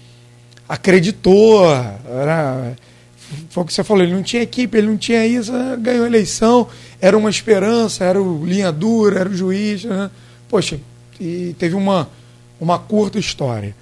[0.68, 1.72] acreditou,
[2.08, 2.76] era,
[3.50, 5.50] foi o que você falou, ele não tinha equipe, ele não tinha isso,
[5.80, 6.68] ganhou a eleição,
[7.00, 10.08] era uma esperança, era o linha dura, era o juiz, né?
[10.54, 10.78] Poxa,
[11.18, 12.08] e teve uma,
[12.60, 13.74] uma curta história.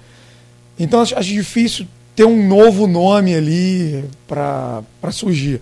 [0.79, 1.85] Então acho, acho difícil
[2.15, 5.61] ter um novo nome ali para surgir.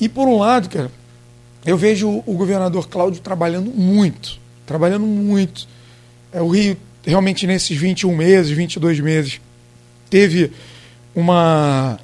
[0.00, 0.90] E por um lado, cara,
[1.66, 5.68] eu vejo o governador Cláudio trabalhando muito, trabalhando muito.
[6.32, 9.42] É, o Rio, realmente, nesses 21 meses, 22 meses,
[10.08, 10.52] teve
[11.14, 12.00] uma,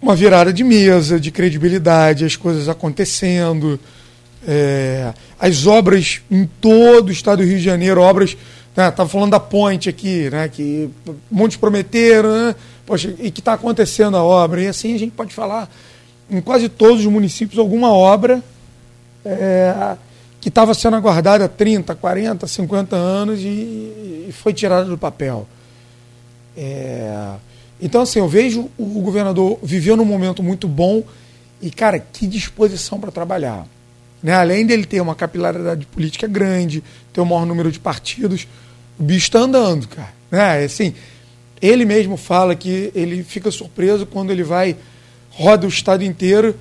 [0.00, 3.78] uma virada de mesa, de credibilidade, as coisas acontecendo.
[4.46, 8.36] É, as obras em todo o estado do Rio de Janeiro, obras.
[8.74, 10.88] Né, falando da ponte aqui, né, que
[11.30, 12.54] muitos prometeram, né,
[12.86, 14.62] poxa, e que está acontecendo a obra.
[14.62, 15.68] E assim a gente pode falar
[16.30, 18.42] em quase todos os municípios alguma obra
[19.24, 19.96] é,
[20.40, 25.46] que estava sendo aguardada há 30, 40, 50 anos e, e foi tirada do papel.
[26.56, 27.34] É,
[27.80, 31.02] então, assim, eu vejo o governador viveu num momento muito bom
[31.60, 33.66] e, cara, que disposição para trabalhar.
[34.22, 34.32] Né?
[34.32, 36.82] Além dele ter uma capilaridade política grande,
[37.12, 38.46] ter o maior número de partidos,
[38.98, 40.12] o bicho está andando, cara.
[40.30, 40.64] Né?
[40.64, 40.94] Assim,
[41.60, 44.76] ele mesmo fala que ele fica surpreso quando ele vai,
[45.30, 46.54] roda o estado inteiro.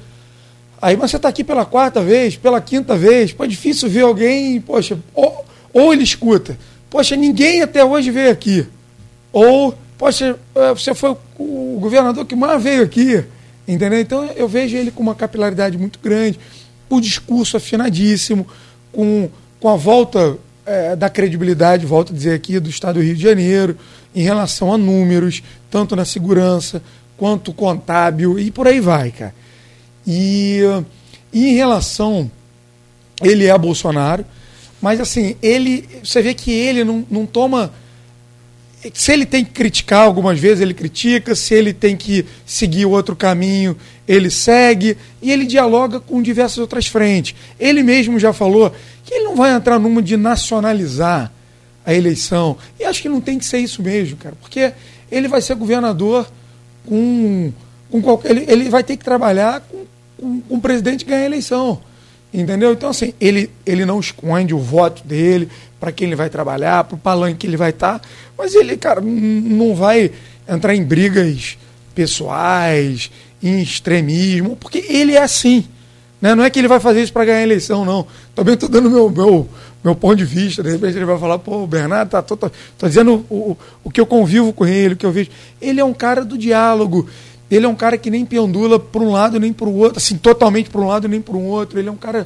[0.81, 4.59] Aí você está aqui pela quarta vez, pela quinta vez, pô, é difícil ver alguém,
[4.59, 6.57] poxa, ou, ou ele escuta,
[6.89, 8.65] poxa, ninguém até hoje veio aqui.
[9.31, 13.23] Ou, poxa, é, você foi o governador que mais veio aqui.
[13.67, 13.99] Entendeu?
[14.01, 16.39] Então eu vejo ele com uma capilaridade muito grande
[16.95, 18.47] o discurso afinadíssimo,
[18.91, 23.15] com, com a volta é, da credibilidade, volto a dizer aqui, do Estado do Rio
[23.15, 23.77] de Janeiro,
[24.15, 26.81] em relação a números, tanto na segurança
[27.17, 29.33] quanto contábil, e por aí vai, cara.
[30.05, 30.61] E,
[31.31, 32.29] e em relação
[33.21, 34.25] ele é Bolsonaro,
[34.81, 35.87] mas assim, ele.
[36.03, 37.71] Você vê que ele não, não toma.
[38.93, 41.35] Se ele tem que criticar algumas vezes, ele critica.
[41.35, 43.77] Se ele tem que seguir outro caminho,
[44.07, 44.97] ele segue.
[45.21, 47.35] E ele dialoga com diversas outras frentes.
[47.59, 51.31] Ele mesmo já falou que ele não vai entrar numa de nacionalizar
[51.85, 52.57] a eleição.
[52.79, 54.35] E acho que não tem que ser isso mesmo, cara.
[54.41, 54.73] Porque
[55.11, 56.27] ele vai ser governador
[56.85, 57.51] com.
[57.91, 59.85] com qualquer, ele, ele vai ter que trabalhar com,
[60.19, 61.81] com, com o presidente que ganha a eleição.
[62.33, 62.71] Entendeu?
[62.71, 65.49] Então, assim, ele, ele não esconde o voto dele,
[65.79, 68.77] para quem ele vai trabalhar, para o palanque que ele vai estar, tá, mas ele,
[68.77, 70.11] cara, não vai
[70.47, 71.57] entrar em brigas
[71.93, 75.65] pessoais, em extremismo, porque ele é assim.
[76.21, 76.35] Né?
[76.35, 78.05] Não é que ele vai fazer isso para ganhar a eleição, não.
[78.35, 79.49] Também estou dando meu, meu,
[79.83, 80.61] meu ponto de vista.
[80.61, 82.21] De repente ele vai falar, pô, o Bernardo tá.
[82.21, 85.11] Tô, tô, tô dizendo o, o, o que eu convivo com ele, o que eu
[85.11, 85.31] vejo.
[85.59, 87.09] Ele é um cara do diálogo.
[87.51, 90.15] Ele é um cara que nem pendula para um lado nem para o outro, assim,
[90.15, 91.77] totalmente para um lado nem para o outro.
[91.77, 92.25] Ele é um cara.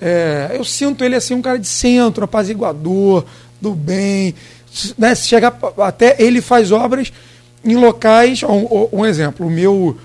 [0.00, 3.24] É, eu sinto ele assim, um cara de centro, apaziguador,
[3.60, 4.32] do bem.
[4.96, 7.12] Né, chegar até ele faz obras
[7.64, 8.44] em locais.
[8.44, 9.98] Um, um exemplo, o meu.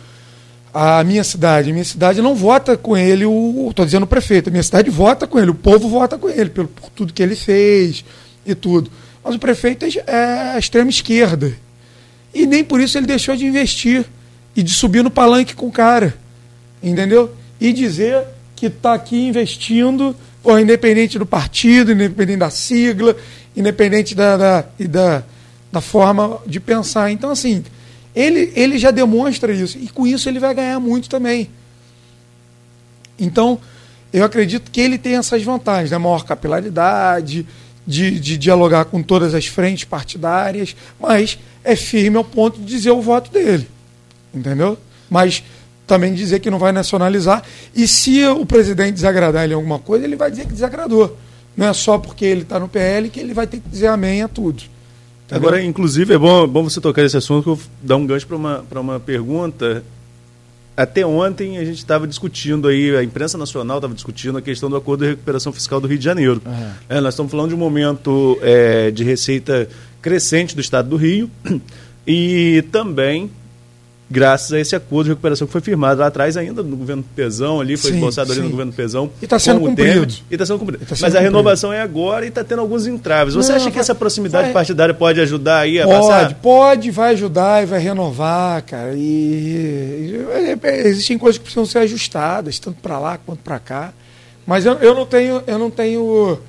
[0.72, 3.26] A minha cidade, a minha cidade não vota com ele.
[3.70, 6.50] Estou dizendo o prefeito, a minha cidade vota com ele, o povo vota com ele,
[6.50, 8.04] pelo, por tudo que ele fez
[8.46, 8.90] e tudo.
[9.24, 11.54] Mas o prefeito é, é extrema esquerda.
[12.34, 14.06] E nem por isso ele deixou de investir
[14.56, 16.16] e de subir no palanque com o cara.
[16.82, 17.34] Entendeu?
[17.60, 20.16] E dizer que está aqui investindo,
[20.62, 23.16] independente do partido, independente da sigla,
[23.56, 25.24] independente da, da, da,
[25.72, 27.12] da forma de pensar.
[27.12, 27.64] Então, assim,
[28.16, 29.78] ele, ele já demonstra isso.
[29.78, 31.50] E com isso ele vai ganhar muito também.
[33.18, 33.60] Então,
[34.12, 35.98] eu acredito que ele tem essas vantagens, né?
[35.98, 37.46] maior capilaridade,
[37.86, 42.92] de, de dialogar com todas as frentes partidárias, mas é firme ao ponto de dizer
[42.92, 43.68] o voto dele
[44.34, 44.78] entendeu?
[45.10, 45.44] Mas
[45.90, 47.44] também dizer que não vai nacionalizar.
[47.76, 51.18] E se o presidente desagradar ele em alguma coisa, ele vai dizer que desagradou.
[51.58, 54.22] Não é só porque ele está no PL que ele vai ter que dizer amém
[54.22, 54.64] a tudo.
[55.26, 55.50] Entendeu?
[55.50, 58.26] Agora, inclusive, é bom, bom você tocar esse assunto, que eu vou dar um gancho
[58.28, 59.84] para uma, uma pergunta.
[60.78, 64.78] Até ontem a gente estava discutindo aí, a imprensa nacional estava discutindo a questão do
[64.78, 66.42] acordo de recuperação fiscal do Rio de Janeiro.
[66.46, 66.72] Uhum.
[66.88, 69.68] É, nós estamos falando de um momento é, de receita
[70.02, 71.30] crescente do estado do Rio
[72.08, 73.30] e também
[74.10, 77.62] graças a esse acordo de recuperação que foi firmado lá atrás ainda no governo Pezão
[77.62, 79.12] ali, foi sim, esboçado ali no governo Pezão.
[79.22, 80.14] E está sendo cumprido.
[80.30, 80.86] E está sendo cumprido.
[80.86, 83.36] Tá sendo Mas a renovação é agora e está tendo alguns entraves.
[83.36, 86.20] Você Não, acha que essa proximidade vai, partidária pode ajudar aí a pode, passar?
[86.20, 88.94] Pode, pode, vai ajudar e vai renovar, cara.
[88.96, 93.94] E, e, e, existem coisas que precisam ser ajustadas, tanto para lá quanto para cá.
[94.46, 96.40] Mas eu, eu não tenho, eu não tenho,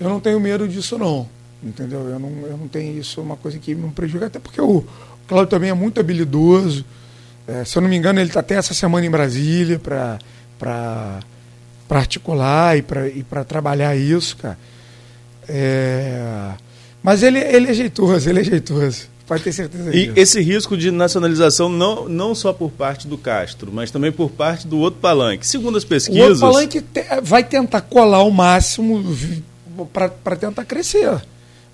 [0.00, 1.28] eu não tenho medo disso não.
[1.62, 2.00] Entendeu?
[2.00, 4.84] Eu não, eu não tenho isso, uma coisa que me prejudica, até porque o
[5.28, 6.84] Cláudio também é muito habilidoso.
[7.46, 11.20] É, se eu não me engano, ele está até essa semana em Brasília para
[11.88, 12.82] articular e
[13.22, 14.58] para trabalhar isso, cara.
[15.48, 16.50] É,
[17.02, 19.08] mas ele, ele é jeitoso, ele é jeitoso.
[19.26, 20.12] Pode ter certeza disso.
[20.16, 24.30] E esse risco de nacionalização não, não só por parte do Castro, mas também por
[24.30, 25.46] parte do outro palanque.
[25.46, 26.40] Segundo as pesquisas.
[26.40, 29.04] O outro palanque te, vai tentar colar o máximo
[29.92, 31.20] para tentar crescer.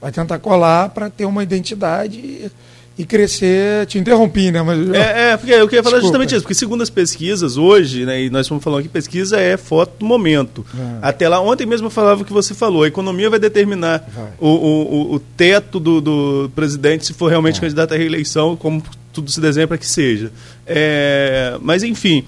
[0.00, 2.50] Vai tentar colar para ter uma identidade
[2.96, 3.86] e crescer.
[3.86, 4.62] Te interrompi, né?
[4.62, 6.00] Mas, é, é, porque eu queria falar Desculpa.
[6.00, 9.56] justamente isso, porque segundo as pesquisas, hoje, né, e nós estamos falando que pesquisa é
[9.56, 10.64] foto do momento.
[10.76, 10.98] É.
[11.02, 14.32] Até lá, ontem mesmo eu falava o que você falou, a economia vai determinar vai.
[14.38, 17.60] O, o, o, teto do, do presidente se for realmente é.
[17.60, 20.30] candidato à reeleição, como tudo se desenha para que seja.
[20.66, 22.24] É, mas, enfim,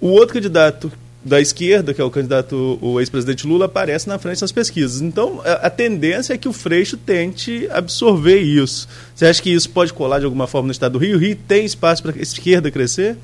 [0.00, 0.90] o outro candidato
[1.24, 5.00] da esquerda, que é o candidato, o ex-presidente Lula, aparece na frente das pesquisas.
[5.00, 8.88] Então, a, a, tendência é que o Freixo tente absorver isso.
[9.14, 11.16] Você acha que isso pode colar de alguma forma no estado do Rio?
[11.16, 13.16] O Rio tem espaço para a esquerda crescer?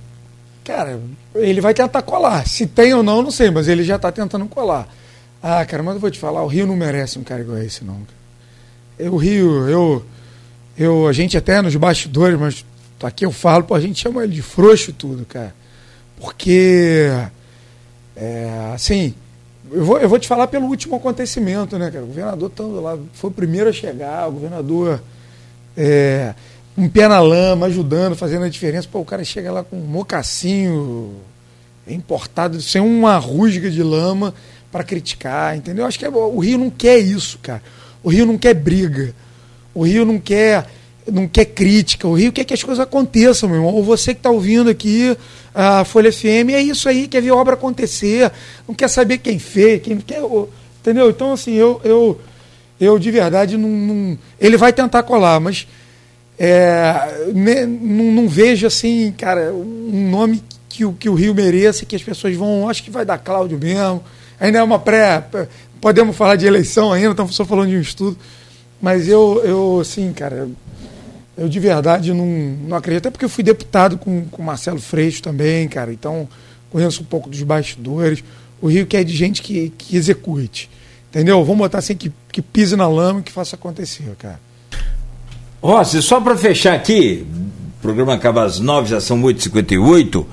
[0.62, 1.00] Cara,
[1.34, 2.46] ele vai tentar colar.
[2.46, 4.88] Se tem ou não, não sei, mas ele já está tentando colar.
[5.42, 7.84] Ah, cara, mas eu vou te falar, o Rio não merece um cara igual esse,
[7.84, 8.00] não.
[9.10, 10.04] O Rio, eu,
[10.76, 12.64] eu, a gente até nos bastidores, mas
[13.02, 15.54] aqui eu falo, pô, a gente chama ele de frouxo tudo, cara.
[16.20, 17.08] Porque
[18.20, 19.14] é, assim,
[19.70, 22.04] eu vou, eu vou te falar pelo último acontecimento, né, cara?
[22.04, 25.00] O governador tão lá, foi o primeiro a chegar, o governador
[25.76, 26.34] é,
[26.76, 28.88] um pé na lama, ajudando, fazendo a diferença.
[28.90, 31.14] Pô, o cara chega lá com um mocassinho
[31.86, 34.34] importado, sem uma rusga de lama
[34.70, 35.86] para criticar, entendeu?
[35.86, 37.62] Acho que é, o Rio não quer isso, cara.
[38.02, 39.14] O Rio não quer briga.
[39.72, 40.66] O Rio não quer
[41.12, 42.06] não quer crítica.
[42.06, 43.74] O Rio quer que as coisas aconteçam, meu irmão.
[43.74, 45.16] Ou você que está ouvindo aqui
[45.54, 48.30] a Folha FM, é isso aí, quer ver obra acontecer,
[48.66, 50.20] não quer saber quem fez, quem quer.
[50.80, 51.10] Entendeu?
[51.10, 52.20] Então, assim, eu, eu,
[52.80, 55.66] eu de verdade não, não Ele vai tentar colar, mas
[56.38, 61.96] é, ne, não, não, vejo assim, cara, um nome que, que o Rio mereça, que
[61.96, 62.68] as pessoas vão.
[62.68, 64.02] Acho que vai dar Cláudio mesmo.
[64.38, 65.24] ainda é uma pré.
[65.80, 68.16] Podemos falar de eleição ainda, estamos só falando de um estudo.
[68.80, 70.48] Mas eu, eu assim, cara,
[71.38, 75.22] eu de verdade não, não acredito, até porque eu fui deputado com o Marcelo Freixo
[75.22, 76.28] também, cara, então
[76.70, 78.22] conheço um pouco dos bastidores.
[78.60, 80.68] O Rio quer de gente que, que execute.
[81.10, 81.42] Entendeu?
[81.44, 84.40] Vamos botar assim que, que pise na lama e que faça acontecer, cara.
[85.62, 87.26] Rossi, só para fechar aqui,
[87.78, 90.26] o programa acaba às 9, já são 8h58.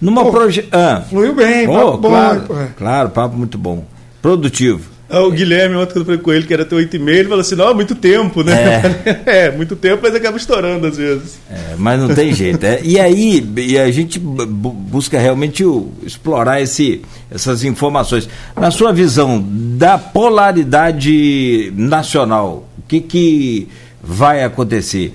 [0.00, 0.70] Numa projeção.
[0.72, 1.04] Ah.
[1.08, 2.68] Fluiu bem, oh, papo claro, bom.
[2.76, 3.84] Claro, papo muito bom.
[4.22, 4.95] Produtivo.
[5.08, 7.18] Ah, o Guilherme, ontem quando eu falei com ele que era até 8 e meio,
[7.18, 8.82] ele falou assim, não, é muito tempo, né?
[9.04, 9.46] É.
[9.46, 11.38] é, muito tempo, mas acaba estourando às vezes.
[11.48, 12.64] É, mas não tem jeito.
[12.66, 12.80] É.
[12.82, 18.28] E aí, e a gente busca realmente o, explorar esse, essas informações.
[18.56, 23.68] Na sua visão da polaridade nacional, o que, que
[24.02, 25.14] vai acontecer?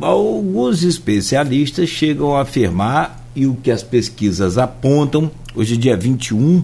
[0.00, 6.62] Alguns especialistas chegam a afirmar, e o que as pesquisas apontam, hoje dia 21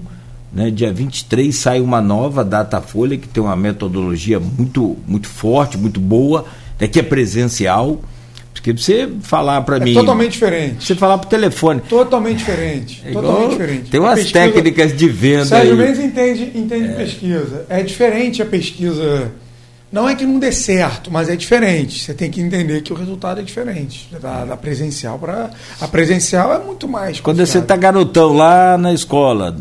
[0.53, 6.01] né, dia 23 sai uma nova Datafolha que tem uma metodologia muito, muito forte, muito
[6.01, 6.45] boa,
[6.81, 8.01] né, que é presencial.
[8.53, 9.95] Porque você falar para é mim.
[9.95, 10.85] Totalmente diferente.
[10.85, 11.81] Você falar por telefone.
[11.89, 13.03] Totalmente diferente.
[13.07, 13.91] É totalmente diferente.
[13.91, 15.45] Tem umas pesquisa, técnicas de venda.
[15.45, 16.93] Sérgio Mendes entende, entende é.
[16.93, 17.67] pesquisa.
[17.69, 19.31] É diferente a pesquisa.
[19.91, 22.01] Não é que não dê certo, mas é diferente.
[22.01, 25.51] Você tem que entender que o resultado é diferente da, da presencial para
[25.81, 27.21] a presencial é muito mais.
[27.21, 29.57] Quando você está garotão lá na escola,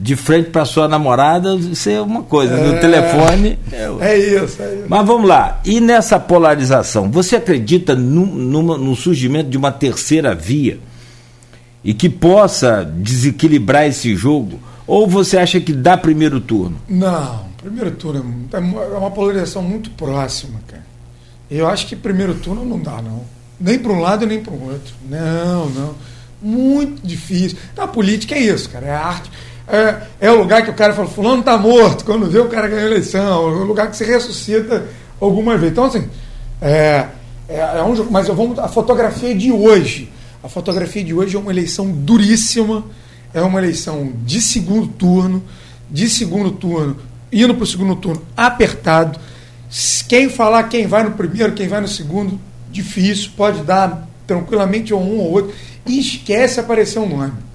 [0.00, 2.54] de frente para sua namorada, isso é uma coisa.
[2.54, 3.58] É, no telefone.
[3.72, 5.60] É, é, isso, é, isso, Mas vamos lá.
[5.64, 10.78] E nessa polarização, você acredita no, numa, no surgimento de uma terceira via
[11.82, 14.60] e que possa desequilibrar esse jogo?
[14.86, 16.76] Ou você acha que dá primeiro turno?
[16.88, 20.86] Não, primeiro turno é, é uma polarização muito próxima, cara.
[21.50, 23.22] Eu acho que primeiro turno não dá, não.
[23.60, 24.94] Nem para um lado nem para o outro.
[25.10, 25.94] Não, não.
[26.40, 27.58] Muito difícil.
[27.76, 28.86] Na política é isso, cara.
[28.86, 29.28] É arte
[29.70, 32.68] é, é o lugar que o cara fala, fulano está morto, quando vê o cara
[32.68, 34.86] ganhou a eleição, é o lugar que se ressuscita
[35.20, 35.72] alguma vez.
[35.72, 36.08] Então, assim,
[36.60, 37.06] é,
[37.48, 38.10] é, é um jogo.
[38.10, 40.10] Mas eu vou, a fotografia de hoje.
[40.42, 42.84] A fotografia de hoje é uma eleição duríssima,
[43.34, 45.42] é uma eleição de segundo turno,
[45.90, 46.96] de segundo turno,
[47.32, 49.18] indo para o segundo turno apertado.
[50.08, 52.38] Quem falar quem vai no primeiro, quem vai no segundo,
[52.70, 55.52] difícil, pode dar tranquilamente um ou outro.
[55.84, 57.47] E esquece aparecer um nome.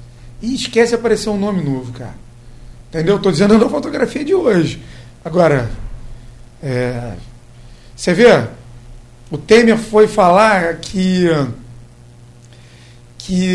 [0.43, 2.15] E esquece aparecer um nome novo, cara.
[2.89, 3.15] Entendeu?
[3.15, 4.83] Estou dizendo na fotografia de hoje.
[5.23, 5.71] Agora,
[6.61, 7.13] é,
[7.95, 8.43] você vê,
[9.31, 11.29] o Temer foi falar que
[13.17, 13.45] que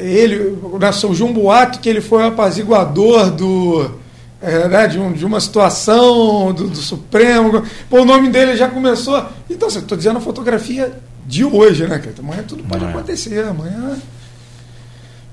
[0.00, 0.58] ele,
[0.92, 3.88] surgiu um boato que ele foi o apaziguador do,
[4.40, 7.62] é, né, de, um, de, uma situação do, do, Supremo.
[7.88, 9.24] Pô, o nome dele já começou.
[9.48, 10.92] Então, estou dizendo a fotografia
[11.24, 12.16] de hoje, né, cara?
[12.18, 13.44] Amanhã tudo pode acontecer.
[13.44, 13.96] Amanhã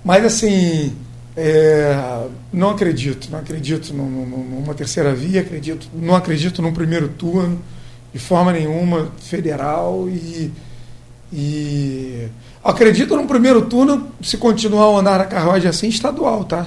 [0.10, 0.92] mas assim,
[1.38, 7.62] é, não acredito, não acredito numa terceira via, acredito, não acredito num primeiro turno,
[8.12, 10.52] de forma nenhuma, federal e,
[11.32, 12.28] e
[12.64, 16.66] acredito num primeiro turno, se continuar a andar na carruagem assim, estadual, tá?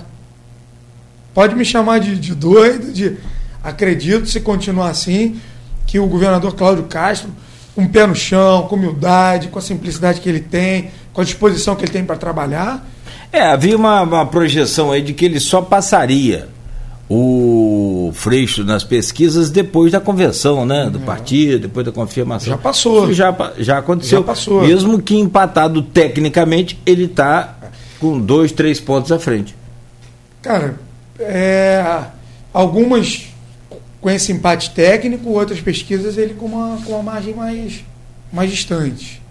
[1.34, 3.16] Pode me chamar de, de doido, de
[3.60, 5.40] acredito, se continuar assim,
[5.84, 7.28] que o governador Cláudio Castro,
[7.74, 11.24] com o pé no chão, com humildade, com a simplicidade que ele tem, com a
[11.24, 12.86] disposição que ele tem para trabalhar,
[13.32, 16.48] é, havia uma, uma projeção aí de que ele só passaria
[17.08, 21.02] o Freixo nas pesquisas depois da convenção, né, do é.
[21.02, 22.52] partido, depois da confirmação.
[22.52, 23.04] Já passou.
[23.04, 24.18] Isso já, já aconteceu.
[24.18, 24.62] Já passou.
[24.62, 27.56] Mesmo que empatado tecnicamente, ele está
[27.98, 29.54] com dois, três pontos à frente.
[30.40, 30.76] Cara,
[31.18, 31.84] é,
[32.52, 33.28] algumas
[34.00, 37.84] com esse empate técnico, outras pesquisas ele com uma, com uma margem mais,
[38.32, 39.22] mais distante.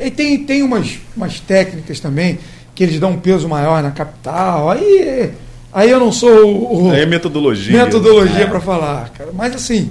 [0.00, 2.38] E tem, tem umas, umas técnicas também
[2.78, 4.70] que eles dão um peso maior na capital.
[4.70, 5.32] Aí,
[5.72, 6.92] aí eu não sou o.
[6.92, 7.84] Aí é metodologia.
[7.84, 9.30] Metodologia para falar, cara.
[9.34, 9.90] Mas assim,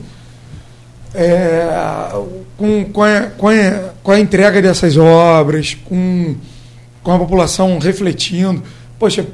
[1.13, 1.67] é,
[2.55, 6.37] com, com, a, com, a, com a entrega dessas obras, com,
[7.03, 8.63] com a população refletindo.
[8.97, 9.27] Poxa,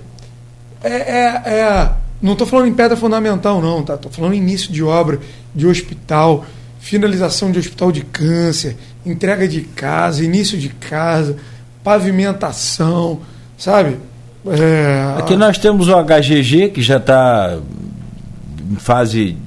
[0.84, 3.94] é, é, é não estou falando em pedra fundamental, não, tá?
[3.94, 5.20] Estou falando em início de obra,
[5.54, 6.44] de hospital,
[6.80, 11.38] finalização de hospital de câncer, entrega de casa, início de casa,
[11.84, 13.22] pavimentação
[13.58, 13.98] sabe?
[14.48, 15.16] É...
[15.18, 17.58] Aqui nós temos o HGG, que já está
[18.72, 19.38] em fase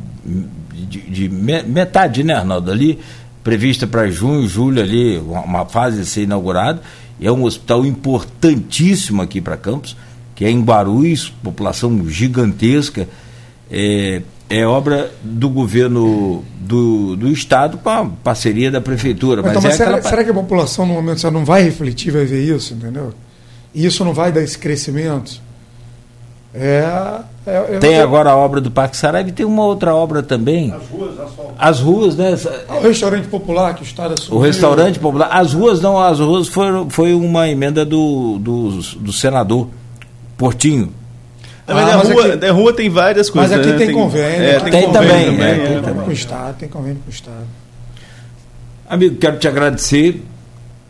[0.72, 2.70] de, de, metade, né, Arnaldo?
[2.70, 2.98] Ali,
[3.44, 6.80] prevista para junho, julho, ali, uma fase a ser inaugurada.
[7.18, 9.96] E é um hospital importantíssimo aqui para Campos,
[10.34, 13.08] que é em Guarulhos, população gigantesca.
[13.70, 19.42] É, é obra do governo do, do estado com a parceria da prefeitura.
[19.42, 20.10] Mas, então, mas é será, aquela...
[20.10, 23.12] será, que a população no momento não vai refletir, vai ver isso, entendeu?
[23.76, 25.38] E isso não vai dar esse crescimento?
[26.54, 30.72] É, É, tem agora a obra do Parque Saraiva e tem uma outra obra também.
[30.72, 31.14] As ruas,
[31.58, 32.38] as ruas, né?
[32.70, 34.40] Ah, o restaurante popular que o Estado assumiu.
[34.40, 35.28] O restaurante popular.
[35.30, 39.68] As ruas não, as ruas foi, foi uma emenda do, do, do senador
[40.38, 40.90] Portinho.
[41.68, 43.50] ah, mas, a, rua, aqui, a rua tem várias coisas.
[43.50, 43.76] Mas aqui né?
[43.76, 44.42] tem, tem, convênio.
[44.42, 45.36] É, tem, tem convênio também.
[45.36, 46.04] também, é, tem também.
[46.04, 47.46] Com o Estado, tem convênio com o Estado.
[48.88, 50.24] Amigo, quero te agradecer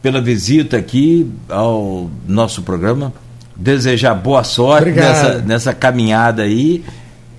[0.07, 3.13] pela visita aqui ao nosso programa.
[3.57, 6.85] Desejar boa sorte nessa, nessa caminhada aí.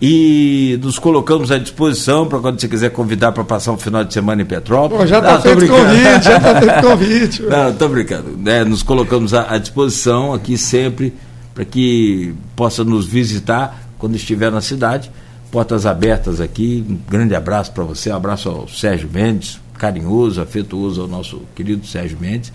[0.02, 4.14] E nos colocamos à disposição para quando você quiser convidar para passar um final de
[4.14, 5.04] semana em Petrópolis.
[5.04, 7.42] Pô, já está feito convite, já está feito convite.
[7.44, 8.38] Não, estou brincando.
[8.38, 8.66] Né?
[8.66, 11.14] Nos colocamos à, à disposição aqui sempre
[11.56, 15.10] para que possa nos visitar quando estiver na cidade.
[15.50, 16.86] Portas abertas aqui.
[16.86, 21.86] Um grande abraço para você, um abraço ao Sérgio Mendes, carinhoso, afetuoso ao nosso querido
[21.86, 22.52] Sérgio Mendes.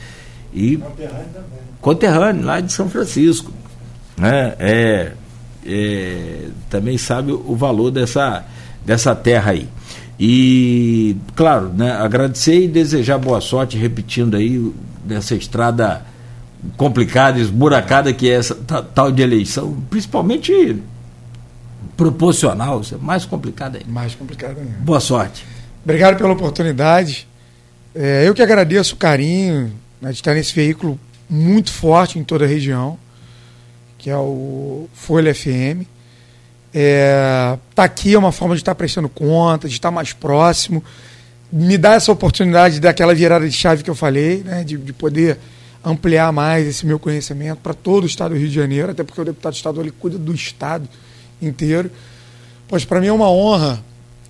[0.53, 1.27] E conterrâneo,
[1.81, 3.53] conterrâneo lá de São Francisco.
[4.17, 4.55] Né?
[4.59, 5.13] É,
[5.65, 8.45] é, também sabe o valor dessa,
[8.85, 9.69] dessa terra aí.
[10.19, 14.73] E, claro, né, agradecer e desejar boa sorte, repetindo aí,
[15.05, 16.05] nessa estrada
[16.77, 20.81] complicada, esburacada que é essa tal de eleição, principalmente
[21.97, 23.85] proporcional, é mais complicada aí.
[23.87, 24.79] Mais complicada ainda.
[24.81, 25.45] Boa sorte.
[25.85, 27.27] Obrigado pela oportunidade.
[27.95, 30.99] É, eu que agradeço o carinho né, de estar nesse veículo
[31.29, 32.99] muito forte em toda a região,
[33.99, 35.87] que é o Folha FM.
[36.73, 40.83] É, tá aqui é uma forma de estar prestando conta, de estar mais próximo,
[41.53, 45.37] me dá essa oportunidade daquela virada de chave que eu falei, né, de, de poder
[45.85, 49.21] ampliar mais esse meu conhecimento para todo o estado do Rio de Janeiro, até porque
[49.21, 50.89] o deputado estadual cuida do estado
[51.43, 51.91] inteiro.
[52.69, 53.83] Pois para mim é uma honra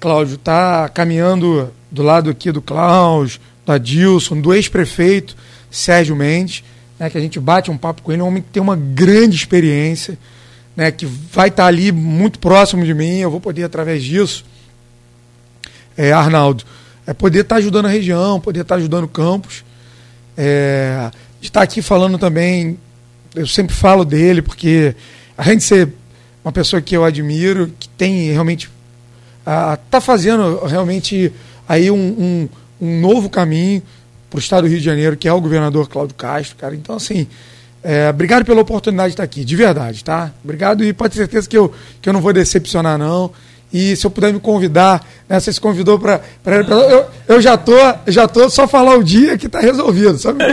[0.02, 5.36] Cláudio, está caminhando do lado aqui do Klaus, do Adilson, do ex-prefeito
[5.70, 6.64] Sérgio Mendes,
[6.98, 9.36] né, que a gente bate um papo com ele, um homem que tem uma grande
[9.36, 10.18] experiência,
[10.74, 14.44] né, que vai estar tá ali muito próximo de mim, eu vou poder, através disso,
[15.96, 16.64] é, Arnaldo,
[17.06, 19.64] é poder estar tá ajudando a região, poder estar tá ajudando o campus,
[20.36, 22.76] é, estar aqui falando também,
[23.36, 24.96] eu sempre falo dele, porque
[25.38, 25.92] a gente ser
[26.44, 28.68] uma pessoa que eu admiro, que tem realmente
[29.42, 31.32] está fazendo realmente
[31.68, 32.48] aí um, um,
[32.80, 33.82] um novo caminho
[34.30, 36.74] para o estado do Rio de Janeiro, que é o governador Cláudio Castro, cara.
[36.74, 37.26] Então, assim,
[37.82, 40.30] é, obrigado pela oportunidade de estar aqui, de verdade, tá?
[40.42, 43.30] Obrigado e pode ter certeza que eu, que eu não vou decepcionar, não.
[43.72, 46.20] E se eu puder me convidar, né, você se convidou para.
[46.44, 47.72] Eu, eu já tô,
[48.06, 50.18] já tô só falar o dia que está resolvido.
[50.18, 50.44] Sabe?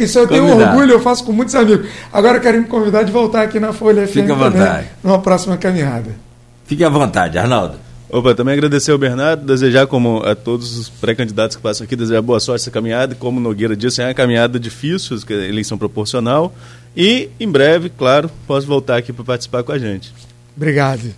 [0.00, 1.86] Isso eu tenho orgulho, eu faço com muitos amigos.
[2.10, 4.86] Agora eu quero me convidar de voltar aqui na Folha FM Fica à vontade.
[5.04, 6.16] numa próxima caminhada.
[6.64, 7.91] Fique à vontade, Arnaldo.
[8.12, 12.20] Opa, também agradecer ao Bernardo, desejar, como a todos os pré-candidatos que passam aqui, desejar
[12.20, 13.14] boa sorte essa caminhada.
[13.14, 16.54] Como Nogueira disse, é uma caminhada difícil, é eleição proporcional.
[16.94, 20.12] E, em breve, claro, posso voltar aqui para participar com a gente.
[20.54, 21.14] Obrigado.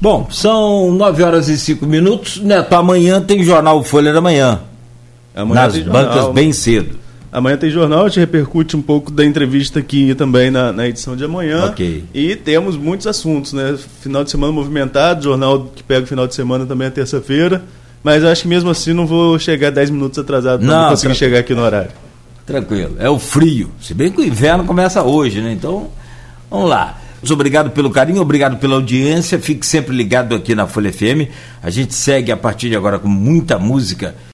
[0.00, 2.36] Bom, são 9 horas e 5 minutos.
[2.36, 4.60] Neto, amanhã tem Jornal Folha da Manhã.
[5.34, 6.32] Amanhã nas bancas jornal.
[6.32, 6.96] bem cedo.
[7.36, 11.14] Amanhã tem jornal, a gente repercute um pouco da entrevista aqui também na, na edição
[11.14, 11.66] de amanhã.
[12.14, 13.78] E temos muitos assuntos, né?
[14.00, 17.62] Final de semana movimentado, jornal que pega o final de semana também é terça-feira.
[18.02, 21.14] Mas acho que mesmo assim não vou chegar 10 minutos atrasado para não, não conseguir
[21.14, 21.90] chegar aqui no horário.
[22.46, 22.96] Tranquilo.
[22.98, 23.70] É o frio.
[23.82, 25.52] Se bem que o inverno começa hoje, né?
[25.52, 25.90] Então,
[26.50, 26.96] vamos lá.
[27.30, 29.38] Obrigado pelo carinho, obrigado pela audiência.
[29.38, 31.28] Fique sempre ligado aqui na Folha FM.
[31.62, 34.14] A gente segue a partir de agora com muita música